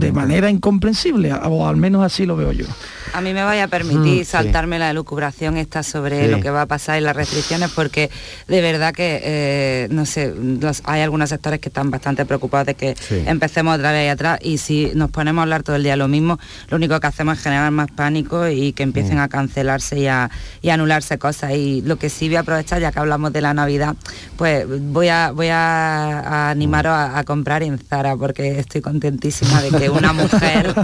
de 0.00 0.12
manera 0.12 0.50
incomprensible, 0.50 1.32
o 1.32 1.66
al 1.68 1.76
menos 1.76 2.02
así 2.04 2.26
lo 2.26 2.34
veo 2.36 2.50
yo. 2.50 2.66
A 3.14 3.20
mí 3.20 3.32
me 3.32 3.44
vaya 3.44 3.64
a 3.64 3.68
permitir 3.68 4.00
Mm, 4.00 4.18
sí. 4.18 4.24
saltarme 4.24 4.78
la 4.80 4.90
elucubración 4.90 5.56
esta 5.56 5.84
sobre 5.84 6.24
Sí. 6.24 6.30
lo 6.30 6.40
que 6.40 6.50
va 6.50 6.62
a 6.62 6.66
pasar 6.66 6.98
y 6.98 7.02
las 7.02 7.14
restricciones 7.14 7.70
porque 7.70 8.10
de 8.48 8.60
verdad 8.60 8.92
que, 8.92 9.20
eh, 9.22 9.88
no 9.92 10.04
sé, 10.06 10.34
los- 10.36 10.82
hay 10.84 11.02
algunos 11.02 11.28
sectores 11.30 11.60
que 11.60 11.68
están 11.68 11.90
bastante 11.92 12.26
preocupados 12.26 12.66
de 12.66 12.74
que 12.74 12.96
Sí. 12.98 13.22
empecemos 13.26 13.76
otra 13.76 13.92
vez 13.92 14.00
ahí 14.02 14.08
atrás 14.08 14.40
y 14.42 14.58
si 14.58 14.90
nos 14.96 15.10
ponemos 15.12 15.40
a 15.40 15.42
hablar 15.44 15.62
todo 15.62 15.76
el 15.76 15.84
día 15.84 15.94
lo 15.96 16.08
mismo, 16.08 16.38
lo 16.68 16.76
único 16.78 16.98
que 16.98 17.06
hacemos 17.06 17.38
es 17.38 17.44
generar 17.44 17.70
más 17.70 17.90
pánico 17.92 18.48
y 18.48 18.72
que 18.72 18.82
empiecen 18.82 19.18
Mm. 19.18 19.20
a 19.20 19.28
cancelarse 19.28 20.00
y 20.00 20.08
a, 20.08 20.28
y 20.62 20.70
a 20.70 20.74
anularse 20.74 21.16
cosas. 21.16 21.52
Y 21.52 21.82
lo 21.82 21.96
que 21.96 22.10
sí 22.10 22.26
voy 22.26 22.36
a 22.36 22.40
aprovechar, 22.40 22.80
ya 22.80 22.90
que 22.90 22.98
hablamos 22.98 23.32
de 23.32 23.40
la 23.40 23.54
Navidad, 23.54 23.94
pues 24.36 24.66
voy 24.68 25.08
a, 25.08 25.30
voy 25.30 25.48
a, 25.48 26.50
a 26.50 26.54
animaros 26.56 26.92
a, 26.92 27.18
a 27.18 27.24
comprar 27.24 27.62
en 27.62 27.78
Zara 27.78 28.16
porque 28.16 28.58
estoy 28.58 28.80
contentísima 28.80 29.62
de 29.62 29.70
que 29.70 29.90
una 29.90 30.12
mujer, 30.12 30.74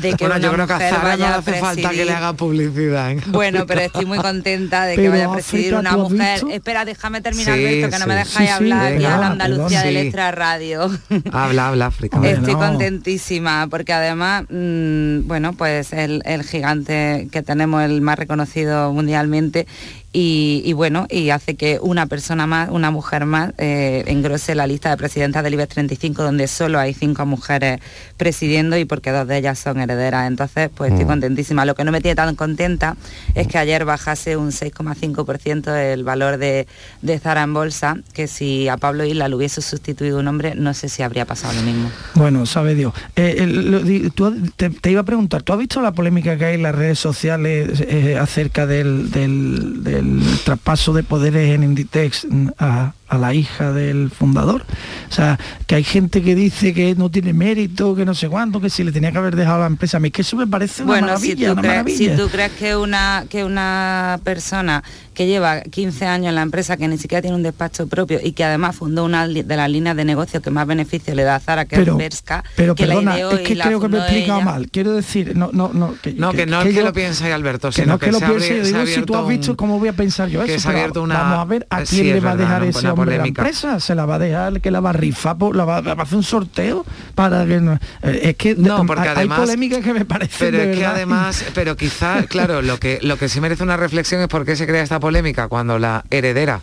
de 0.00 0.14
que 0.14 0.26
Bueno, 0.26 0.38
yo 0.40 0.52
una 0.52 0.64
creo 0.64 0.66
que 0.66 0.72
a 0.84 0.90
Zara 0.90 0.98
no 0.98 1.04
vaya 1.04 1.16
le 1.16 1.24
a 1.34 1.36
hace 1.38 1.52
falta 1.54 1.90
que 1.90 1.96
le 1.96 2.04
presidir- 2.04 2.16
haga 2.16 2.32
publicidad. 2.34 3.10
¿eh? 3.12 3.20
bueno, 3.28 3.66
pero 3.66 3.80
estoy 3.82 4.06
muy 4.06 4.18
contenta 4.18 4.84
de 4.86 4.94
que 4.96 5.02
Pero 5.02 5.12
vaya 5.12 5.26
a 5.26 5.32
presidir 5.32 5.74
África, 5.74 5.80
una 5.80 5.90
¿tú 5.90 6.02
has 6.06 6.10
mujer. 6.12 6.32
visto? 6.34 6.48
Espera, 6.50 6.84
déjame 6.84 7.20
terminar 7.20 7.54
Sí, 7.56 7.64
esto, 7.64 7.90
que 7.90 7.98
no 7.98 8.06
me 8.06 8.14
dejáis 8.14 8.36
Sí, 8.36 8.46
sí, 8.46 8.50
hablar 8.52 8.92
y 8.92 8.96
venga, 8.96 9.14
a 9.14 9.18
la 9.18 9.26
Andalucía 9.28 9.80
perdón. 9.80 9.94
del 9.94 10.02
Sí. 10.02 10.06
Extra 10.08 10.30
Radio. 10.32 10.90
Habla, 11.32 11.68
habla, 11.68 11.86
África. 11.86 12.20
Estoy 12.24 12.54
no. 12.54 12.58
contentísima 12.60 13.66
porque 13.70 13.92
además, 13.92 14.44
mm, 14.48 15.26
bueno, 15.26 15.52
pues 15.54 15.92
el, 15.92 16.22
el 16.24 16.42
gigante 16.44 17.28
que 17.32 17.42
tenemos, 17.42 17.82
el 17.82 18.00
más 18.00 18.18
reconocido 18.18 18.92
mundialmente, 18.92 19.66
y, 20.12 20.62
y 20.64 20.72
bueno, 20.72 21.06
y 21.10 21.30
hace 21.30 21.56
que 21.56 21.78
una 21.82 22.06
persona 22.06 22.46
más, 22.46 22.70
una 22.70 22.90
mujer 22.90 23.26
más, 23.26 23.52
eh, 23.58 24.04
engrose 24.06 24.54
la 24.54 24.66
lista 24.66 24.88
de 24.90 24.96
presidentas 24.96 25.44
del 25.44 25.54
IBEX 25.54 25.74
35, 25.74 26.22
donde 26.22 26.48
solo 26.48 26.78
hay 26.78 26.94
cinco 26.94 27.26
mujeres 27.26 27.80
presidiendo 28.16 28.78
y 28.78 28.84
porque 28.86 29.10
dos 29.10 29.28
de 29.28 29.36
ellas 29.38 29.58
son 29.58 29.78
herederas. 29.78 30.26
Entonces, 30.26 30.70
pues 30.74 30.90
estoy 30.92 31.04
Mm. 31.04 31.08
contentísima. 31.08 31.64
Lo 31.66 31.74
que 31.74 31.84
no 31.84 31.92
me 31.92 32.00
tiene 32.00 32.14
tan 32.14 32.34
contenta 32.34 32.96
es 33.34 33.46
que 33.46 33.58
ayer 33.58 33.84
bajase 33.84 34.36
un 34.38 34.52
6,5% 34.52 35.74
el 35.74 36.02
valor 36.04 36.38
de, 36.38 36.66
de 37.02 37.18
Zara 37.18 37.42
en 37.42 37.52
bolsa, 37.52 37.98
que 38.14 38.26
si 38.26 38.68
a 38.68 38.76
Pablo 38.78 39.04
Isla 39.04 39.28
le 39.28 39.34
hubiese 39.36 39.60
sustituido 39.60 40.18
un 40.18 40.28
hombre, 40.28 40.54
no 40.54 40.72
sé 40.72 40.88
si 40.88 41.02
habría 41.02 41.24
pasado 41.26 41.52
lo 41.54 41.62
mismo. 41.62 41.90
Bueno, 42.14 42.46
sabe 42.46 42.74
Dios. 42.74 42.94
Eh, 43.16 43.46
lo 43.46 43.80
tú- 44.12 44.34
te, 44.56 44.70
te 44.70 44.90
iba 44.90 45.00
a 45.02 45.04
preguntar, 45.04 45.42
¿tú 45.42 45.52
has 45.52 45.58
visto 45.58 45.80
la 45.82 45.92
polémica 45.92 46.38
que 46.38 46.44
hay 46.46 46.54
en 46.54 46.62
las 46.62 46.74
redes 46.74 46.98
sociales 46.98 47.80
eh, 47.86 48.16
acerca 48.18 48.66
del, 48.66 49.10
del- 49.10 49.84
del 49.84 49.95
traspaso 50.44 50.92
de 50.92 51.02
poderes 51.02 51.50
en 51.54 51.62
Inditex 51.62 52.26
mm, 52.28 52.48
a, 52.58 52.92
a 53.08 53.18
la 53.18 53.34
hija 53.34 53.72
del 53.72 54.10
fundador? 54.10 54.64
O 55.10 55.12
sea, 55.12 55.38
que 55.66 55.74
hay 55.76 55.84
gente 55.84 56.22
que 56.22 56.34
dice 56.34 56.74
que 56.74 56.94
no 56.96 57.10
tiene 57.10 57.32
mérito, 57.32 57.94
que 57.94 58.04
no 58.04 58.14
sé 58.14 58.28
cuánto, 58.28 58.60
que 58.60 58.70
si 58.70 58.82
le 58.84 58.92
tenía 58.92 59.12
que 59.12 59.18
haber 59.18 59.36
dejado 59.36 59.60
la 59.60 59.66
empresa. 59.66 59.96
A 59.96 60.00
mí 60.00 60.08
es 60.08 60.12
que 60.12 60.22
eso 60.22 60.36
me 60.36 60.46
parece 60.46 60.82
una 60.82 60.92
Bueno, 60.92 61.06
maravilla, 61.08 61.34
si 61.36 61.44
tú, 61.46 61.52
una 61.52 61.60
crees, 61.62 61.74
maravilla. 61.76 62.16
si 62.16 62.22
tú 62.22 62.28
crees 62.28 62.52
que 62.52 62.76
una, 62.76 63.24
que 63.28 63.44
una 63.44 64.20
persona 64.24 64.82
que 65.14 65.26
lleva 65.26 65.62
15 65.62 66.04
años 66.06 66.28
en 66.28 66.34
la 66.34 66.42
empresa, 66.42 66.76
que 66.76 66.88
ni 66.88 66.98
siquiera 66.98 67.22
tiene 67.22 67.36
un 67.36 67.42
despacho 67.42 67.86
propio 67.86 68.18
y 68.22 68.32
que 68.32 68.44
además 68.44 68.76
fundó 68.76 69.04
una 69.04 69.26
de 69.26 69.56
las 69.56 69.70
líneas 69.70 69.96
de 69.96 70.04
negocio 70.04 70.42
que 70.42 70.50
más 70.50 70.66
beneficio 70.66 71.14
le 71.14 71.22
da 71.22 71.36
a 71.36 71.40
Zara, 71.40 71.64
que 71.64 71.76
Pero- 71.76 71.92
es 71.92 71.98
Berska, 71.98 72.44
Pero 72.54 72.74
que 72.74 72.86
perdona, 72.86 73.12
la 73.12 73.16
ideó 73.18 73.30
es 73.32 73.40
y 73.40 73.44
que 73.44 73.58
creo 73.58 73.80
que 73.80 73.88
me 73.88 73.96
he 73.98 74.00
explicado 74.00 74.42
mal. 74.42 74.68
Quiero 74.70 74.92
decir, 74.92 75.34
no, 75.36 75.50
no, 75.52 75.70
no. 75.72 75.94
Que, 76.02 76.12
No, 76.12 76.32
que, 76.32 76.44
no 76.44 76.60
es 76.60 76.66
que 76.68 76.74
yo- 76.74 76.84
lo 76.84 76.92
piense 76.92 77.32
Alberto, 77.32 77.68
que 77.68 77.74
sino 77.76 77.94
no 77.94 77.98
que, 77.98 78.06
que 78.06 78.12
lo 78.12 78.18
se 78.18 78.26
piense, 78.26 78.62
digo, 78.62 78.86
si 78.86 79.02
tú 79.02 79.16
has 79.16 79.26
visto 79.28 79.52
un- 79.52 79.56
cómo 79.56 79.78
voy 79.78 79.88
a 79.88 79.94
pensar 79.94 80.28
yo 80.28 80.44
que 80.44 80.54
eso, 80.56 80.62
se 80.64 80.68
ha 80.68 80.72
abierto 80.72 81.02
una- 81.02 81.14
vamos 81.18 81.38
a 81.38 81.44
ver 81.46 81.66
a 81.70 81.80
eh, 81.80 81.84
quién 81.88 82.02
sí, 82.04 82.12
le 82.12 82.20
va 82.20 82.32
a 82.32 82.36
dejar 82.36 82.60
una- 82.62 82.70
ese 82.70 82.88
polémica. 82.96 83.42
la 83.42 83.48
empresa, 83.48 83.80
se 83.80 83.94
la 83.94 84.06
va 84.06 84.16
a 84.16 84.18
dejar, 84.18 84.60
que 84.60 84.70
la 84.70 84.80
va 84.80 84.90
a 84.90 84.92
rifar, 84.92 85.36
la 85.52 85.64
va, 85.64 85.80
va 85.80 85.92
a 85.92 86.02
hacer 86.02 86.16
un 86.16 86.22
sorteo 86.22 86.84
para 87.14 87.46
que 87.46 87.60
no, 87.60 87.74
eh, 88.02 88.20
es 88.22 88.36
que 88.36 88.54
No, 88.56 88.84
porque 88.86 89.08
hay, 89.08 89.16
además- 89.16 89.38
hay 89.38 89.44
polémicas 89.46 89.84
que 89.84 89.92
me 89.92 90.04
parecen 90.04 90.50
Pero 90.50 90.62
es 90.62 90.76
que 90.76 90.84
además, 90.86 91.44
pero 91.54 91.76
quizá, 91.76 92.24
claro, 92.24 92.62
lo 92.62 92.78
que, 92.78 92.98
lo 93.02 93.16
que 93.16 93.28
sí 93.28 93.40
merece 93.40 93.62
una 93.62 93.76
reflexión 93.76 94.20
es 94.20 94.28
por 94.28 94.44
qué 94.44 94.56
se 94.56 94.66
crea 94.66 94.82
esta 94.82 95.00
polémica 95.00 95.48
cuando 95.48 95.78
la 95.78 96.04
heredera 96.10 96.60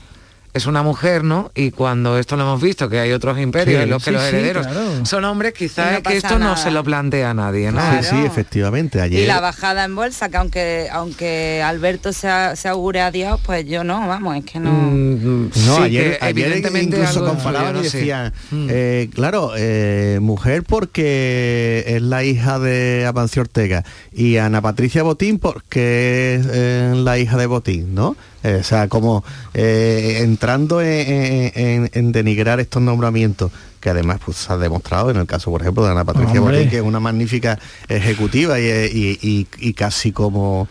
es 0.54 0.66
una 0.68 0.84
mujer, 0.84 1.24
¿no? 1.24 1.52
Y 1.56 1.72
cuando 1.72 2.18
esto 2.20 2.36
lo 2.36 2.44
hemos 2.44 2.62
visto, 2.62 2.88
que 2.90 3.00
hay 3.00 3.12
otros 3.12 3.40
imperios 3.40 3.78
Sí, 3.80 3.84
en 3.84 3.90
los 3.90 4.04
que 4.04 4.12
sí, 4.12 4.14
los 4.16 4.22
sí, 4.24 4.28
herederos 4.36 4.68
claro. 4.68 5.06
son 5.06 5.26
hombres, 5.26 5.54
Y 5.56 5.58
quizá 5.58 5.92
no 5.92 5.98
es 5.98 6.04
que 6.04 6.18
esto 6.18 6.38
no 6.40 6.56
se 6.58 6.70
lo 6.72 6.84
plantea 6.84 7.32
a 7.32 7.34
nadie, 7.34 7.72
¿no? 7.72 7.82
Sí, 8.02 8.08
sí, 8.12 8.16
efectivamente. 8.26 9.00
Y 9.00 9.02
Ayer 9.02 9.28
la 9.28 9.40
bajada 9.40 9.84
en 9.84 9.96
bolsa, 9.96 10.30
que 10.30 10.38
aunque 10.38 10.88
aunque 10.92 11.62
Alberto 11.64 12.14
se, 12.14 12.30
se 12.56 12.68
augure 12.68 13.02
a 13.02 13.10
Dios, 13.12 13.40
pues 13.46 13.66
yo 13.66 13.84
no, 13.84 14.08
vamos, 14.08 14.38
es 14.38 14.46
que 14.46 14.60
no... 14.60 14.72
Mm, 14.72 15.50
No, 15.66 15.76
sí, 15.78 15.82
ayer, 15.84 16.20
que 16.20 16.26
ayer 16.26 16.46
evidentemente 16.46 16.98
incluso 16.98 17.20
algo 17.20 17.34
comparaban 17.34 17.72
y 17.72 17.78
¿no? 17.78 17.82
Decían, 17.84 18.34
Mm. 18.52 18.68
eh, 18.70 19.10
claro, 19.14 19.52
eh, 19.58 20.20
mujer 20.22 20.64
porque 20.64 21.84
es 21.88 22.02
la 22.02 22.24
hija 22.24 22.60
de 22.60 23.06
Amancio 23.08 23.42
Ortega 23.42 23.84
y 24.12 24.38
Ana 24.38 24.62
Patricia 24.62 25.04
Botín 25.04 25.40
porque 25.40 26.36
es 26.36 26.48
eh, 26.52 26.94
la 26.96 27.18
hija 27.18 27.38
de 27.38 27.46
Botín, 27.48 27.96
¿no? 27.96 28.16
Eh, 28.44 28.58
o 28.60 28.64
sea, 28.64 28.88
como 28.90 29.24
eh, 29.54 30.20
entrando 30.22 30.82
en, 30.82 30.90
en- 30.90 31.52
en- 31.56 31.90
en 31.94 32.12
denigrar 32.12 32.60
estos 32.60 32.82
nombramientos 32.82 33.52
que 33.80 33.90
además 33.90 34.20
pues, 34.24 34.38
se 34.38 34.52
ha 34.54 34.58
demostrado 34.58 35.12
en 35.12 35.18
el 35.18 35.26
caso, 35.26 35.50
por 35.52 35.62
ejemplo, 35.62 35.84
de 35.86 35.92
Ana 35.92 36.04
Patricia. 36.04 36.40
Botín, 36.40 36.70
que 36.70 36.78
es 36.78 36.82
una 36.84 37.00
magnífica 37.00 37.58
ejecutiva 37.88 38.60
y, 38.60 38.66
y- 38.66 39.20
y- 39.22 39.48
y 39.60 39.74
casi 39.74 40.12
como 40.12 40.68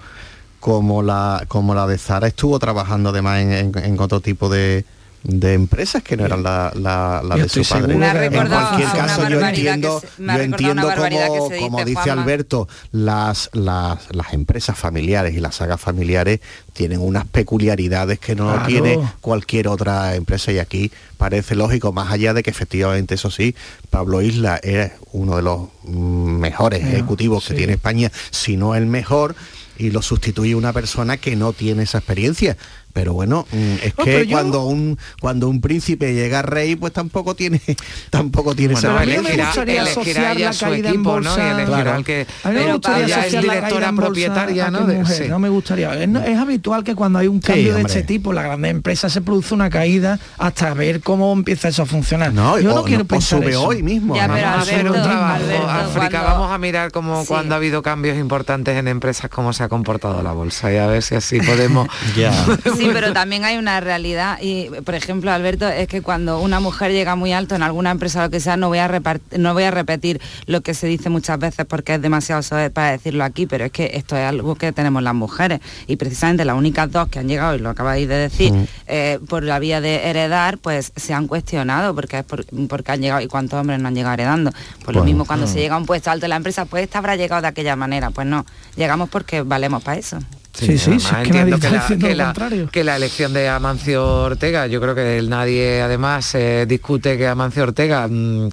como 0.61 1.03
la 1.03 1.45
como 1.49 1.75
la 1.75 1.87
de 1.89 1.99
Zara 1.99 2.29
estuvo 2.29 2.59
trabajando 2.61 3.09
además 3.11 3.41
en, 3.41 3.53
en- 3.53 3.73
en 3.85 3.99
otro 4.01 4.21
tipo 4.21 4.49
de, 4.49 4.85
de 5.25 5.55
empresas 5.55 6.03
que 6.03 6.17
no 6.17 6.25
eran 6.27 6.43
la, 6.43 6.73
la- 6.75 7.23
de 7.37 7.49
su 7.49 7.63
padre. 7.65 7.95
En 7.95 8.01
cualquier 8.49 8.89
caso 8.89 9.29
yo 9.29 9.41
entiendo, 9.41 10.01
se- 10.01 10.07
yo 10.27 10.33
entiendo 10.41 10.83
como, 10.97 11.49
se 11.49 11.57
como 11.59 11.79
dice, 11.79 11.91
dice 11.91 12.03
Juanma. 12.03 12.23
Alberto, 12.23 12.69
las, 12.91 13.51
las, 13.53 13.99
las 14.15 14.33
empresas 14.33 14.77
familiares 14.79 15.35
y 15.35 15.41
las 15.41 15.57
sagas 15.57 15.81
familiares 15.81 16.41
tienen 16.73 17.01
unas 17.01 17.27
peculiaridades 17.27 18.19
que 18.19 18.35
no 18.35 18.53
Claro. 18.53 18.67
tiene 18.67 18.99
cualquier 19.21 19.69
otra 19.69 20.15
empresa 20.17 20.51
y 20.53 20.59
aquí 20.59 20.91
parece 21.19 21.55
lógico, 21.55 21.93
más 21.93 22.11
allá 22.13 22.35
de 22.35 22.43
que 22.43 22.51
efectivamente 22.51 23.15
eso 23.15 23.31
sí, 23.31 23.55
Pablo 23.91 24.23
Isla 24.23 24.57
es 24.57 24.91
uno 25.13 25.37
de 25.37 25.43
los 25.43 25.69
mejores 25.85 26.83
Mira, 26.83 26.95
ejecutivos 26.95 27.47
que 27.47 27.55
tiene 27.55 27.75
España, 27.75 28.11
si 28.31 28.57
no 28.57 28.75
el 28.75 28.87
mejor, 28.87 29.37
y 29.79 29.91
lo 29.91 30.03
sustituye 30.03 30.55
una 30.55 30.73
persona 30.73 31.17
que 31.17 31.35
no 31.37 31.53
tiene 31.53 31.85
esa 31.85 31.99
experiencia. 31.99 32.57
Pero 32.93 33.13
bueno, 33.15 33.47
mm, 33.51 33.75
es 33.83 33.95
que 33.95 34.27
yo- 34.27 34.33
cuando 34.37 34.65
un 34.65 34.99
cuando 35.21 35.49
un 35.49 35.61
príncipe 35.61 36.13
llega 36.15 36.41
a 36.41 36.43
rey, 36.43 36.77
pues 36.77 36.93
tampoco 36.93 37.35
tiene 37.35 37.61
tampoco 38.11 38.55
tiene 38.55 38.75
Bueno, 38.75 38.89
esa 38.91 38.97
a 38.99 39.01
mí 39.01 39.07
me 39.07 39.13
experiencia. 39.15 39.47
gustaría 39.47 39.81
elegirá 39.83 40.01
asociar 40.03 40.37
ella 40.37 40.47
la 40.47 40.53
su 40.53 40.67
equipo, 40.67 41.21
¿no? 41.21 41.37
Y 41.37 41.41
elegirá 41.41 42.03
que 42.03 42.27
A 42.45 42.51
mí 42.51 42.55
me 42.61 42.73
gustaría 42.73 43.05
ella 43.07 43.27
es 43.27 43.41
directora 43.41 43.93
propietaria, 43.93 44.71
¿no? 44.71 44.87
De- 44.87 44.99
mujer, 44.99 45.23
sí. 45.25 45.29
no 45.29 45.39
me 45.39 45.49
gustaría. 45.49 45.95
Es, 46.03 46.09
no- 46.09 46.21
es 46.23 46.39
habitual 46.39 46.85
que 46.85 46.95
cuando 46.95 47.19
hay 47.19 47.29
un 47.29 47.41
cambio 47.41 47.75
de 47.75 47.81
hombre. 47.83 47.93
este 47.93 48.03
tipo, 48.03 48.33
la 48.33 48.43
grande 48.43 48.69
empresa 48.69 49.09
se 49.09 49.21
produce 49.23 49.55
una 49.55 49.71
caída 49.71 50.19
hasta 50.39 50.75
ver 50.75 51.01
cómo 51.01 51.33
empieza 51.33 51.69
eso 51.69 51.83
a 51.83 51.87
funcionar. 51.87 52.33
No, 52.33 52.59
Yo 52.59 52.73
o- 52.73 52.75
no 52.77 52.85
quiero 52.85 53.05
o 53.05 53.07
pensar 53.07 53.39
sube 53.41 53.51
eso. 53.51 53.67
hoy 53.67 53.83
mismo. 53.83 54.15
Ya, 54.17 54.25
además. 54.25 54.41
pero 54.43 54.43
Vamos 54.43 54.59
a 54.59 54.63
hacer 54.63 54.79
Alberto, 54.81 54.99
un 54.99 55.05
trabajo, 55.05 55.35
Alberto, 55.45 55.69
África, 55.71 56.23
vamos 56.23 56.53
a 56.53 56.59
mirar 56.59 56.93
cómo 56.93 57.23
Sí. 57.23 57.29
cuando 57.29 57.55
ha 57.55 57.57
habido 57.57 57.83
cambios 57.83 58.19
importantes 58.19 58.77
en 58.77 58.89
empresas, 58.89 59.31
cómo 59.31 59.53
se 59.53 59.63
ha 59.63 59.69
comportado 59.69 60.23
la 60.23 60.33
bolsa 60.33 60.73
y 60.73 60.77
a 60.77 60.87
ver 60.87 61.03
si 61.03 61.15
así 61.15 61.41
podemos. 61.41 61.89
Sí, 62.83 62.91
pero 62.93 63.13
también 63.13 63.45
hay 63.45 63.57
una 63.57 63.81
realidad 63.81 64.39
y, 64.41 64.69
por 64.85 64.95
ejemplo, 64.95 65.31
Alberto, 65.31 65.69
es 65.69 65.89
que 65.89 66.03
cuando 66.03 66.41
una 66.41 66.61
mujer 66.61 66.93
llega 66.93 67.17
muy 67.17 67.33
alto 67.33 67.55
en 67.55 67.63
alguna 67.63 67.91
empresa 67.91 68.21
o 68.21 68.23
lo 68.25 68.31
que 68.31 68.41
sea, 68.41 68.57
no 68.57 68.69
voy 68.69 68.79
a 68.79 68.91
no 69.39 69.55
voy 69.55 69.63
a 69.65 69.71
repetir 69.71 70.21
lo 70.47 70.61
que 70.61 70.75
se 70.75 70.87
dice 70.87 71.09
muchas 71.09 71.39
veces 71.39 71.67
porque 71.67 71.95
es 71.95 72.03
demasiado 72.03 72.43
para 72.73 72.93
decirlo 72.93 73.25
aquí, 73.25 73.47
pero 73.47 73.65
es 73.65 73.73
que 73.73 73.93
esto 73.95 74.17
es 74.17 74.25
algo 74.25 74.55
que 74.55 74.73
tenemos 74.73 75.03
las 75.03 75.15
mujeres 75.15 75.61
y 75.87 75.97
precisamente 75.97 76.45
las 76.45 76.57
únicas 76.57 76.91
dos 76.91 77.09
que 77.09 77.19
han 77.19 77.29
llegado, 77.29 77.55
y 77.55 77.59
lo 77.59 77.71
acabáis 77.71 78.09
de 78.09 78.15
decir, 78.15 78.53
mm. 78.53 78.67
eh, 78.89 79.19
por 79.29 79.43
la 79.43 79.59
vía 79.59 79.81
de 79.81 80.09
heredar, 80.09 80.59
pues 80.59 80.93
se 80.97 81.15
han 81.15 81.27
cuestionado 81.27 81.95
porque 81.95 82.19
es 82.19 82.25
porque 82.69 82.93
han 82.93 83.01
llegado 83.01 83.21
y 83.21 83.29
cuántos 83.29 83.61
hombres 83.61 83.81
no 83.81 83.89
han 83.89 83.95
llegado 83.95 84.15
heredando. 84.15 84.51
Pues, 84.85 84.97
lo 84.97 85.05
mismo 85.05 85.25
cuando 85.25 85.47
se 85.47 85.61
llega 85.61 85.75
a 85.75 85.79
un 85.79 85.87
puesto 85.87 86.11
alto 86.11 86.27
en 86.27 86.31
la 86.31 86.37
empresa, 86.37 86.65
pues 86.65 86.85
esta 86.85 86.99
habrá 86.99 87.17
llegado 87.17 87.43
de 87.43 87.49
aquella 87.49 87.77
manera. 87.77 88.11
Pues 88.11 88.27
no, 88.27 88.45
llegamos 88.77 89.09
porque 89.09 89.43
valemos 89.43 89.83
para 89.83 89.99
eso. 89.99 90.19
Sí, 90.53 90.79
sí, 90.79 91.01
sí, 91.01 91.09
entiendo 91.17 91.59
que, 91.59 91.71
la, 92.15 92.69
que, 92.71 92.85
la, 92.85 92.97
elección 92.97 93.33
de 93.33 93.49
Amancio 93.49 94.05
Ortega, 94.05 94.67
yo 94.67 94.81
creo 94.81 94.95
que 94.95 95.23
nadie 95.27 95.81
además 95.81 96.35
eh, 96.35 96.67
discute 96.69 97.17
que 97.17 97.27
Amancio 97.27 97.63
Ortega 97.63 98.07
mm, 98.07 98.49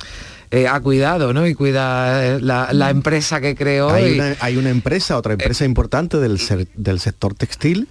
eh, 0.52 0.68
ha 0.68 0.80
cuidado, 0.80 1.34
¿no? 1.34 1.45
Y 1.45 1.54
cuida 1.54 2.38
eh, 2.38 2.39
la, 2.41 2.89
empresa 2.89 3.41
que 3.41 3.54
creó. 3.54 3.89
Hay, 3.89 4.14
una, 4.14 4.36
hay 4.39 4.58
una 4.58 4.70
empresa, 4.70 5.18
otra 5.18 5.34
empresa 5.34 5.66
importante 5.66 6.18
del, 6.18 6.39
del 6.74 7.00
sector 7.00 7.34
textil, 7.34 7.89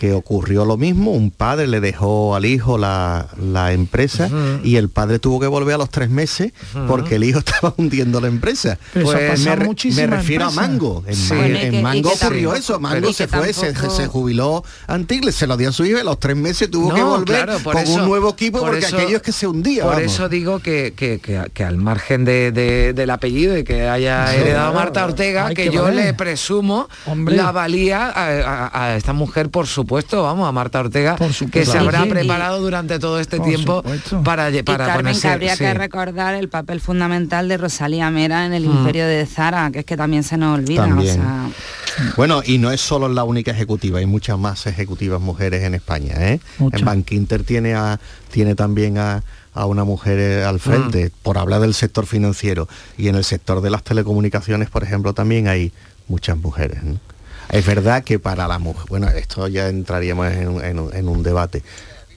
que 0.00 0.14
ocurrió 0.14 0.64
lo 0.64 0.78
mismo, 0.78 1.10
un 1.10 1.30
padre 1.30 1.66
le 1.66 1.78
dejó 1.78 2.34
al 2.34 2.46
hijo 2.46 2.78
la, 2.78 3.28
empresa 3.70 4.30
y 4.64 4.76
el 4.76 4.88
padre 4.88 5.18
tuvo 5.18 5.40
que 5.40 5.46
volver 5.46 5.74
a 5.74 5.78
los 5.78 5.90
tres 5.90 6.08
meses 6.08 6.54
porque 6.88 7.16
el 7.16 7.24
hijo 7.24 7.38
estaba 7.46 7.74
hundiendo 7.76 8.18
la 8.18 8.28
empresa. 8.28 8.78
pues 8.94 9.44
me, 9.44 10.06
refiero 10.06 10.46
a 10.46 10.50
Mango. 10.52 11.04
En, 11.06 11.82
Mango 11.82 12.12
ocurrió 12.12 12.54
eso, 12.54 12.80
Mango 12.80 13.12
se 13.12 13.28
fue, 13.28 13.52
se, 13.52 14.06
jubiló 14.06 14.64
Antigles, 14.86 15.34
se 15.34 15.46
lo 15.46 15.58
dio 15.58 15.68
a 15.68 15.72
su 15.72 15.84
hijo 15.84 15.98
y 15.98 16.00
a 16.00 16.04
los 16.04 16.18
tres 16.18 16.34
meses 16.34 16.70
tuvo 16.70 16.94
que 16.94 17.02
volver 17.02 17.50
con 17.62 17.86
un 17.86 18.06
nuevo 18.06 18.30
equipo 18.30 18.60
porque 18.60 18.86
aquello 18.86 19.16
es 19.18 19.22
que 19.22 19.32
se 19.32 19.46
hundía. 19.46 19.84
Por 19.84 20.00
eso 20.00 20.30
digo 20.30 20.60
que, 20.60 20.94
que, 20.96 21.62
al 21.62 21.76
margen 21.76 22.24
de, 22.24 22.52
del 22.94 23.10
apellido 23.10 23.58
y 23.58 23.64
que 23.64 23.86
haya 23.86 24.34
heredado 24.34 24.72
Marta 24.72 25.04
Ortega, 25.04 25.52
que, 25.52 25.70
yo 25.70 25.90
le 25.90 26.14
presumo 26.14 26.88
la 27.26 27.52
valía 27.52 28.06
a, 28.08 28.70
a 28.72 28.96
esta 28.96 29.12
mujer 29.12 29.50
por 29.50 29.66
su 29.66 29.89
puesto, 29.90 30.22
vamos, 30.22 30.48
a 30.48 30.52
Marta 30.52 30.78
Ortega, 30.78 31.16
que 31.50 31.66
se 31.66 31.76
habrá 31.76 32.06
preparado 32.06 32.60
durante 32.60 33.00
todo 33.00 33.18
este 33.18 33.40
tiempo 33.40 33.82
para, 34.22 34.48
para 34.48 34.50
y 34.50 34.62
Carmen, 34.62 35.20
que 35.20 35.26
habría 35.26 35.56
que 35.56 35.74
recordar 35.74 36.36
el 36.36 36.48
papel 36.48 36.80
fundamental 36.80 37.48
de 37.48 37.56
Rosalía 37.56 38.08
Mera 38.08 38.46
en 38.46 38.52
el 38.52 38.68
mm. 38.68 38.70
imperio 38.70 39.04
de 39.04 39.26
Zara, 39.26 39.68
que 39.72 39.80
es 39.80 39.84
que 39.84 39.96
también 39.96 40.22
se 40.22 40.36
nos 40.36 40.56
olvida. 40.56 40.88
Bueno, 42.16 42.40
y 42.46 42.58
no 42.58 42.70
es 42.70 42.80
solo 42.80 43.08
la 43.08 43.24
única 43.24 43.50
ejecutiva, 43.50 43.98
hay 43.98 44.06
muchas 44.06 44.38
más 44.38 44.64
ejecutivas 44.68 45.20
mujeres 45.20 45.64
en 45.64 45.74
España. 45.74 46.14
¿eh? 46.18 46.38
En 46.60 46.84
Bank 46.84 47.10
Inter 47.10 47.42
tiene, 47.42 47.74
a, 47.74 47.98
tiene 48.30 48.54
también 48.54 48.96
a, 48.96 49.24
una 49.54 49.82
mujer 49.82 50.20
eh, 50.20 50.44
al 50.44 50.60
frente, 50.60 51.06
mm. 51.06 51.10
por 51.24 51.36
hablar 51.36 51.62
del 51.62 51.74
sector 51.74 52.06
financiero. 52.06 52.68
Y 52.96 53.08
en 53.08 53.16
el 53.16 53.24
sector 53.24 53.60
de 53.60 53.70
las 53.70 53.82
telecomunicaciones, 53.82 54.70
por 54.70 54.84
ejemplo, 54.84 55.14
también 55.14 55.48
hay 55.48 55.72
muchas 56.06 56.38
mujeres. 56.38 56.78
Es 57.50 57.66
verdad 57.66 58.04
que 58.04 58.18
para 58.18 58.46
la 58.46 58.58
mujer, 58.58 58.84
bueno, 58.88 59.08
esto 59.08 59.48
ya 59.48 59.68
entraríamos 59.68 60.28
en 60.28 61.08
un 61.08 61.22
debate, 61.22 61.62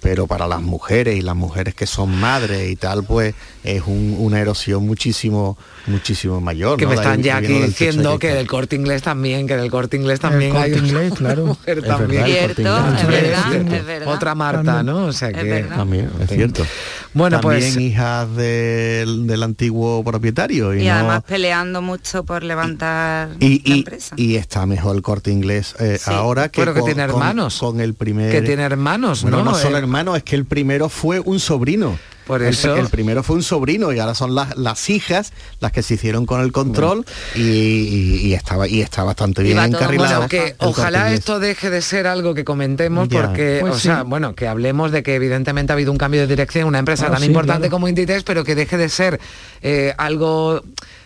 pero 0.04 0.28
para 0.28 0.48
las 0.48 0.62
mujeres 0.62 1.16
y 1.16 1.22
las 1.22 1.36
mujeres 1.36 1.74
que 1.74 1.88
son 1.88 2.14
madres 2.14 2.70
y 2.70 2.76
tal, 2.76 3.04
pues 3.04 3.34
es 3.64 3.82
una 3.88 4.40
erosión 4.40 4.86
muchísimo, 4.86 5.58
muchísimo 5.88 6.42
mayor. 6.42 6.78
Que 6.78 6.88
me 6.88 6.96
están 6.96 7.22
ya 7.22 7.38
aquí 7.38 7.54
diciendo 7.54 8.20
que 8.20 8.34
del 8.34 8.48
corte 8.48 8.76
inglés 8.76 9.02
también, 9.02 9.48
que 9.48 9.56
del 9.56 9.70
corte 9.70 9.98
inglés 9.98 10.20
también 10.20 10.56
hay 10.56 10.74
inglés, 10.74 11.14
claro. 11.14 11.46
mujer 11.46 11.84
también. 11.84 12.26
Cierto, 12.26 12.62
es 12.62 13.08
verdad, 13.08 13.56
es 13.56 13.86
verdad. 13.86 14.14
Otra 14.14 14.36
Marta, 14.36 14.84
¿no? 14.84 15.06
O 15.06 15.14
sea 15.14 15.32
que 15.32 15.64
también, 15.64 16.10
es 16.22 16.30
cierto. 16.30 16.66
Bueno, 17.14 17.40
también 17.40 17.62
pues 17.62 17.78
hijas 17.78 18.36
del, 18.36 19.44
antiguo 19.44 20.04
propietario. 20.04 20.74
Y, 20.74 20.88
además 20.88 21.24
peleando 21.24 21.82
mucho 21.82 22.24
por 22.24 22.44
levantar 22.44 23.30
y, 23.40 23.68
la 23.68 23.76
empresa. 23.76 24.16
Y 24.18 24.36
está 24.36 24.66
mejor 24.66 24.96
el 24.96 25.02
corte 25.02 25.32
inglés 25.32 25.76
eh, 25.80 26.00
ahora 26.06 26.50
que, 26.50 26.62
Pero 26.62 26.74
que 26.74 26.82
tiene 26.82 27.04
hermanos. 27.04 27.60
Con, 27.60 27.80
el 27.80 27.94
primer... 27.94 28.32
Que 28.32 28.42
tiene 28.42 28.64
hermanos, 28.64 29.24
¿no? 29.24 29.44
No 29.44 29.56
solo 29.56 29.78
hermanos 29.78 30.18
es 30.18 30.24
que 30.24 30.36
el 30.36 30.46
primero 30.46 30.90
fue 30.90 31.20
un 31.20 31.40
sobrino. 31.40 31.98
Por 32.26 32.42
eso... 32.42 32.76
El, 32.76 32.88
primero 32.90 33.24
fue 33.24 33.36
un 33.36 33.44
sobrino 33.44 33.92
y 33.92 34.00
ahora 34.00 34.16
son 34.16 34.36
las, 34.36 34.56
las 34.58 34.90
hijas 34.90 35.34
las 35.60 35.72
que 35.72 35.82
se 35.82 35.96
hicieron 35.96 36.26
con 36.26 36.42
el 36.42 36.52
control 36.52 37.06
y, 37.36 38.34
estaba 38.34 38.68
y 38.68 38.82
está 38.82 39.04
bastante 39.04 39.44
bien 39.44 39.60
encarrilado. 39.60 40.28
que 40.28 40.56
ojalá 40.60 41.14
esto 41.14 41.40
deje 41.40 41.70
de 41.70 41.82
ser 41.82 42.08
algo 42.08 42.34
que 42.34 42.44
comentemos 42.44 43.08
porque, 43.08 43.60
pues 43.62 43.74
o 43.74 43.80
sea, 43.80 44.04
bueno, 44.04 44.36
que 44.36 44.48
hablemos 44.48 44.92
de 44.92 45.04
que 45.04 45.16
evidentemente 45.16 45.74
ha 45.74 45.76
habido 45.76 45.92
un 45.92 45.98
cambio 45.98 46.22
de 46.22 46.28
dirección, 46.28 46.68
una 46.68 46.80
empresa 46.80 47.10
tan 47.10 47.24
importante 47.24 47.70
como 47.70 47.88
Inditex, 47.88 48.24
pero 48.24 48.44
que 48.44 48.56
deje 48.56 48.78
de 48.78 48.90
ser 48.90 49.20
eh, 49.62 49.94
algo 49.98 50.62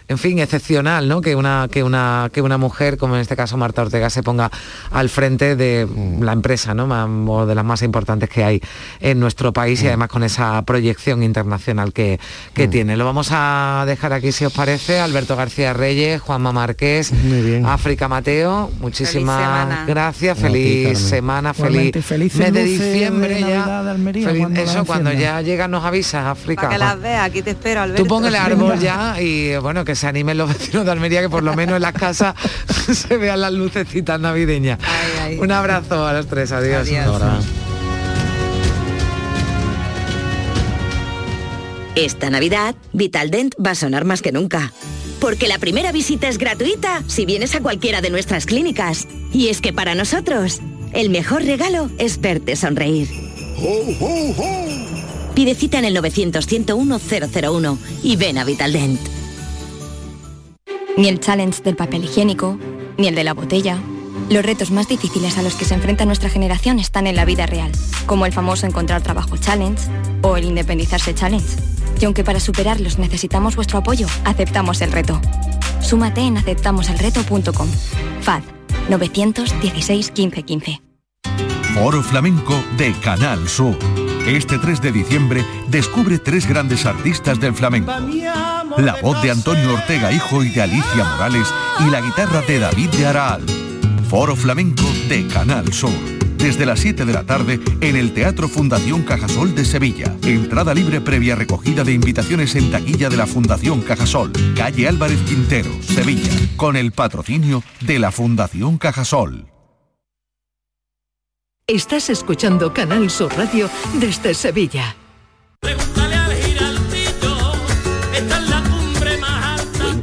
en 0.09 0.17
fin, 0.17 0.39
excepcional, 0.39 1.07
¿no? 1.07 1.19
Que 1.19 1.35
una, 1.35 1.67
que 1.69 1.83
una, 1.83 2.29
que 2.31 2.41
una 2.41 2.57
mujer, 2.57 2.97
como 2.97 3.15
en 3.15 3.21
este 3.21 3.35
caso 3.35 3.57
Marta 3.57 3.81
Ortega, 3.81 4.09
se 4.09 4.23
ponga 4.23 4.49
al 4.91 5.09
frente 5.09 5.57
de 5.57 5.85
mm. 5.85 6.23
la 6.23 6.31
empresa, 6.31 6.73
¿no? 6.73 6.87
O 7.31 7.45
de 7.45 7.55
las 7.55 7.65
más 7.65 7.81
importantes 7.81 8.29
que 8.29 8.43
hay 8.43 8.61
en 9.01 9.19
nuestro 9.19 9.51
país 9.51 9.81
y 9.81 9.85
mm. 9.85 9.87
además 9.87 10.09
con 10.09 10.23
esa 10.23 10.61
proyección 10.61 11.23
internacional 11.23 11.91
que, 11.91 12.19
que 12.53 12.67
mm. 12.67 12.71
tiene. 12.71 12.97
Lo 12.97 13.03
vamos 13.03 13.29
a 13.31 13.83
dejar 13.85 14.13
aquí 14.13 14.31
si 14.31 14.45
os 14.45 14.53
parece. 14.53 14.99
Alberto 14.99 15.35
García 15.35 15.73
Reyes, 15.73 16.21
Juanma 16.21 16.53
Márquez, 16.53 17.11
África 17.65 18.07
Mateo, 18.07 18.71
muchísimas 18.79 19.85
gracias, 19.87 20.39
feliz 20.39 20.97
semana, 20.99 21.53
feliz, 21.53 21.93
mes 22.35 22.53
de 22.53 22.63
diciembre 22.63 23.41
ya. 23.41 23.83
eso 24.55 24.85
cuando 24.85 25.11
ya 25.11 25.41
llega 25.41 25.67
nos 25.67 25.83
avisas, 25.83 26.25
África. 26.27 26.61
Para 26.61 26.73
que 26.73 26.79
las 26.79 27.01
veas, 27.01 27.25
aquí 27.25 27.41
te 27.41 27.51
espero, 27.51 27.81
Alberto. 27.81 28.03
Tú 28.03 28.07
pon 28.07 28.25
el 28.25 28.35
árbol 28.35 28.79
ya 28.79 29.21
y 29.21 29.57
bueno, 29.57 29.83
que 29.83 29.96
se 29.97 30.07
animen 30.07 30.37
los 30.37 30.49
vecinos 30.49 30.85
de 30.85 30.91
Almería 30.91 31.21
que 31.21 31.29
por 31.29 31.43
lo 31.43 31.53
menos 31.55 31.75
en 31.75 31.81
las 31.81 31.93
casas 31.93 32.35
se 32.93 33.17
vean 33.17 33.41
las 33.41 33.53
lucecitas 33.53 34.19
navideñas. 34.19 34.79
Un 35.39 35.51
abrazo 35.51 36.05
a 36.05 36.13
los 36.13 36.27
tres, 36.27 36.51
adiós. 36.51 36.87
Esta 41.95 42.29
Navidad, 42.29 42.75
Vitaldent 42.93 43.55
va 43.63 43.71
a 43.71 43.75
sonar 43.75 44.05
más 44.05 44.21
que 44.21 44.31
nunca. 44.31 44.71
Porque 45.19 45.47
la 45.47 45.57
primera 45.57 45.91
visita 45.91 46.27
es 46.27 46.37
gratuita 46.37 47.01
si 47.07 47.25
vienes 47.25 47.55
a 47.55 47.61
cualquiera 47.61 48.01
de 48.01 48.11
nuestras 48.11 48.45
clínicas. 48.45 49.07
Y 49.33 49.47
es 49.47 49.61
que 49.61 49.73
para 49.73 49.95
nosotros, 49.95 50.61
el 50.93 51.09
mejor 51.09 51.43
regalo 51.43 51.89
es 51.97 52.21
verte 52.21 52.55
sonreír. 52.55 53.09
Pide 55.33 55.55
cita 55.55 55.79
en 55.79 55.85
el 55.85 55.97
900-101-001 55.97 57.77
y 58.03 58.15
ven 58.15 58.37
a 58.37 58.43
Vitaldent. 58.43 59.16
Ni 60.97 61.09
el 61.09 61.19
challenge 61.19 61.61
del 61.61 61.75
papel 61.75 62.03
higiénico, 62.03 62.57
ni 62.97 63.07
el 63.07 63.13
de 63.13 63.23
la 63.23 63.35
botella. 63.35 63.77
Los 64.29 64.43
retos 64.43 64.71
más 64.71 64.87
difíciles 64.87 65.37
a 65.37 65.43
los 65.43 65.53
que 65.53 65.63
se 65.63 65.75
enfrenta 65.75 66.05
nuestra 66.05 66.29
generación 66.29 66.79
están 66.79 67.05
en 67.05 67.15
la 67.15 67.23
vida 67.23 67.45
real, 67.45 67.71
como 68.07 68.25
el 68.25 68.33
famoso 68.33 68.65
encontrar 68.65 69.03
trabajo 69.03 69.37
challenge 69.37 69.87
o 70.23 70.37
el 70.37 70.45
independizarse 70.45 71.13
challenge. 71.13 71.55
Y 72.01 72.05
aunque 72.05 72.23
para 72.23 72.39
superarlos 72.39 72.97
necesitamos 72.97 73.55
vuestro 73.55 73.77
apoyo, 73.77 74.07
aceptamos 74.25 74.81
el 74.81 74.91
reto. 74.91 75.21
Súmate 75.81 76.21
en 76.21 76.37
aceptamoselreto.com. 76.37 77.67
FAD 78.21 78.41
916 78.89 80.13
1515. 80.17 80.81
Foro 81.75 82.01
Flamenco 82.01 82.59
de 82.75 82.91
Canal 83.03 83.47
Sur. 83.47 83.77
Este 84.25 84.57
3 84.57 84.81
de 84.81 84.91
diciembre 84.91 85.45
descubre 85.67 86.17
tres 86.17 86.47
grandes 86.47 86.87
artistas 86.87 87.39
del 87.39 87.53
flamenco 87.53 87.93
la 88.77 88.95
voz 89.01 89.21
de 89.21 89.31
Antonio 89.31 89.73
Ortega 89.73 90.11
Hijo 90.11 90.43
y 90.43 90.49
de 90.49 90.61
Alicia 90.61 91.03
Morales 91.03 91.47
y 91.79 91.89
la 91.89 92.01
guitarra 92.01 92.41
de 92.41 92.59
David 92.59 92.89
de 92.89 93.05
Araal. 93.07 93.43
Foro 94.09 94.35
Flamenco 94.35 94.83
de 95.09 95.27
Canal 95.27 95.73
Sur. 95.73 95.91
Desde 96.37 96.65
las 96.67 96.79
7 96.79 97.05
de 97.05 97.13
la 97.13 97.23
tarde 97.23 97.59
en 97.81 97.95
el 97.95 98.13
Teatro 98.13 98.47
Fundación 98.47 99.03
Cajasol 99.03 99.55
de 99.55 99.65
Sevilla. 99.65 100.15
Entrada 100.23 100.73
libre 100.73 101.01
previa 101.01 101.35
recogida 101.35 101.83
de 101.83 101.93
invitaciones 101.93 102.55
en 102.55 102.69
taquilla 102.69 103.09
de 103.09 103.17
la 103.17 103.25
Fundación 103.25 103.81
Cajasol, 103.81 104.31
calle 104.55 104.87
Álvarez 104.87 105.19
Quintero, 105.23 105.71
Sevilla, 105.81 106.31
con 106.55 106.75
el 106.75 106.91
patrocinio 106.91 107.63
de 107.81 107.97
la 107.97 108.11
Fundación 108.11 108.77
Cajasol. 108.77 109.47
Estás 111.65 112.09
escuchando 112.09 112.71
Canal 112.71 113.09
Sur 113.09 113.35
Radio 113.35 113.69
desde 113.99 114.33
Sevilla. 114.35 114.95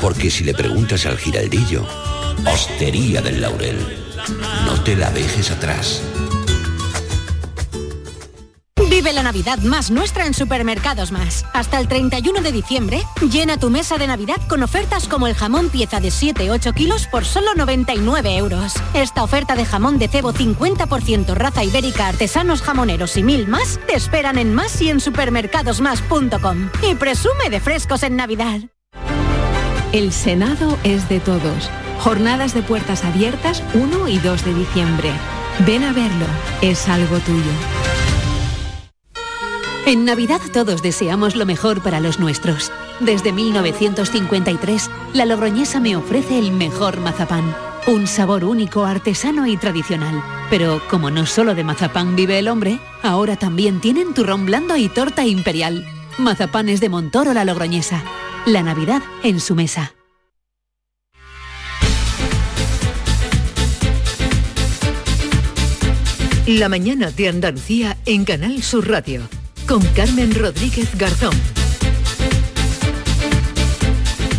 Porque 0.00 0.30
si 0.30 0.44
le 0.44 0.54
preguntas 0.54 1.06
al 1.06 1.18
giraldillo, 1.18 1.86
Hostería 2.46 3.20
del 3.20 3.40
Laurel, 3.40 3.78
no 4.64 4.80
te 4.82 4.96
la 4.96 5.10
dejes 5.10 5.50
atrás. 5.50 6.02
Vive 8.88 9.12
la 9.12 9.22
Navidad 9.22 9.58
más 9.58 9.90
nuestra 9.90 10.26
en 10.26 10.34
Supermercados 10.34 11.12
Más. 11.12 11.44
Hasta 11.52 11.78
el 11.78 11.88
31 11.88 12.40
de 12.40 12.50
diciembre, 12.50 13.02
llena 13.30 13.56
tu 13.58 13.70
mesa 13.70 13.96
de 13.98 14.06
Navidad 14.06 14.40
con 14.48 14.62
ofertas 14.62 15.06
como 15.06 15.26
el 15.26 15.34
jamón 15.34 15.68
pieza 15.68 16.00
de 16.00 16.08
7-8 16.08 16.74
kilos 16.74 17.06
por 17.06 17.24
solo 17.24 17.54
99 17.54 18.36
euros. 18.36 18.74
Esta 18.94 19.22
oferta 19.22 19.54
de 19.54 19.66
jamón 19.66 19.98
de 19.98 20.08
cebo 20.08 20.32
50% 20.32 21.34
raza 21.34 21.62
ibérica, 21.62 22.08
artesanos 22.08 22.62
jamoneros 22.62 23.16
y 23.16 23.22
mil 23.22 23.46
más 23.46 23.78
te 23.86 23.94
esperan 23.94 24.38
en 24.38 24.54
más 24.54 24.80
y 24.80 24.90
en 24.90 25.00
supermercadosmás.com. 25.00 26.70
Y 26.82 26.94
presume 26.94 27.50
de 27.50 27.60
frescos 27.60 28.02
en 28.02 28.16
Navidad. 28.16 28.62
El 29.92 30.12
Senado 30.12 30.76
es 30.84 31.08
de 31.08 31.18
todos. 31.18 31.70
Jornadas 32.00 32.52
de 32.52 32.60
puertas 32.62 33.06
abiertas 33.06 33.62
1 33.72 34.08
y 34.08 34.18
2 34.18 34.44
de 34.44 34.54
diciembre. 34.54 35.10
Ven 35.66 35.82
a 35.82 35.94
verlo, 35.94 36.26
es 36.60 36.86
algo 36.90 37.18
tuyo. 37.20 37.50
En 39.86 40.04
Navidad 40.04 40.42
todos 40.52 40.82
deseamos 40.82 41.36
lo 41.36 41.46
mejor 41.46 41.82
para 41.82 42.00
los 42.00 42.18
nuestros. 42.18 42.70
Desde 43.00 43.32
1953, 43.32 44.90
la 45.14 45.24
Logroñesa 45.24 45.80
me 45.80 45.96
ofrece 45.96 46.38
el 46.38 46.52
mejor 46.52 47.00
mazapán. 47.00 47.56
Un 47.86 48.06
sabor 48.06 48.44
único, 48.44 48.84
artesano 48.84 49.46
y 49.46 49.56
tradicional. 49.56 50.22
Pero 50.50 50.82
como 50.90 51.10
no 51.10 51.24
solo 51.24 51.54
de 51.54 51.64
mazapán 51.64 52.14
vive 52.14 52.38
el 52.38 52.48
hombre, 52.48 52.78
ahora 53.02 53.36
también 53.36 53.80
tienen 53.80 54.12
turrón 54.12 54.44
blando 54.44 54.76
y 54.76 54.90
torta 54.90 55.24
imperial. 55.24 55.86
Mazapanes 56.18 56.80
de 56.80 56.88
Montoro 56.88 57.32
la 57.32 57.44
Logroñesa. 57.44 58.02
La 58.44 58.62
Navidad 58.62 59.00
en 59.22 59.38
su 59.38 59.54
mesa. 59.54 59.94
La 66.46 66.68
mañana 66.68 67.10
de 67.12 67.28
Andalucía 67.28 67.96
en 68.06 68.24
Canal 68.24 68.62
Sur 68.62 68.88
Radio 68.88 69.28
con 69.68 69.80
Carmen 69.94 70.34
Rodríguez 70.34 70.88
Garzón. 70.96 71.34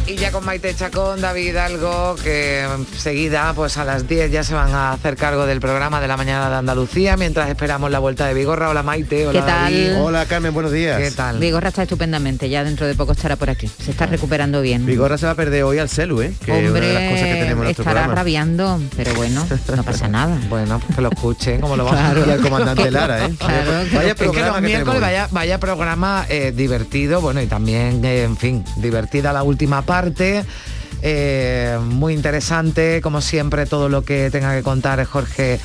Y 0.10 0.16
ya 0.16 0.32
con 0.32 0.44
Maite 0.44 0.74
Chacón, 0.74 1.22
David 1.22 1.56
Algo, 1.58 2.16
que 2.24 2.64
enseguida, 2.64 3.54
pues 3.56 3.78
a 3.78 3.86
las 3.86 4.08
10 4.08 4.32
ya 4.32 4.44
se 4.44 4.56
van 4.56 4.74
a 4.74 4.94
hacer 4.94 5.16
cargo 5.16 5.46
del 5.46 5.60
programa 5.60 6.02
de 6.02 6.08
la 6.08 6.18
mañana 6.18 6.50
de 6.50 6.56
Andalucía, 6.56 7.16
mientras 7.16 7.48
esperamos 7.48 7.92
la 7.92 8.00
vuelta 8.00 8.26
de 8.26 8.34
Vigorra. 8.34 8.70
Hola 8.72 8.82
Maite, 8.82 9.28
hola 9.28 9.40
¿Qué 9.40 9.46
tal? 9.46 9.72
David. 9.72 10.02
Hola 10.02 10.26
Carmen, 10.26 10.52
buenos 10.52 10.72
días. 10.72 11.00
¿Qué 11.00 11.12
tal? 11.12 11.38
Vigorra 11.38 11.68
está 11.70 11.84
estupendamente, 11.84 12.50
ya 12.50 12.64
dentro 12.64 12.88
de 12.88 12.96
poco 12.96 13.12
estará 13.12 13.36
por 13.36 13.52
aquí. 13.52 13.68
Se 13.68 13.92
está 13.92 14.08
recuperando 14.08 14.62
bien. 14.64 14.84
Vigorra 14.88 15.16
se 15.20 15.28
va 15.28 15.34
a 15.34 15.36
perder 15.36 15.62
hoy 15.64 15.78
al 15.78 15.90
celu, 15.90 16.24
¿eh? 16.24 16.34
Que 16.44 16.58
es 16.66 16.72
una 16.72 16.80
de 16.80 16.94
las 16.94 17.04
cosas 17.12 17.28
que 17.28 17.34
tenemos 17.34 17.50
en 17.52 17.64
nuestro 17.66 17.84
estará 17.84 18.00
programa. 18.02 18.16
rabiando, 18.16 18.82
pero 18.98 19.14
bueno, 19.14 19.48
no 19.76 19.84
pasa 19.84 20.08
nada. 20.08 20.40
Bueno, 20.50 20.80
pues 20.80 20.96
que 20.96 21.02
lo 21.04 21.10
escuchen, 21.10 21.62
como 21.62 21.78
lo 21.78 21.86
vamos 21.86 22.00
Claro. 22.00 22.26
a 22.28 22.34
al 22.34 22.42
comandante 22.42 22.90
Lara, 22.92 23.26
¿eh? 23.28 23.36
Claro, 23.38 23.72
Vaya 23.94 24.08
Es 24.10 24.16
que 24.16 24.24
programa 24.24 24.48
los 24.48 24.56
que 24.56 24.62
miércoles 24.62 24.96
hoy. 24.96 25.02
vaya, 25.02 25.28
vaya 25.30 25.60
programa 25.60 26.26
eh, 26.30 26.52
divertido, 26.56 27.22
bueno, 27.22 27.42
y 27.44 27.46
también, 27.46 28.04
eh, 28.04 28.24
en 28.24 28.38
fin, 28.38 28.66
divertida 28.78 29.32
la 29.32 29.44
última 29.44 29.84
parte. 29.84 29.99
Eh, 31.02 31.78
muy 31.84 32.14
interesante, 32.14 33.02
como 33.02 33.22
siempre, 33.22 33.66
todo 33.66 33.90
lo 33.90 34.04
que 34.04 34.30
tenga 34.32 34.56
que 34.56 34.64
contar 34.64 35.00
es 35.00 35.08
Jorge 35.08 35.60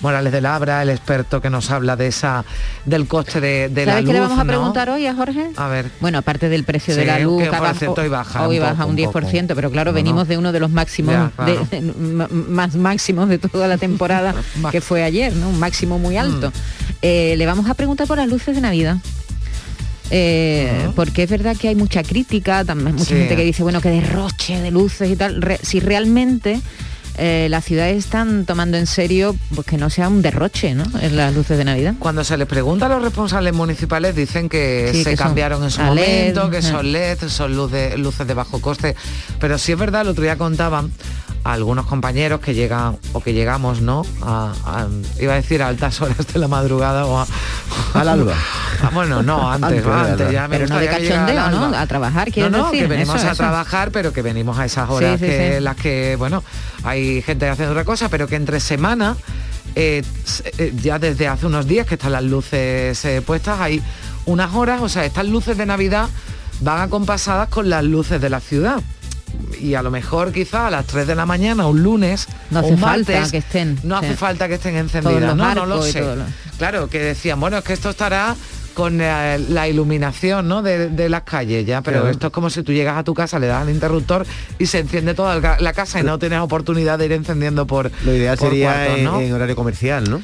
Morales 0.00 0.32
de 0.32 0.40
Labra, 0.40 0.80
el 0.82 0.90
experto 0.90 1.40
que 1.40 1.50
nos 1.50 1.70
habla 1.72 1.96
de 1.96 2.06
esa 2.06 2.44
del 2.86 3.06
coste 3.08 3.40
de, 3.40 3.68
de 3.68 3.84
la 3.84 3.92
¿Sabes 3.92 4.04
luz. 4.04 4.08
qué 4.10 4.14
le 4.14 4.20
vamos 4.20 4.38
a 4.38 4.44
preguntar 4.44 4.88
hoy 4.90 5.06
a 5.06 5.14
Jorge? 5.14 5.50
A 5.56 5.66
ver. 5.66 5.90
Bueno, 6.00 6.18
aparte 6.18 6.48
del 6.48 6.62
precio 6.64 6.94
Sí, 6.94 7.00
de 7.00 7.06
la 7.06 7.18
luz, 7.18 7.42
que 7.42 7.50
cierto 7.78 8.00
hoy 8.02 8.08
baja 8.08 8.46
hoy 8.46 8.58
un 8.58 8.62
baja 8.62 8.74
poco, 8.84 8.90
un 8.90 8.92
un 8.92 9.12
10%, 9.12 9.52
pero 9.56 9.70
claro, 9.72 9.90
No, 9.90 9.94
venimos 9.96 10.22
no. 10.24 10.28
de 10.28 10.38
uno 10.38 10.52
de 10.52 10.60
los 10.60 10.70
máximos, 10.70 11.14
Ya, 11.14 11.32
claro. 11.34 11.66
de- 11.70 11.80
de- 11.80 11.92
ma- 11.92 12.28
más 12.30 12.76
máximos 12.76 13.28
de 13.28 13.38
toda 13.38 13.66
la 13.66 13.76
temporada, 13.76 14.34
que 14.70 14.80
fue 14.80 15.02
ayer, 15.02 15.32
¿no? 15.34 15.48
Un 15.48 15.58
máximo 15.58 15.98
muy 15.98 16.16
alto. 16.16 16.50
Mm. 16.50 16.52
Eh, 17.02 17.34
le 17.36 17.46
vamos 17.46 17.68
a 17.68 17.74
preguntar 17.74 18.06
por 18.06 18.18
las 18.18 18.28
luces 18.28 18.54
de 18.54 18.60
Navidad. 18.60 18.96
Eh, 20.10 20.88
Porque 20.96 21.24
es 21.24 21.30
verdad 21.30 21.56
que 21.56 21.68
hay 21.68 21.74
mucha 21.74 22.02
crítica, 22.02 22.64
también 22.64 22.92
mucha 22.94 23.04
Sí. 23.06 23.14
gente 23.14 23.36
que 23.36 23.44
dice, 23.44 23.62
bueno, 23.62 23.80
que 23.80 23.90
derroche 23.90 24.60
de 24.60 24.70
luces 24.70 25.10
y 25.10 25.16
tal. 25.16 25.42
Re- 25.42 25.60
si 25.62 25.80
realmente 25.80 26.60
eh, 27.20 27.48
las 27.50 27.64
ciudades 27.64 27.96
están 27.96 28.44
tomando 28.46 28.76
en 28.76 28.86
serio 28.86 29.34
pues 29.52 29.66
que 29.66 29.76
no 29.76 29.90
sea 29.90 30.08
un 30.08 30.22
derroche, 30.22 30.74
¿no? 30.74 30.84
En 31.00 31.16
las 31.16 31.34
luces 31.34 31.58
de 31.58 31.64
Navidad. 31.64 31.94
Cuando 31.98 32.22
se 32.22 32.36
les 32.36 32.46
pregunta 32.46 32.86
a 32.86 32.88
los 32.88 33.02
responsables 33.02 33.52
municipales 33.54 34.14
dicen 34.14 34.48
que 34.48 34.90
Sí, 34.92 35.02
se 35.02 35.10
que 35.10 35.16
cambiaron 35.16 35.64
en 35.64 35.70
su 35.72 35.80
LED, 35.80 35.88
momento, 35.88 36.50
que 36.50 36.62
son 36.62 36.92
LED, 36.92 37.18
son 37.28 37.56
luz 37.56 37.72
de- 37.72 37.98
luces 37.98 38.24
de 38.24 38.34
bajo 38.34 38.60
coste. 38.60 38.94
Pero 39.40 39.58
sí 39.58 39.72
es 39.72 39.78
verdad, 39.78 40.02
el 40.02 40.08
otro 40.08 40.22
día 40.22 40.36
contaban 40.38 40.92
a 41.48 41.52
algunos 41.54 41.86
compañeros 41.86 42.40
que 42.40 42.52
llegan 42.54 42.98
o 43.14 43.20
que 43.22 43.32
llegamos, 43.32 43.80
¿no? 43.80 44.02
A, 44.22 44.52
a- 44.66 44.86
iba 45.22 45.32
a 45.32 45.36
decir 45.36 45.62
a 45.62 45.68
altas 45.68 46.00
horas 46.02 46.26
de 46.32 46.38
la 46.38 46.46
madrugada 46.46 47.06
o 47.06 47.18
a, 47.18 47.26
Al 47.94 48.08
alba. 48.08 48.34
Ah, 48.80 48.90
bueno, 48.94 49.24
no, 49.24 49.50
antes, 49.50 49.84
Antes, 49.84 50.30
ya 50.30 50.46
me 50.46 50.56
Pero 50.58 50.68
no 50.72 50.78
de 50.78 50.86
cachondeo, 50.86 51.50
¿no? 51.50 51.76
A 51.76 51.84
trabajar, 51.88 52.30
quiero 52.30 52.48
no, 52.48 52.58
no, 52.58 52.64
decir. 52.66 52.82
que 52.82 52.86
venimos 52.86 53.16
eso, 53.16 53.26
a 53.28 53.32
eso. 53.32 53.38
trabajar, 53.42 53.90
pero 53.90 54.12
que 54.12 54.22
venimos 54.22 54.56
a 54.56 54.66
esas 54.66 54.88
horas 54.88 55.18
Sí, 55.18 55.24
sí, 55.26 55.32
que 55.32 55.54
sí. 55.56 55.64
las 55.64 55.74
que, 55.74 56.14
bueno, 56.16 56.44
hay 56.84 57.20
gente 57.22 57.48
haciendo 57.48 57.72
otra 57.72 57.84
cosa, 57.84 58.08
pero 58.08 58.28
que 58.28 58.36
entre 58.36 58.60
semana, 58.60 59.16
eh, 59.74 60.04
eh, 60.58 60.72
ya 60.80 61.00
desde 61.00 61.26
hace 61.26 61.46
unos 61.46 61.66
días 61.66 61.88
que 61.88 61.94
están 61.96 62.12
las 62.12 62.22
luces 62.22 63.04
eh, 63.04 63.20
puestas, 63.20 63.58
hay 63.58 63.82
unas 64.26 64.54
horas, 64.54 64.80
o 64.80 64.88
sea, 64.88 65.04
estas 65.04 65.26
luces 65.26 65.58
de 65.58 65.66
Navidad 65.66 66.08
van 66.60 66.80
acompasadas 66.80 67.48
con 67.48 67.68
las 67.68 67.82
luces 67.82 68.20
de 68.20 68.30
la 68.30 68.38
ciudad. 68.38 68.80
Y 69.60 69.74
a 69.74 69.82
lo 69.82 69.90
mejor 69.90 70.32
quizá 70.32 70.68
a 70.68 70.70
las 70.70 70.86
3 70.86 71.06
de 71.06 71.14
la 71.14 71.26
mañana, 71.26 71.66
un 71.66 71.82
lunes, 71.82 72.28
No 72.50 72.60
hace 72.60 72.68
un 72.72 72.78
falta 72.78 73.12
martes, 73.12 73.32
que 73.32 73.38
estén, 73.38 73.78
No 73.82 73.96
hace 73.96 74.10
sí. 74.10 74.14
falta 74.16 74.46
que 74.48 74.54
estén 74.54 74.76
encendidas. 74.76 75.34
No, 75.36 75.54
no 75.54 75.66
lo 75.66 75.82
sé. 75.82 76.00
lo- 76.00 76.16
Claro, 76.58 76.88
que 76.88 76.98
decían, 77.00 77.38
bueno, 77.40 77.58
es 77.58 77.64
que 77.64 77.72
esto 77.72 77.90
estará 77.90 78.34
con 78.74 79.00
eh, 79.00 79.38
la 79.48 79.66
iluminación 79.66 80.46
¿no? 80.46 80.62
de, 80.62 80.88
de 80.88 81.08
las 81.08 81.22
calles 81.22 81.66
ya, 81.66 81.82
pero 81.82 81.98
Claro. 81.98 82.10
esto 82.12 82.26
es 82.28 82.32
como 82.32 82.48
si 82.50 82.62
tú 82.62 82.72
llegas 82.72 82.96
a 82.96 83.02
tu 83.02 83.12
casa, 83.14 83.40
le 83.40 83.48
das 83.48 83.62
al 83.62 83.70
interruptor 83.70 84.24
y 84.58 84.66
se 84.66 84.78
enciende 84.78 85.14
toda 85.14 85.58
la 85.60 85.72
casa 85.72 85.98
y 85.98 86.04
no 86.04 86.18
tienes 86.20 86.38
oportunidad 86.38 86.96
de 86.98 87.06
ir 87.06 87.12
encendiendo 87.12 87.66
por 87.66 87.90
Lo 88.04 88.14
ideal 88.14 88.36
por 88.38 88.50
sería 88.50 88.72
cuartos, 88.74 88.98
en, 88.98 89.04
¿no? 89.04 89.20
en 89.20 89.32
horario 89.32 89.56
comercial, 89.56 90.08
¿no? 90.08 90.20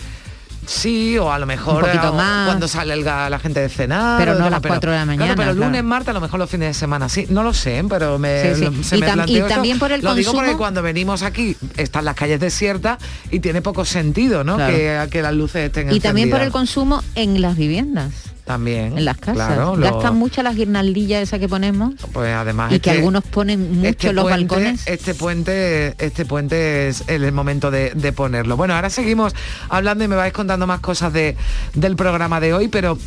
Sí, 0.67 1.17
o 1.19 1.31
a 1.33 1.39
lo 1.39 1.47
mejor 1.47 1.75
Un 1.85 1.91
poquito 1.91 2.09
eh, 2.09 2.17
más. 2.17 2.47
cuando 2.47 2.69
sale 2.69 2.95
el 2.95 3.05
la 3.05 3.39
gente 3.39 3.61
de 3.61 3.69
cenar. 3.69 4.19
Pero 4.19 4.35
no 4.39 4.47
a 4.47 4.51
las 4.51 4.61
cuatro 4.61 4.91
de 4.91 4.99
la 4.99 5.05
mañana, 5.05 5.35
Claro, 5.35 5.53
pero 5.55 5.67
lunes, 5.67 5.85
martes, 5.85 6.09
a 6.09 6.13
lo 6.13 6.21
mejor 6.21 6.39
los 6.39 6.49
fines 6.51 6.69
de 6.69 6.75
semana, 6.75 7.09
sí. 7.09 7.27
No 7.29 7.43
lo 7.43 7.53
sé, 7.53 7.85
pero 7.89 8.19
me, 8.19 8.55
Sí, 8.55 8.61
sí. 8.61 8.65
lo- 8.65 8.83
se 8.83 8.97
Y 8.97 9.01
me 9.01 9.07
tam- 9.09 9.29
y 9.29 9.41
también 9.43 9.79
por 9.79 9.93
el 9.93 10.03
Lo 10.03 10.15
digo 10.15 10.33
porque 10.33 10.47
consumo. 10.47 10.59
cuando 10.59 10.83
venimos 10.83 11.23
aquí 11.23 11.57
están 11.77 12.05
las 12.05 12.15
calles 12.17 12.41
desiertas 12.41 12.99
y 13.31 13.41
tiene 13.41 13.63
poco 13.63 13.85
sentido, 13.85 14.45
¿no? 14.45 14.57
Claro. 14.57 14.73
Que, 14.75 15.09
que 15.11 15.23
las 15.23 15.35
luces 15.35 15.67
estén 15.67 15.93
Y 15.93 16.01
también 16.01 16.31
por 16.31 16.41
el 16.41 16.51
consumo 16.51 17.03
en 17.15 17.41
las 17.41 17.57
viviendas. 17.57 18.13
También. 18.45 18.99
En 18.99 19.05
las 19.07 19.17
casas. 19.17 19.35
Claro, 19.37 19.75
lo- 19.77 19.91
Gastan 19.91 20.17
mucho 20.17 20.43
las 20.43 20.55
guirnaldillas 20.55 21.23
esas 21.23 21.41
que 21.41 21.49
ponemos. 21.49 21.95
Pues 22.13 22.35
además 22.35 22.73
y 22.73 22.79
que, 22.81 22.91
algunos 22.91 23.25
ponen 23.25 23.77
mucho 23.77 23.89
este 23.89 24.09
en 24.11 24.17
los 24.17 24.25
puente- 24.25 24.55
balcones. 24.55 24.83
Este 24.87 25.15
puente, 25.15 25.95
este 25.99 26.27
puente 26.27 26.89
es 26.89 27.05
el 27.07 27.33
momento 27.33 27.71
de, 27.71 27.93
de 27.95 28.13
ponerlo. 28.13 28.57
Bueno, 28.59 28.75
ahora 28.75 28.91
seguimos 28.91 29.35
hablando 29.71 30.05
y 30.05 30.09
me 30.09 30.17
vais 30.17 30.33
contando 30.35 30.67
más 30.67 30.81
cosas 30.81 31.13
de, 31.15 31.37
del 31.73 31.97
programa 31.97 32.39
de 32.41 32.53
hoy, 32.53 32.69
pero 32.69 32.99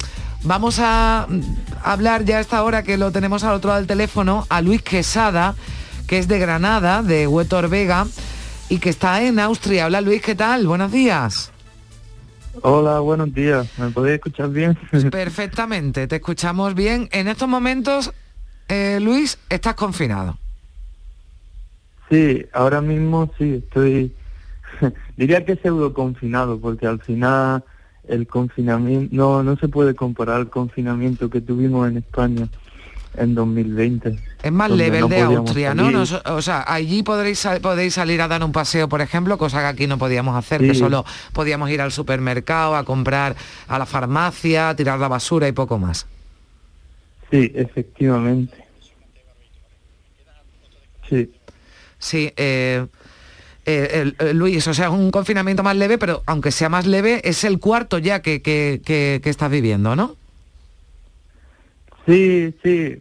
vamos 0.41 0.79
a 0.79 1.27
mm, 1.29 1.39
hablar 1.83 2.25
ya 2.25 2.37
a 2.37 2.41
esta 2.41 2.63
hora 2.63 2.81
que 2.81 2.97
lo 2.97 3.11
tenemos 3.11 3.43
al 3.43 3.53
otro 3.53 3.67
lado 3.69 3.79
del 3.79 3.87
teléfono 3.87 4.47
a 4.49 4.61
Luis 4.61 4.81
Quesada, 4.81 5.53
que 6.07 6.17
es 6.17 6.27
de 6.27 6.39
Granada, 6.39 7.03
de 7.03 7.27
Huetor 7.27 7.69
Vega, 7.69 8.07
y 8.69 8.79
que 8.79 8.89
está 8.89 9.21
en 9.21 9.39
Austria. 9.39 9.85
Hola 9.85 10.01
Luis, 10.01 10.21
¿qué 10.23 10.33
tal? 10.33 10.65
Buenos 10.65 10.91
días. 10.91 11.51
Hola, 12.63 12.99
buenos 12.99 13.33
días. 13.33 13.67
¿Me 13.77 13.89
podéis 13.91 14.15
escuchar 14.15 14.49
bien? 14.49 14.77
Perfectamente, 15.11 16.07
te 16.07 16.15
escuchamos 16.15 16.73
bien. 16.73 17.07
En 17.11 17.27
estos 17.27 17.47
momentos, 17.47 18.13
eh, 18.67 18.99
Luis, 19.01 19.37
estás 19.49 19.75
confinado. 19.75 20.37
Sí, 22.09 22.45
ahora 22.53 22.81
mismo 22.81 23.31
sí, 23.37 23.63
estoy... 23.63 24.15
Diría 25.17 25.45
que 25.45 25.55
pseudo 25.55 25.93
confinado, 25.93 26.59
porque 26.59 26.87
al 26.87 27.01
final 27.01 27.63
el 28.07 28.27
confinamiento... 28.27 29.15
No, 29.15 29.43
no 29.43 29.57
se 29.57 29.67
puede 29.67 29.93
comparar 29.93 30.41
el 30.41 30.49
confinamiento 30.49 31.29
que 31.29 31.41
tuvimos 31.41 31.87
en 31.89 31.97
España 31.97 32.47
en 33.17 33.35
2020. 33.35 34.17
Es 34.43 34.51
más 34.51 34.69
leve 34.71 34.99
el 34.99 35.09
de 35.09 35.21
Austria, 35.21 35.73
¿no? 35.73 36.03
o 36.25 36.41
sea, 36.41 36.63
allí 36.67 37.03
podréis, 37.03 37.47
podéis 37.61 37.95
salir 37.95 38.21
a 38.21 38.27
dar 38.27 38.43
un 38.43 38.51
paseo, 38.51 38.87
por 38.87 39.01
ejemplo, 39.01 39.37
cosa 39.37 39.59
que 39.59 39.65
aquí 39.65 39.87
no 39.87 39.97
podíamos 39.97 40.35
hacer, 40.35 40.61
que 40.61 40.73
Sí. 40.73 40.79
solo 40.79 41.05
podíamos 41.33 41.69
ir 41.69 41.81
al 41.81 41.91
supermercado, 41.91 42.75
a 42.75 42.83
comprar 42.83 43.35
a 43.67 43.79
la 43.79 43.85
farmacia, 43.85 44.69
a 44.69 44.75
tirar 44.75 44.99
la 44.99 45.07
basura 45.07 45.47
y 45.47 45.51
poco 45.51 45.77
más. 45.77 46.05
Sí, 47.31 47.51
efectivamente. 47.55 48.65
Sí. 51.09 51.31
Sí, 51.99 52.31
eh, 52.35 52.85
eh, 53.65 54.33
Luis, 54.33 54.65
o 54.67 54.73
sea, 54.73 54.85
es 54.85 54.91
un 54.91 55.11
confinamiento 55.11 55.63
más 55.63 55.75
leve, 55.75 55.97
pero 55.97 56.23
aunque 56.25 56.51
sea 56.51 56.69
más 56.69 56.85
leve, 56.85 57.21
es 57.23 57.43
el 57.43 57.59
cuarto 57.59 57.97
ya 57.97 58.21
que, 58.21 58.41
que, 58.41 58.81
que, 58.85 59.21
estás 59.29 59.51
viviendo, 59.51 59.95
¿no? 59.95 60.15
Sí, 62.07 62.55
sí, 62.63 62.99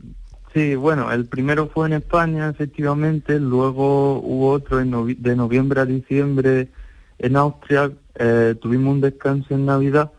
sí, 0.53 0.75
bueno, 0.75 1.13
el 1.13 1.27
primero 1.27 1.69
fue 1.69 1.87
en 1.87 1.93
España, 1.93 2.49
efectivamente, 2.49 3.39
luego 3.39 4.19
hubo 4.19 4.51
otro 4.51 4.81
en 4.81 4.91
de 5.23 5.37
noviembre 5.37 5.81
a 5.81 5.87
diciembre 5.87 6.71
en 7.19 7.37
Austria, 7.37 7.93
eh, 8.17 8.57
tuvimos 8.61 8.95
un 8.95 9.01
descanso 9.01 9.55
en 9.55 9.65
Navidad 9.67 10.11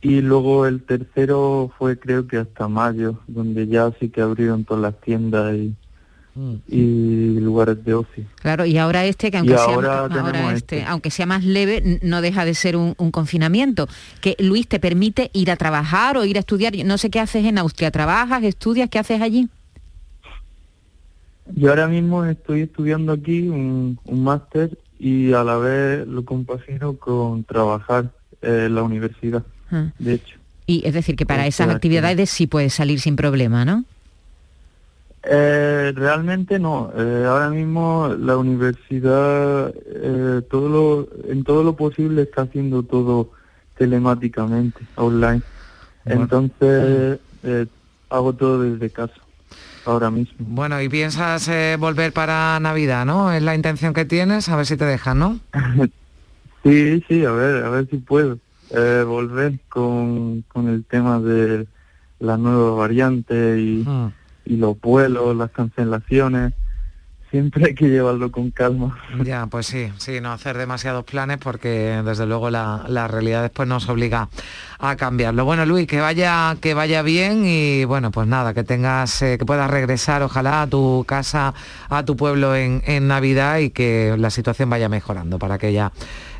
y 0.00 0.22
luego 0.22 0.66
el 0.66 0.82
tercero 0.84 1.72
fue 1.78 2.00
creo 2.00 2.26
que 2.26 2.38
hasta 2.38 2.66
mayo, 2.66 3.20
donde 3.28 3.68
ya 3.68 3.92
sí 4.00 4.08
que 4.08 4.22
abrieron 4.22 4.64
todas 4.64 4.82
las 4.82 5.00
tiendas 5.00 5.54
y, 5.54 5.76
mm. 6.34 6.54
y 6.68 7.40
lugares 7.40 7.84
de 7.84 7.94
ocio. 7.94 8.24
Claro, 8.36 8.66
y 8.66 8.78
ahora 8.78 9.04
este, 9.04 9.30
que 9.30 9.38
aunque, 9.38 9.56
sea, 9.56 10.06
este, 10.06 10.54
este, 10.54 10.84
aunque 10.84 11.10
sea 11.10 11.26
más 11.26 11.44
leve, 11.44 12.00
no 12.02 12.20
deja 12.20 12.44
de 12.44 12.54
ser 12.54 12.76
un, 12.76 12.94
confinamiento. 13.10 13.88
Que 14.20 14.36
Luis 14.38 14.68
te 14.68 14.78
permite 14.78 15.30
ir 15.32 15.50
a 15.50 15.56
trabajar 15.56 16.16
o 16.16 16.24
ir 16.24 16.36
a 16.36 16.40
estudiar. 16.40 16.72
No 16.84 16.98
sé 16.98 17.10
qué 17.10 17.20
haces 17.20 17.44
en 17.44 17.58
Austria. 17.58 17.90
¿Trabajas, 17.90 18.42
estudias? 18.44 18.88
¿Qué 18.88 18.98
haces 18.98 19.20
allí? 19.20 19.48
Yo 21.54 21.70
ahora 21.70 21.88
mismo 21.88 22.24
estoy 22.24 22.62
estudiando 22.62 23.12
aquí 23.12 23.48
un, 23.48 23.98
un 24.04 24.24
máster 24.24 24.78
y 24.98 25.32
a 25.32 25.42
la 25.42 25.56
vez 25.56 26.06
lo 26.06 26.24
compagino 26.24 26.96
con 26.96 27.42
trabajar 27.42 28.10
en 28.42 28.74
la 28.74 28.82
universidad 28.82 29.42
de 29.98 30.14
hecho. 30.14 30.36
Y 30.66 30.82
es 30.86 30.94
decir, 30.94 31.16
que 31.16 31.26
para 31.26 31.46
esas 31.46 31.68
actividades 31.68 32.30
sí 32.30 32.46
puedes 32.46 32.74
salir 32.74 33.00
sin 33.00 33.16
problema, 33.16 33.64
¿no? 33.64 33.84
Eh, 35.22 35.92
realmente 35.94 36.58
no. 36.58 36.90
Eh, 36.96 37.24
ahora 37.26 37.50
mismo 37.50 38.14
la 38.18 38.36
universidad 38.36 39.72
eh, 39.86 40.42
todo 40.50 40.68
lo, 40.68 41.30
en 41.30 41.44
todo 41.44 41.62
lo 41.62 41.76
posible 41.76 42.22
está 42.22 42.42
haciendo 42.42 42.82
todo 42.82 43.30
telemáticamente, 43.76 44.80
online. 44.96 45.42
Entonces 46.06 47.18
hago 48.08 48.32
todo 48.32 48.62
desde 48.62 48.90
casa 48.90 49.14
ahora 49.84 50.10
mismo. 50.10 50.34
Bueno, 50.38 50.80
y 50.80 50.88
piensas 50.88 51.50
volver 51.78 52.12
para 52.12 52.58
Navidad, 52.60 53.06
¿no? 53.06 53.32
Es 53.32 53.42
la 53.42 53.54
intención 53.54 53.94
que 53.94 54.04
tienes, 54.04 54.48
a 54.48 54.56
ver 54.56 54.66
si 54.66 54.76
te 54.76 54.84
dejan, 54.84 55.18
¿no? 55.18 55.40
sí, 56.62 57.02
sí, 57.08 57.24
a 57.24 57.32
ver, 57.32 57.64
a 57.64 57.70
ver 57.70 57.88
si 57.88 57.98
puedo 57.98 58.38
eh, 58.70 59.04
volver 59.04 59.58
con, 59.68 60.42
con 60.42 60.68
el 60.68 60.84
tema 60.84 61.18
de 61.18 61.66
la 62.20 62.36
nueva 62.36 62.72
variante 62.72 63.58
y, 63.58 63.84
ah. 63.86 64.10
Y 64.44 64.56
los 64.56 64.80
vuelos, 64.80 65.36
las 65.36 65.50
cancelaciones 65.50 66.52
siempre 67.30 67.66
hay 67.66 67.74
que 67.74 67.88
llevarlo 67.88 68.30
con 68.32 68.50
calma. 68.50 68.98
Ya, 69.24 69.46
pues 69.46 69.66
sí, 69.66 69.92
sí, 69.98 70.20
no 70.20 70.32
hacer 70.32 70.58
demasiados 70.58 71.04
planes 71.04 71.38
porque 71.38 72.02
desde 72.04 72.26
luego 72.26 72.50
la, 72.50 72.84
la, 72.88 73.06
realidad 73.06 73.42
después 73.42 73.68
nos 73.68 73.88
obliga 73.88 74.28
a 74.78 74.96
cambiarlo. 74.96 75.44
Bueno, 75.44 75.64
Luis, 75.64 75.86
que 75.86 76.00
vaya, 76.00 76.56
que 76.60 76.74
vaya 76.74 77.02
bien 77.02 77.44
y 77.44 77.84
bueno, 77.84 78.10
pues 78.10 78.26
nada, 78.26 78.52
que 78.52 78.64
tengas, 78.64 79.22
eh, 79.22 79.38
que 79.38 79.46
puedas 79.46 79.70
regresar 79.70 80.22
ojalá 80.22 80.62
a 80.62 80.66
tu 80.66 81.04
casa, 81.06 81.54
a 81.88 82.04
tu 82.04 82.16
pueblo 82.16 82.56
en, 82.56 82.82
en 82.84 83.06
Navidad 83.06 83.58
y 83.58 83.70
que 83.70 84.16
la 84.18 84.30
situación 84.30 84.68
vaya 84.68 84.88
mejorando 84.88 85.38
para 85.38 85.58
que 85.58 85.72
ya 85.72 85.92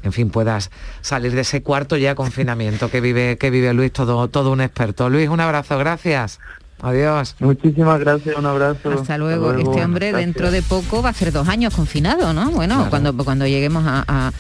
en 0.03 0.13
fin, 0.13 0.31
puedas 0.31 0.71
salir 1.03 1.33
de 1.33 1.43
ese 1.43 1.63
cuarto 1.63 1.97
ya 1.97 2.15
confinamiento 2.15 2.91
que 2.91 3.01
vive, 3.01 3.37
que 3.37 3.51
vive 3.51 3.75
Luis, 3.75 3.93
todo, 3.93 4.29
todo 4.29 4.51
un 4.51 4.63
experto. 4.63 5.11
Luis, 5.11 5.29
un 5.29 5.41
abrazo, 5.41 5.79
gracias. 5.79 6.41
Adiós. 6.83 7.37
Muchísimas 7.41 8.01
gracias, 8.01 8.37
un 8.37 8.47
abrazo. 8.47 8.91
Hasta 8.91 9.19
luego. 9.19 9.53
Este 9.53 9.85
hombre 9.85 10.13
dentro 10.13 10.51
de 10.51 10.63
poco 10.63 11.03
va 11.03 11.11
a 11.11 11.13
ser 11.13 11.33
dos 11.33 11.49
años 11.49 11.75
confinado, 11.75 12.33
¿no? 12.33 12.51
Bueno, 12.51 12.87
cuando, 12.91 13.17
cuando 13.17 13.47
lleguemos 13.47 13.85
a, 13.87 14.33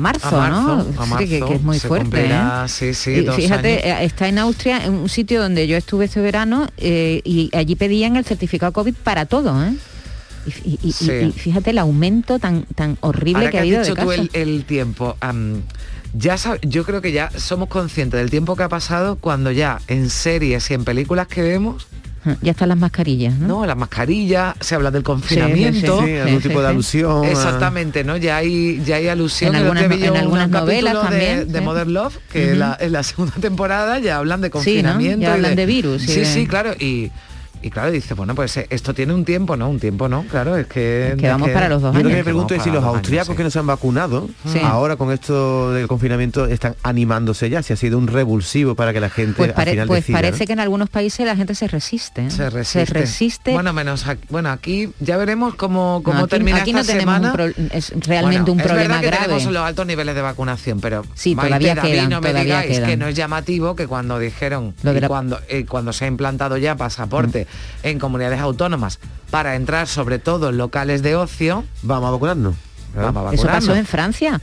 marzo, 0.00 0.48
¿no? 0.48 0.86
que, 1.18 1.38
es 1.38 1.62
muy 1.62 1.80
fuerte. 1.80 2.26
¿eh? 2.30 2.68
Sí, 2.68 2.94
sí, 2.94 3.26
fíjate, 3.34 3.88
eh, 3.88 4.04
está 4.04 4.28
en 4.28 4.38
Austria, 4.38 4.84
en 4.84 4.94
un 4.94 5.08
sitio 5.08 5.42
donde 5.42 5.66
yo 5.66 5.76
estuve 5.76 6.04
este 6.04 6.20
verano 6.20 6.68
eh, 6.76 7.20
y 7.24 7.50
allí 7.52 7.74
pedían 7.74 8.16
el 8.16 8.24
certificado 8.24 8.72
COVID 8.72 8.94
para 8.94 9.26
todo, 9.26 9.64
¿eh? 9.64 9.74
Y, 10.64 10.92
fíjate 10.92 11.70
el 11.70 11.78
aumento 11.78 12.38
tan 12.38 12.64
tan 12.74 12.96
horrible 13.00 13.50
que 13.50 13.58
ha 13.58 13.60
habido 13.60 13.82
dicho 13.82 13.94
de 13.94 14.02
tú 14.02 14.28
el, 14.32 14.64
tiempo. 14.64 15.16
Ya 16.12 16.36
yo 16.62 16.84
creo 16.84 17.00
que 17.00 17.12
ya 17.12 17.30
somos 17.36 17.68
conscientes 17.68 18.18
del 18.18 18.30
tiempo 18.30 18.56
que 18.56 18.62
ha 18.62 18.68
pasado 18.68 19.16
cuando 19.16 19.50
ya 19.50 19.80
en 19.88 20.10
series 20.10 20.70
y 20.70 20.74
en 20.74 20.84
películas 20.84 21.26
que 21.26 21.42
vemos 21.42 21.86
ya 22.42 22.50
están 22.50 22.68
las 22.68 22.78
mascarillas, 22.78 23.34
¿no? 23.38 23.48
No, 23.48 23.66
las 23.66 23.76
mascarillas, 23.76 24.54
se 24.60 24.74
habla 24.74 24.90
del 24.90 25.02
confinamiento. 25.02 26.04
Sí, 26.04 26.16
algún 26.16 26.42
tipo 26.42 26.60
de 26.60 26.68
alusión. 26.68 27.24
Exactamente, 27.24 28.04
¿no? 28.04 28.16
Ya 28.18 28.36
hay, 28.36 28.82
ya 28.84 28.96
hay 28.96 29.08
alusión. 29.08 29.54
En 29.54 29.62
algunas, 29.62 29.84
en 29.84 30.16
algunas 30.16 30.50
novelas 30.50 31.00
también. 31.00 31.50
De, 31.50 31.60
Modern 31.60 31.92
Love, 31.92 32.18
que 32.30 32.50
en, 32.52 32.58
la, 32.58 33.02
segunda 33.02 33.34
temporada 33.40 33.98
ya 34.00 34.18
hablan 34.18 34.42
de 34.42 34.50
confinamiento. 34.50 35.22
Ya 35.22 35.34
hablan 35.34 35.56
de, 35.56 35.66
virus. 35.66 36.02
Sí, 36.02 36.24
sí, 36.26 36.46
claro. 36.46 36.74
Y, 36.74 37.10
y 37.62 37.70
claro, 37.70 37.90
dice, 37.90 38.14
bueno, 38.14 38.34
pues 38.34 38.56
eh, 38.56 38.66
esto 38.70 38.94
tiene 38.94 39.12
un 39.12 39.24
tiempo, 39.24 39.56
¿no? 39.56 39.68
Un 39.68 39.78
tiempo, 39.78 40.08
¿no? 40.08 40.24
Claro, 40.24 40.56
es 40.56 40.66
que... 40.66 41.14
que 41.18 41.28
vamos 41.28 41.50
para 41.50 41.68
los 41.68 41.82
dos 41.82 41.94
años. 41.94 42.02
Yo 42.02 42.08
lo 42.08 42.10
que 42.10 42.16
me 42.16 42.24
pregunto 42.24 42.54
es 42.54 42.62
si 42.62 42.70
los 42.70 42.84
austríacos 42.84 43.36
que 43.36 43.42
no 43.42 43.50
se 43.50 43.58
han 43.58 43.66
vacunado, 43.66 44.28
ahora 44.62 44.96
con 44.96 45.12
esto 45.12 45.72
del 45.72 45.86
confinamiento, 45.88 46.46
están 46.46 46.76
animándose 46.82 47.50
ya, 47.50 47.62
si 47.62 47.72
ha 47.72 47.76
sido 47.76 47.98
un 47.98 48.06
revulsivo 48.06 48.74
para 48.74 48.92
que 48.92 49.00
la 49.00 49.10
gente 49.10 49.34
pues, 49.36 49.52
al 49.56 49.68
final 49.68 49.86
pues 49.86 50.04
parece 50.10 50.46
que 50.46 50.52
en 50.52 50.60
algunos 50.60 50.88
países 50.88 51.26
la 51.26 51.36
gente 51.36 51.54
se 51.54 51.68
resiste. 51.68 52.26
¿eh? 52.26 52.30
Se 52.30 52.50
resiste. 52.50 52.86
Se 52.86 52.92
resiste. 52.92 53.52
Bueno, 53.52 53.72
menos 53.72 54.06
aquí, 54.06 54.26
bueno, 54.30 54.50
aquí 54.50 54.90
ya 55.00 55.16
veremos 55.16 55.54
cómo, 55.54 56.02
cómo 56.02 56.26
termina 56.28 56.58
aquí 56.58 56.70
esta 56.70 56.82
no 56.94 57.00
semana. 57.00 57.34
es 57.72 57.92
realmente 58.06 58.50
un 58.50 58.58
problema 58.58 58.82
es 58.82 58.88
verdad 58.88 59.00
que 59.00 59.06
grave. 59.06 59.34
tenemos 59.34 59.52
los 59.52 59.62
altos 59.62 59.86
niveles 59.86 60.14
de 60.14 60.22
vacunación, 60.22 60.80
pero 60.80 61.04
sí, 61.14 61.34
todavía 61.34 61.76
quedan, 61.76 62.10
no 62.10 62.20
me 62.20 62.30
todavía 62.30 62.62
digáis 62.62 62.80
que 62.80 62.96
no 62.96 63.06
es 63.06 63.14
llamativo 63.14 63.76
que 63.76 63.86
cuando 63.86 64.18
dijeron, 64.18 64.74
cuando, 65.06 65.40
eh, 65.48 65.66
cuando 65.66 65.92
se 65.92 66.06
ha 66.06 66.08
implantado 66.08 66.56
ya 66.56 66.76
pasaporte. 66.76 67.46
En 67.82 67.98
comunidades 67.98 68.40
autónomas 68.40 68.98
para 69.30 69.56
entrar 69.56 69.86
sobre 69.86 70.18
todo 70.18 70.50
en 70.50 70.58
locales 70.58 71.02
de 71.02 71.16
ocio. 71.16 71.64
Vamos 71.82 72.08
a 72.08 72.10
vacunarnos. 72.12 72.54
Eso 73.32 73.46
pasó 73.46 73.74
en 73.74 73.86
Francia. 73.86 74.40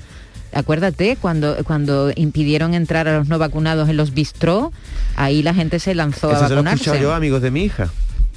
Acuérdate, 0.53 1.17
cuando, 1.19 1.57
cuando 1.65 2.11
impidieron 2.15 2.73
entrar 2.73 3.07
a 3.07 3.17
los 3.17 3.27
no 3.27 3.37
vacunados 3.37 3.89
en 3.89 3.97
los 3.97 4.13
bistró, 4.13 4.71
ahí 5.15 5.43
la 5.43 5.53
gente 5.53 5.79
se 5.79 5.93
lanzó 5.93 6.29
a 6.31 6.39
vacunarse. 6.39 6.85
Se 6.85 6.89
lo 6.91 6.95
he 6.95 7.01
yo, 7.01 7.13
amigos 7.13 7.41
de 7.41 7.51
mi 7.51 7.63
hija. 7.63 7.89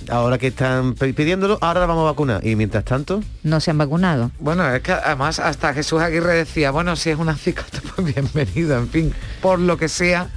Ahora 0.09 0.39
que 0.39 0.49
están 0.49 0.95
pidiéndolo, 0.95 1.59
ahora 1.61 1.81
la 1.81 1.87
vamos 1.87 2.03
a 2.03 2.05
vacunar. 2.07 2.45
Y 2.45 2.57
mientras 2.57 2.85
tanto... 2.85 3.23
No 3.43 3.61
se 3.61 3.71
han 3.71 3.79
vacunado. 3.79 4.31
Bueno, 4.41 4.69
es 4.75 4.83
que 4.83 4.93
además 4.93 5.39
hasta 5.39 5.73
Jesús 5.73 6.01
Aguirre 6.01 6.35
decía, 6.35 6.71
bueno, 6.71 6.97
si 6.97 7.11
es 7.11 7.19
una 7.19 7.37
cicata, 7.39 7.81
pues 7.95 8.15
bienvenido, 8.15 8.77
en 8.77 8.89
fin, 8.89 9.15
por 9.41 9.59
lo 9.59 9.77
que 9.77 9.89
sea, 9.89 10.29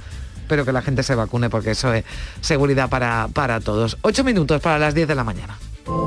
pero 0.48 0.64
que 0.64 0.72
la 0.72 0.82
gente 0.82 1.02
se 1.02 1.14
vacune 1.14 1.50
porque 1.50 1.72
eso 1.72 1.92
es 1.92 2.04
seguridad 2.40 2.88
para, 2.88 3.28
para 3.32 3.60
todos. 3.60 3.96
Ocho 4.02 4.24
minutos 4.24 4.60
para 4.60 4.78
las 4.78 4.94
10 4.94 5.08
de 5.08 5.14
la 5.14 5.24
mañana. 5.24 5.58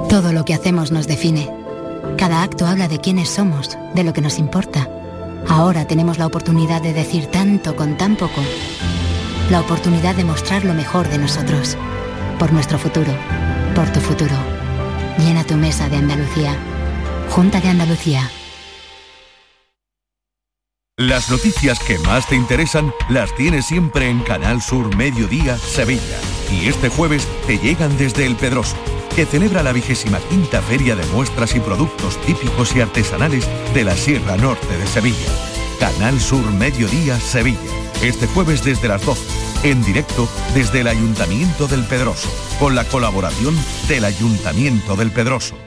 Todo 0.09 0.33
lo 0.33 0.45
que 0.45 0.53
hacemos 0.53 0.91
nos 0.91 1.07
define. 1.07 1.49
Cada 2.17 2.43
acto 2.43 2.65
habla 2.65 2.87
de 2.87 2.99
quiénes 2.99 3.29
somos, 3.29 3.77
de 3.93 4.03
lo 4.03 4.13
que 4.13 4.21
nos 4.21 4.39
importa. 4.39 4.89
Ahora 5.47 5.85
tenemos 5.85 6.17
la 6.17 6.25
oportunidad 6.25 6.81
de 6.81 6.93
decir 6.93 7.27
tanto 7.27 7.75
con 7.75 7.97
tan 7.97 8.15
poco. 8.15 8.41
La 9.49 9.61
oportunidad 9.61 10.15
de 10.15 10.23
mostrar 10.23 10.65
lo 10.65 10.73
mejor 10.73 11.07
de 11.09 11.17
nosotros. 11.17 11.77
Por 12.39 12.51
nuestro 12.51 12.77
futuro. 12.77 13.13
Por 13.75 13.87
tu 13.91 13.99
futuro. 13.99 14.35
Llena 15.19 15.43
tu 15.43 15.55
mesa 15.55 15.89
de 15.89 15.97
Andalucía. 15.97 16.55
Junta 17.29 17.61
de 17.61 17.69
Andalucía. 17.69 18.29
Las 20.99 21.29
noticias 21.29 21.77
que 21.77 21.99
más 21.99 22.27
te 22.27 22.35
interesan 22.35 22.91
las 23.07 23.35
tienes 23.35 23.67
siempre 23.67 24.09
en 24.09 24.19
Canal 24.21 24.63
Sur 24.63 24.95
Mediodía 24.95 25.55
Sevilla. 25.55 26.17
Y 26.51 26.67
este 26.67 26.89
jueves 26.89 27.27
te 27.45 27.59
llegan 27.59 27.95
desde 27.99 28.25
El 28.25 28.35
Pedroso, 28.35 28.75
que 29.15 29.27
celebra 29.27 29.61
la 29.61 29.73
vigésima 29.73 30.17
quinta 30.27 30.59
feria 30.59 30.95
de 30.95 31.05
muestras 31.13 31.55
y 31.55 31.59
productos 31.59 32.19
típicos 32.21 32.75
y 32.75 32.81
artesanales 32.81 33.47
de 33.75 33.83
la 33.83 33.95
Sierra 33.95 34.37
Norte 34.37 34.75
de 34.75 34.87
Sevilla. 34.87 35.29
Canal 35.79 36.19
Sur 36.19 36.51
Mediodía 36.53 37.19
Sevilla. 37.19 37.59
Este 38.01 38.25
jueves 38.25 38.63
desde 38.63 38.87
las 38.87 39.05
12, 39.05 39.69
en 39.69 39.83
directo 39.83 40.27
desde 40.55 40.81
el 40.81 40.87
Ayuntamiento 40.87 41.67
del 41.67 41.85
Pedroso, 41.85 42.27
con 42.57 42.73
la 42.73 42.85
colaboración 42.85 43.55
del 43.87 44.03
Ayuntamiento 44.03 44.95
del 44.95 45.11
Pedroso. 45.11 45.66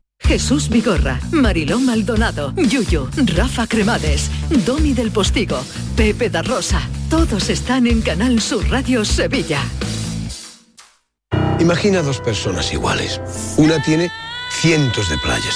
Jesús 0.23 0.69
Vigorra, 0.69 1.19
Marilón 1.31 1.85
Maldonado, 1.85 2.53
Yuyo, 2.55 3.09
Rafa 3.35 3.67
Cremades, 3.67 4.29
Domi 4.65 4.93
del 4.93 5.11
Postigo, 5.11 5.61
Pepe 5.95 6.29
da 6.29 6.41
Rosa, 6.41 6.81
todos 7.09 7.49
están 7.49 7.87
en 7.87 8.01
Canal 8.01 8.41
Sur 8.41 8.69
Radio 8.69 9.03
Sevilla. 9.03 9.61
Imagina 11.59 12.01
dos 12.01 12.19
personas 12.19 12.73
iguales. 12.73 13.21
Una 13.57 13.81
tiene 13.83 14.09
cientos 14.61 15.09
de 15.09 15.17
playas, 15.19 15.55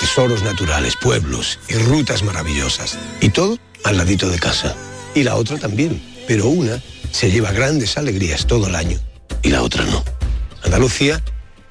tesoros 0.00 0.42
naturales, 0.42 0.96
pueblos 0.96 1.58
y 1.68 1.74
rutas 1.74 2.22
maravillosas. 2.22 2.98
Y 3.20 3.30
todo 3.30 3.58
al 3.84 3.96
ladito 3.96 4.28
de 4.28 4.38
casa. 4.38 4.74
Y 5.14 5.22
la 5.22 5.36
otra 5.36 5.56
también. 5.58 6.02
Pero 6.28 6.48
una 6.48 6.82
se 7.10 7.30
lleva 7.30 7.52
grandes 7.52 7.96
alegrías 7.96 8.46
todo 8.46 8.66
el 8.66 8.74
año 8.74 8.98
y 9.42 9.50
la 9.50 9.62
otra 9.62 9.84
no. 9.84 10.04
Andalucía 10.62 11.22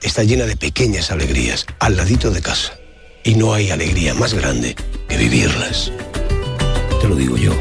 está 0.06 0.24
llena 0.24 0.46
de 0.46 0.56
pequeñas 0.56 1.12
alegrías 1.12 1.66
al 1.80 1.98
ladito 1.98 2.30
de 2.32 2.42
casa. 2.42 2.78
Y 3.24 3.36
no 3.36 3.54
hay 3.54 3.72
alegría 3.72 4.14
más 4.14 4.34
grande 4.36 4.76
que 5.10 5.18
vivirlas. 5.18 5.92
Te 7.02 7.08
lo 7.08 7.16
digo 7.16 7.38
yo, 7.38 7.54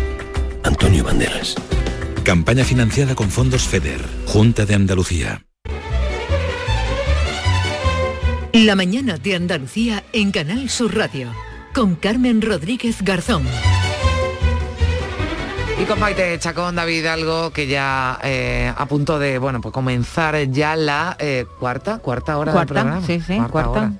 Antonio 0.63 1.05
Banderas. 1.05 1.55
Campaña 2.23 2.65
financiada 2.65 3.15
con 3.15 3.31
fondos 3.31 3.63
FEDER, 3.63 4.01
Junta 4.27 4.67
de 4.67 4.75
Andalucía. 4.75 5.45
La 8.53 8.77
mañana 8.77 9.17
de 9.17 9.35
Andalucía 9.35 10.05
en 10.13 10.31
Canal 10.31 10.71
Sur 10.71 10.95
Radio, 10.95 11.33
con 11.75 11.97
Carmen 11.97 12.41
Rodríguez 12.41 13.03
Garzón. 13.03 13.45
Y 15.81 15.85
con 15.87 15.99
Maite 15.99 16.39
Chacón, 16.39 16.77
David 16.77 17.07
algo 17.07 17.51
que 17.51 17.67
ya 17.67 18.19
eh, 18.23 18.73
a 18.77 18.87
punto 18.87 19.19
de, 19.19 19.39
bueno, 19.39 19.61
pues 19.61 19.73
comenzar 19.73 20.37
ya 20.51 20.77
la 20.77 21.17
eh, 21.19 21.47
cuarta, 21.59 21.99
cuarta 21.99 22.39
hora 22.39 22.53
cuarta, 22.53 22.75
del 22.75 22.83
programa. 22.83 23.07
Sí, 23.07 23.21
sí, 23.21 23.39
cuarta. 23.51 23.93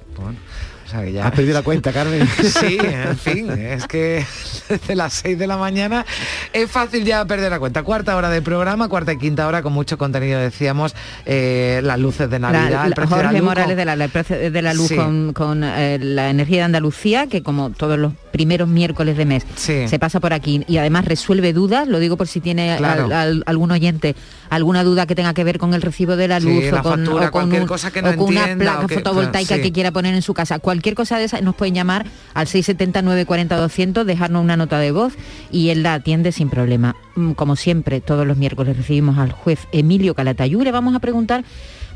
Has 0.95 1.33
perdido 1.33 1.55
la 1.55 1.63
cuenta, 1.63 1.93
Carmen. 1.93 2.29
Sí, 2.45 2.79
en 2.81 3.17
fin, 3.17 3.51
es 3.51 3.87
que 3.87 4.25
desde 4.69 4.95
las 4.95 5.15
6 5.15 5.39
de 5.39 5.47
la 5.47 5.57
mañana 5.57 6.07
es 6.53 6.71
fácil 6.71 7.05
ya 7.05 7.25
perder 7.25 7.51
la 7.51 7.59
cuenta. 7.59 7.83
Cuarta 7.83 8.17
hora 8.17 8.31
de 8.31 8.43
programa, 8.43 8.89
cuarta 8.89 9.13
y 9.13 9.19
quinta 9.19 9.47
hora 9.49 9.63
con 9.63 9.73
mucho 9.73 9.99
contenido, 9.99 10.39
decíamos, 10.39 10.95
eh, 11.27 11.81
las 11.83 11.99
luces 11.99 12.31
de 12.31 12.39
Navidad. 12.39 12.87
el 12.87 12.95
Jorge 12.95 13.17
de 13.17 13.33
la 13.33 13.43
Morales 13.43 13.77
de 13.77 13.85
la, 13.85 13.97
de 13.97 14.63
la 14.63 14.75
luz 14.75 14.93
con, 15.33 15.65
eh, 15.65 15.99
la 16.01 16.31
energía 16.31 16.59
de 16.59 16.65
Andalucía, 16.65 17.27
que 17.27 17.43
como 17.43 17.71
todos 17.71 17.99
los 17.99 18.13
primeros 18.35 18.69
miércoles 18.69 19.17
de 19.17 19.25
mes 19.25 19.47
se 19.55 19.99
pasa 20.01 20.19
por 20.19 20.33
aquí 20.33 20.65
y 20.67 20.79
además 20.79 21.05
resuelve 21.05 21.53
dudas, 21.53 21.87
lo 21.87 22.01
digo 22.01 22.17
por 22.17 22.27
si 22.27 22.41
tiene 22.41 22.73
algún 22.73 23.71
oyente 23.71 24.17
alguna 24.51 24.83
duda 24.83 25.07
que 25.07 25.15
tenga 25.15 25.35
que 25.35 25.45
ver 25.45 25.59
con 25.59 25.73
el 25.73 25.83
recibo 25.83 26.17
de 26.17 26.27
la 26.27 26.41
luz 26.41 26.65
o, 26.73 27.31
con, 27.31 27.67
cosa 27.67 27.93
que 27.93 28.03
no 28.03 28.11
una 28.25 28.57
placa 28.57 28.89
fotovoltaica 28.89 29.61
que 29.61 29.71
quiera 29.71 29.93
poner 29.93 30.15
en 30.15 30.23
su 30.23 30.35
casa. 30.35 30.59
Cualquier 30.59 30.97
cosa 30.97 31.17
de 31.19 31.25
esa 31.25 31.41
nos 31.43 31.55
pueden 31.55 31.75
llamar 31.75 32.07
al 32.35 32.49
670 32.49 33.03
940 33.03 33.57
200, 33.57 34.05
dejarnos 34.05 34.43
una 34.43 34.57
nota 34.57 34.81
de 34.81 34.91
voz 34.91 35.13
y 35.53 35.69
él 35.69 35.85
la 35.85 35.95
atiende 35.95 36.33
sin 36.33 36.51
problema. 36.51 36.97
Mm, 37.15 37.33
como 37.33 37.55
siempre, 37.55 38.01
todos 38.01 38.27
los 38.27 38.37
miércoles 38.37 38.77
recibimos 38.77 39.17
al 39.19 39.31
juez 39.31 39.61
Emilio 39.71 40.15
Calatayú 40.15 40.63
le 40.65 40.73
vamos 40.73 40.97
a 40.97 40.99
preguntar 40.99 41.45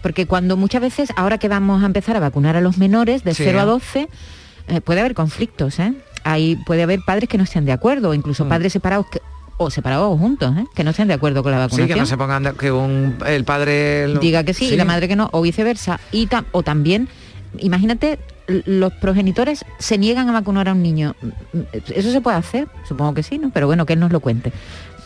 porque 0.02 0.26
cuando 0.26 0.56
muchas 0.56 0.80
veces, 0.80 1.10
ahora 1.16 1.38
que 1.38 1.48
vamos 1.48 1.82
a 1.82 1.86
empezar 1.86 2.16
a 2.16 2.20
vacunar 2.20 2.54
a 2.54 2.60
los 2.60 2.78
menores 2.78 3.24
de 3.24 3.34
0 3.34 3.60
a 3.60 3.64
12, 3.64 4.08
eh, 4.68 4.80
puede 4.80 5.00
haber 5.00 5.14
conflictos, 5.14 5.78
¿eh? 5.78 5.94
Ahí 6.24 6.56
puede 6.66 6.82
haber 6.82 7.00
padres 7.06 7.28
que 7.28 7.38
no 7.38 7.44
estén 7.44 7.64
de 7.64 7.72
acuerdo, 7.72 8.14
incluso 8.14 8.44
mm. 8.44 8.48
padres 8.48 8.72
separados 8.72 9.06
que 9.06 9.20
o 9.58 9.70
separados 9.70 10.18
juntos, 10.18 10.56
¿eh? 10.56 10.64
que 10.74 10.84
no 10.84 10.90
estén 10.90 11.08
de 11.08 11.14
acuerdo 11.14 11.42
con 11.42 11.52
la 11.52 11.58
vacunación. 11.58 11.88
Sí, 11.88 11.94
que 11.94 12.00
no 12.00 12.06
se 12.06 12.16
pongan 12.16 12.54
que 12.56 13.34
el 13.34 13.44
padre 13.44 14.06
diga 14.20 14.44
que 14.44 14.54
sí, 14.54 14.66
y 14.66 14.76
la 14.76 14.84
madre 14.84 15.08
que 15.08 15.16
no, 15.16 15.28
o 15.32 15.42
viceversa. 15.42 16.00
Y 16.12 16.28
o 16.52 16.62
también, 16.62 17.08
imagínate, 17.58 18.20
los 18.46 18.92
progenitores 18.94 19.64
se 19.78 19.98
niegan 19.98 20.28
a 20.28 20.32
vacunar 20.32 20.68
a 20.68 20.72
un 20.72 20.82
niño. 20.82 21.16
¿Eso 21.72 22.12
se 22.12 22.20
puede 22.20 22.36
hacer? 22.36 22.68
Supongo 22.86 23.14
que 23.14 23.22
sí, 23.22 23.38
¿no? 23.38 23.50
Pero 23.50 23.66
bueno, 23.66 23.84
que 23.84 23.94
él 23.94 24.00
nos 24.00 24.12
lo 24.12 24.20
cuente. 24.20 24.52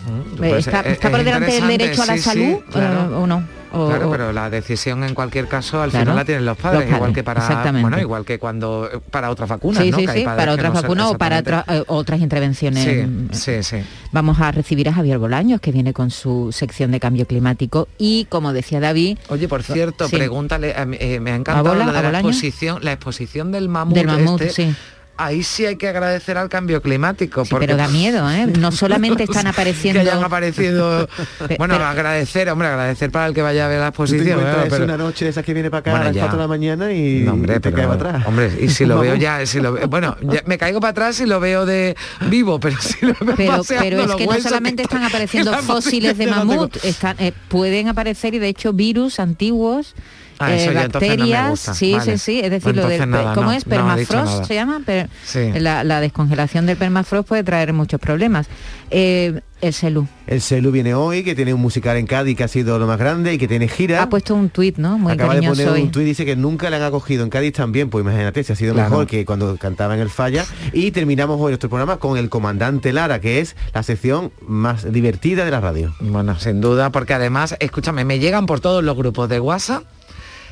Mm, 0.07 0.36
pues, 0.36 0.66
¿Está, 0.66 0.80
eh, 0.80 0.98
por 1.00 1.22
delante 1.22 1.53
del 1.53 1.68
derecho 1.68 2.03
a 2.03 2.07
la 2.07 2.18
salud 2.18 2.59
eh, 2.74 3.14
o 3.14 3.26
no? 3.26 3.42
claro, 3.72 4.11
pero 4.11 4.32
la 4.32 4.50
decisión 4.50 5.03
en 5.03 5.14
cualquier 5.14 5.48
caso 5.48 5.80
al 5.80 5.90
final 5.90 6.14
la 6.14 6.24
tienen 6.26 6.44
los 6.44 6.59
padres, 6.59 6.90
igual 6.90 7.14
que 7.14 7.24
para 7.24 7.72
bueno, 7.72 7.98
igual 7.98 8.24
que 8.24 8.38
cuando 8.38 9.03
para 9.11 9.30
otras 9.30 9.48
vacunas, 9.48 9.82
sí, 9.82 9.90
sí, 9.92 10.07
sí, 10.12 10.24
para 10.24 10.53
otras 10.53 10.74
vacunas 10.74 11.07
o 11.07 11.16
para 11.16 11.38
eh, 11.38 11.84
otras 11.86 12.20
intervenciones. 12.20 13.07
Sí, 13.32 13.62
sí, 13.62 13.76
Vamos 14.11 14.40
a 14.40 14.53
recibir 14.53 14.90
a 14.90 14.92
Javier 14.92 15.18
Bolaños 15.18 15.61
que 15.61 15.72
viene 15.72 15.94
con 15.94 16.11
su 16.11 16.53
sección 16.53 16.90
de 16.90 17.00
cambio 17.00 17.26
climático 17.26 17.88
y 17.96 18.26
como 18.26 18.53
decía 18.53 18.78
David. 18.78 19.18
Oye, 19.28 19.48
por 19.48 19.62
cierto, 19.62 20.09
pregúntale, 20.11 20.74
me 20.84 21.30
ha 21.30 21.34
encantado 21.34 21.74
la, 21.74 22.11
la 22.11 22.18
exposición, 22.18 22.84
la 22.84 22.92
exposición 22.92 23.53
del 23.53 23.70
mamut. 23.70 23.94
Del 23.94 24.07
mamut, 24.07 24.42
este, 24.42 24.66
sí 24.66 24.76
ahí 25.16 25.42
sí 25.42 25.66
hay 25.66 25.76
que 25.76 25.88
agradecer 25.88 26.38
al 26.38 26.48
cambio 26.48 26.82
climático. 26.82 27.44
pero 27.58 27.76
da 27.76 27.88
miedo, 27.88 28.30
¿eh? 28.30 28.46
No 28.58 28.72
solamente 28.72 29.24
están 29.24 29.46
apareciendo... 29.46 30.00
que 30.02 30.08
hayan 30.08 30.24
aparecido... 30.24 31.08
bueno, 31.58 31.74
agradecer, 31.74 32.48
hombre, 32.50 32.68
agradecer 32.68 33.10
para 33.10 33.26
el 33.26 33.34
que 33.34 33.42
vaya 33.42 33.66
a 33.66 33.68
ver 33.68 33.80
la 33.80 33.88
exposición. 33.88 34.40
es 34.40 34.72
una 34.78 34.96
noche 34.96 35.24
de 35.24 35.30
esas 35.30 35.44
que 35.44 35.54
viene 35.54 35.70
para 35.70 35.80
acá 35.80 36.00
a 36.00 36.04
las 36.04 36.16
4 36.16 36.36
de 36.36 36.42
la 36.42 36.48
mañana 36.48 36.92
y, 36.92 37.26
hombre, 37.26 37.60
te 37.60 37.72
cae 37.72 37.86
para 37.86 37.94
atrás. 37.94 38.26
Hombre, 38.26 38.52
y 38.60 38.68
si 38.68 38.84
lo 38.84 39.00
veo 39.00 39.14
ya, 39.14 39.44
si 39.46 39.60
lo 39.60 39.72
bueno, 39.88 40.16
me 40.46 40.58
caigo 40.58 40.80
para 40.80 40.90
atrás 40.90 41.20
y 41.20 41.26
lo 41.26 41.40
veo 41.40 41.66
de 41.66 41.96
vivo, 42.28 42.60
pero 42.60 42.80
si 42.80 43.06
lo 43.06 43.14
veo 43.20 43.36
Pero, 43.36 43.62
pero 43.66 44.00
es 44.02 44.14
que 44.16 44.26
no 44.26 44.40
solamente 44.40 44.82
están 44.82 45.04
apareciendo 45.04 45.52
fósiles 45.58 46.16
de 46.18 46.26
mamut, 46.26 46.76
están, 46.84 47.16
eh, 47.18 47.32
pueden 47.48 47.88
aparecer 47.88 48.34
y 48.34 48.38
de 48.38 48.48
hecho 48.48 48.72
virus 48.72 49.20
antiguos 49.20 49.94
Ah, 50.43 50.57
eh, 50.57 50.74
bacterias, 50.74 51.61
sí, 51.61 51.97
sí, 52.05 52.18
sí, 52.18 52.40
es 52.40 52.51
decir, 52.51 52.74
lo 52.74 52.88
del, 52.88 53.01
¿cómo 53.34 53.53
es? 53.53 53.64
Permafrost 53.64 54.45
se 54.45 54.55
llama, 54.55 54.80
pero 54.84 55.09
la, 55.55 56.01
descongelación 56.01 56.66
del 56.66 56.76
permafrost 56.76 57.28
puede 57.28 57.45
traer 57.45 57.72
muchos 57.72 58.01
problemas. 58.01 58.49
Eh, 58.90 59.40
el 59.62 59.72
CELU. 59.72 60.09
El 60.26 60.43
CELU 60.43 60.72
viene 60.72 60.93
hoy, 60.93 61.22
que 61.22 61.36
tiene 61.36 61.55
un 61.55 61.61
musical 61.61 61.97
en 61.97 62.05
Cádiz 62.05 62.36
que 62.36 62.43
ha 62.43 62.49
sido 62.49 62.80
lo 62.80 62.88
más 62.88 62.99
grande 62.99 63.32
y 63.32 63.38
que 63.38 63.47
tiene 63.47 63.68
gira. 63.68 64.03
Ha 64.03 64.09
puesto 64.11 64.34
un 64.34 64.51
tuit, 64.51 64.76
¿no? 64.76 64.99
Muy 64.99 65.12
Acaba 65.12 65.36
de 65.36 65.43
poner 65.47 65.68
un 65.68 65.93
tuit, 65.93 66.05
dice 66.05 66.24
que 66.24 66.34
nunca 66.34 66.68
le 66.68 66.76
han 66.76 66.82
acogido 66.82 67.22
en 67.22 67.30
Cádiz 67.30 67.53
también, 67.53 67.88
pues 67.88 68.03
imagínate, 68.05 68.43
si 68.43 68.53
ha 68.53 68.57
sido 68.57 68.74
mejor 68.74 69.07
que 69.07 69.24
cuando 69.24 69.57
cantaba 69.57 69.95
en 69.95 70.01
el 70.01 70.11
Falla. 70.11 70.45
Y 70.72 70.90
terminamos 70.90 71.40
hoy 71.40 71.53
nuestro 71.53 71.68
programa 71.70 71.99
con 71.99 72.18
el 72.18 72.28
comandante 72.28 72.93
Lara, 72.93 73.20
que 73.20 73.38
es 73.38 73.55
la 73.72 73.84
sección 73.84 74.32
más 74.47 74.93
divertida 74.93 75.45
de 75.45 75.53
la 75.53 75.61
radio. 75.61 75.95
Bueno, 76.01 76.36
sin 76.40 76.61
duda, 76.61 76.90
porque 76.90 77.14
además, 77.14 77.55
escúchame, 77.61 78.05
me 78.05 78.18
llegan 78.18 78.47
por 78.47 78.59
todos 78.59 78.82
los 78.82 78.97
grupos 78.97 79.28
de 79.28 79.38
WhatsApp 79.38 79.84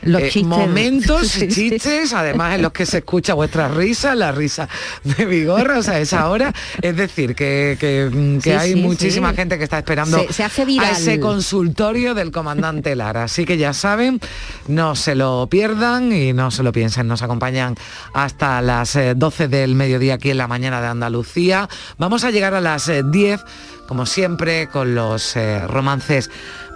los 0.02 0.36
eh, 0.36 0.42
momentos 0.44 1.36
y 1.42 1.48
chistes, 1.48 2.12
además 2.12 2.54
en 2.56 2.62
los 2.62 2.72
que 2.72 2.86
se 2.86 2.98
escucha 2.98 3.34
vuestra 3.34 3.68
risa, 3.68 4.14
la 4.14 4.32
risa 4.32 4.68
de 5.04 5.26
Vigorra, 5.26 5.78
o 5.78 5.82
sea, 5.82 6.00
esa 6.00 6.28
hora. 6.28 6.52
Es 6.80 6.96
decir, 6.96 7.34
que, 7.34 8.10
mm, 8.12 8.48
hay 8.58 8.74
muchísima 8.76 9.32
gente 9.34 9.58
que 9.58 9.64
está 9.64 9.78
esperando 9.78 10.24
se, 10.30 10.44
hace 10.44 10.62
a 10.80 10.90
ese 10.92 11.20
consultorio 11.20 12.14
del 12.14 12.30
comandante 12.30 12.96
Lara. 12.96 13.24
Así 13.24 13.44
que 13.44 13.56
ya 13.56 13.72
saben, 13.72 14.20
no 14.68 14.94
se 14.94 15.14
lo 15.14 15.46
pierdan 15.48 16.12
y 16.12 16.32
no 16.32 16.50
se 16.50 16.62
lo 16.62 16.72
piensen. 16.72 17.06
Nos 17.06 17.22
acompañan 17.22 17.76
hasta 18.12 18.62
las 18.62 18.98
12 19.16 19.44
eh, 19.44 19.48
del 19.48 19.74
mediodía 19.74 20.14
aquí 20.14 20.30
en 20.30 20.38
la 20.38 20.48
mañana 20.48 20.80
de 20.80 20.88
Andalucía. 20.88 21.68
Vamos 21.98 22.24
a 22.24 22.30
llegar 22.30 22.54
a 22.54 22.60
las 22.60 22.86
10, 22.86 23.40
eh, 23.40 23.44
como 23.86 24.06
siempre, 24.06 24.68
con 24.68 24.94
los 24.94 25.34
romances 25.66 26.30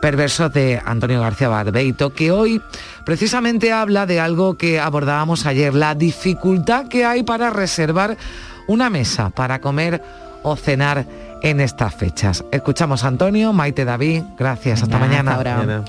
perversos 0.04 0.52
de 0.52 0.82
Antonio 0.84 1.22
García 1.22 1.48
Barbeito, 1.48 2.12
que 2.12 2.30
hoy 2.30 2.60
precisamente 3.06 3.72
habla 3.72 4.04
de 4.04 4.20
algo 4.20 4.58
que 4.58 4.78
abordábamos 4.78 5.46
ayer, 5.46 5.72
la 5.72 5.94
dificultad 5.94 6.88
que 6.88 7.06
hay 7.06 7.22
para 7.22 7.48
reservar 7.48 8.18
una 8.66 8.90
mesa 8.90 9.30
para 9.30 9.62
comer 9.62 10.02
o 10.42 10.56
cenar 10.56 11.06
en 11.40 11.58
estas 11.58 11.94
fechas. 11.94 12.44
Escuchamos 12.52 13.02
a 13.02 13.08
Antonio, 13.08 13.54
Maite 13.54 13.86
David, 13.86 14.24
gracias, 14.38 14.82
hasta 14.82 14.98
mañana. 14.98 15.82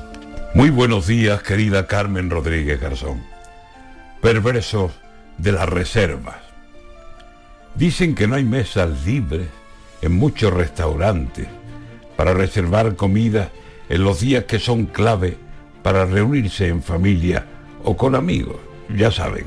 Muy 0.53 0.69
buenos 0.69 1.07
días, 1.07 1.43
querida 1.43 1.85
Carmen 1.85 2.29
Rodríguez 2.29 2.79
Garzón. 2.79 3.21
Perversos 4.21 4.93
de 5.37 5.51
las 5.51 5.67
reservas. 5.67 6.37
Dicen 7.75 8.15
que 8.15 8.29
no 8.29 8.35
hay 8.35 8.45
mesas 8.45 8.91
libres 9.05 9.49
en 10.01 10.13
muchos 10.13 10.53
restaurantes 10.53 11.49
para 12.15 12.33
reservar 12.33 12.95
comida 12.95 13.49
en 13.89 14.03
los 14.03 14.19
días 14.19 14.45
que 14.45 14.59
son 14.59 14.85
clave 14.85 15.37
para 15.83 16.05
reunirse 16.05 16.67
en 16.67 16.81
familia 16.81 17.45
o 17.83 17.95
con 17.95 18.15
amigos, 18.15 18.57
ya 18.89 19.11
saben, 19.11 19.45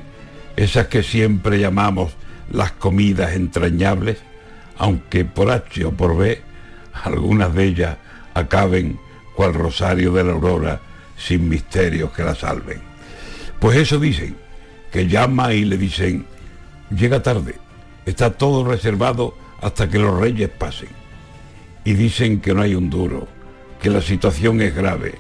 esas 0.57 0.89
que 0.89 1.03
siempre 1.03 1.59
llamamos 1.59 2.13
las 2.51 2.73
comidas 2.73 3.35
entrañables, 3.35 4.19
aunque 4.77 5.25
por 5.25 5.51
H 5.51 5.85
o 5.85 5.93
por 5.93 6.17
B, 6.17 6.41
algunas 7.05 7.55
de 7.55 7.65
ellas 7.65 7.97
acaben 8.35 8.99
cual 9.35 9.55
rosario 9.55 10.13
de 10.13 10.25
la 10.25 10.33
aurora 10.33 10.81
sin 11.17 11.49
misterios 11.49 12.13
que 12.13 12.23
la 12.23 12.35
salven. 12.35 12.81
Pues 13.61 13.77
eso 13.77 13.99
dicen, 13.99 14.37
que 14.91 15.07
llama 15.07 15.53
y 15.53 15.65
le 15.65 15.77
dicen, 15.77 16.27
llega 16.91 17.23
tarde, 17.23 17.57
está 18.07 18.31
todo 18.31 18.65
reservado 18.65 19.37
hasta 19.61 19.89
que 19.89 19.99
los 19.99 20.19
reyes 20.19 20.49
pasen. 20.49 20.89
Y 21.85 21.95
dicen 21.95 22.41
que 22.41 22.55
no 22.55 22.63
hay 22.63 22.75
un 22.75 22.91
duro, 22.91 23.29
que 23.81 23.91
la 23.91 24.01
situación 24.01 24.61
es 24.61 24.75
grave, 24.75 25.15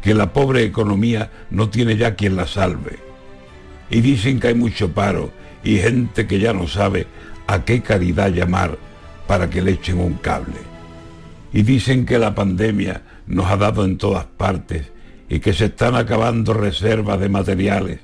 que 0.00 0.14
la 0.14 0.32
pobre 0.32 0.64
economía 0.64 1.30
no 1.50 1.68
tiene 1.68 1.96
ya 1.96 2.14
quien 2.14 2.36
la 2.36 2.46
salve. 2.46 2.98
Y 3.90 4.00
dicen 4.00 4.40
que 4.40 4.48
hay 4.48 4.54
mucho 4.54 4.92
paro 4.92 5.30
y 5.62 5.76
gente 5.76 6.26
que 6.26 6.38
ya 6.38 6.52
no 6.52 6.66
sabe 6.66 7.06
a 7.46 7.64
qué 7.64 7.82
caridad 7.82 8.30
llamar 8.30 8.78
para 9.26 9.50
que 9.50 9.62
le 9.62 9.72
echen 9.72 9.98
un 9.98 10.14
cable. 10.14 10.56
Y 11.52 11.62
dicen 11.62 12.06
que 12.06 12.18
la 12.18 12.34
pandemia 12.34 13.02
nos 13.26 13.46
ha 13.46 13.56
dado 13.56 13.84
en 13.84 13.98
todas 13.98 14.24
partes 14.24 14.90
y 15.28 15.40
que 15.40 15.52
se 15.52 15.66
están 15.66 15.94
acabando 15.96 16.54
reservas 16.54 17.20
de 17.20 17.28
materiales 17.28 18.00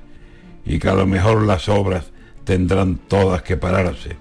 y 0.65 0.79
que 0.79 0.89
a 0.89 0.95
lo 0.95 1.07
mejor 1.07 1.47
las 1.47 1.69
obras 1.69 2.13
tendrán 2.45 2.97
todas 2.97 3.43
que 3.43 3.57
pararse. 3.57 4.17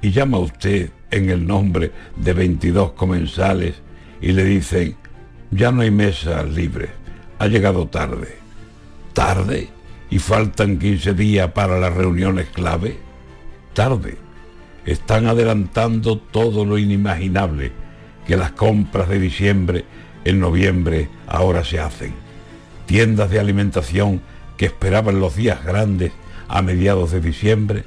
Y 0.00 0.10
llama 0.10 0.38
usted 0.38 0.90
en 1.10 1.30
el 1.30 1.46
nombre 1.46 1.92
de 2.16 2.32
22 2.32 2.92
comensales 2.92 3.82
y 4.22 4.32
le 4.32 4.44
dicen, 4.44 4.96
ya 5.50 5.72
no 5.72 5.82
hay 5.82 5.90
mesas 5.90 6.48
libres, 6.48 6.90
ha 7.38 7.48
llegado 7.48 7.88
tarde. 7.88 8.38
¿Tarde? 9.12 9.68
¿Y 10.10 10.18
faltan 10.18 10.78
15 10.78 11.12
días 11.14 11.52
para 11.52 11.78
las 11.78 11.92
reuniones 11.92 12.48
clave? 12.48 12.98
Tarde. 13.74 14.16
Están 14.86 15.26
adelantando 15.26 16.18
todo 16.18 16.64
lo 16.64 16.78
inimaginable 16.78 17.72
que 18.26 18.36
las 18.36 18.52
compras 18.52 19.08
de 19.08 19.18
diciembre 19.18 19.84
en 20.24 20.40
noviembre 20.40 21.08
ahora 21.26 21.64
se 21.64 21.80
hacen. 21.80 22.14
Tiendas 22.86 23.30
de 23.30 23.40
alimentación 23.40 24.22
que 24.56 24.66
esperaban 24.66 25.20
los 25.20 25.36
días 25.36 25.64
grandes 25.64 26.12
a 26.48 26.62
mediados 26.62 27.10
de 27.10 27.20
diciembre 27.20 27.84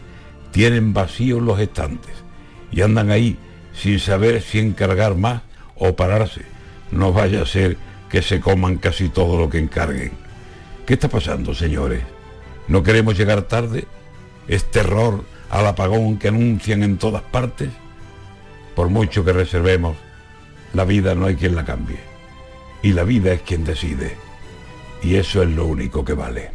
tienen 0.52 0.94
vacíos 0.94 1.42
los 1.42 1.60
estantes 1.60 2.14
y 2.72 2.82
andan 2.82 3.12
ahí 3.12 3.38
sin 3.74 4.00
saber 4.00 4.42
si 4.42 4.60
encargar 4.60 5.16
más 5.16 5.42
o 5.76 5.96
pararse. 5.96 6.42
No 6.92 7.14
vaya 7.14 7.42
a 7.42 7.46
ser 7.46 7.78
que 8.10 8.22
se 8.22 8.40
coman 8.40 8.78
casi 8.78 9.10
todo 9.10 9.38
lo 9.38 9.50
que 9.50 9.60
encarguen. 9.60 10.12
¿Qué 10.86 10.94
está 10.94 11.10
pasando, 11.10 11.54
señores? 11.54 12.04
¿No 12.68 12.84
queremos 12.84 13.18
llegar 13.18 13.44
tarde? 13.44 13.86
¿Es 14.48 14.70
terror 14.72 15.24
al 15.50 15.68
apagón 15.68 16.18
que 16.18 16.30
anuncian 16.30 16.84
en 16.84 16.98
todas 16.98 17.24
partes? 17.24 17.70
Por 18.76 18.90
mucho 18.90 19.24
que 19.24 19.34
reservemos, 19.34 19.98
la 20.74 20.86
vida 20.86 21.16
no 21.16 21.26
hay 21.26 21.36
quien 21.36 21.56
la 21.56 21.66
cambie. 21.66 22.00
Y 22.82 22.94
la 22.94 23.04
vida 23.04 23.34
es 23.34 23.42
quien 23.42 23.64
decide. 23.64 24.16
Y 25.02 25.16
eso 25.16 25.42
es 25.42 25.50
lo 25.50 25.66
único 25.66 26.04
que 26.06 26.14
vale. 26.14 26.55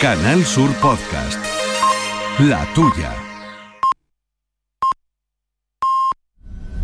Canal 0.00 0.44
Sur 0.44 0.72
Podcast. 0.80 1.38
La 2.38 2.66
tuya. 2.74 3.25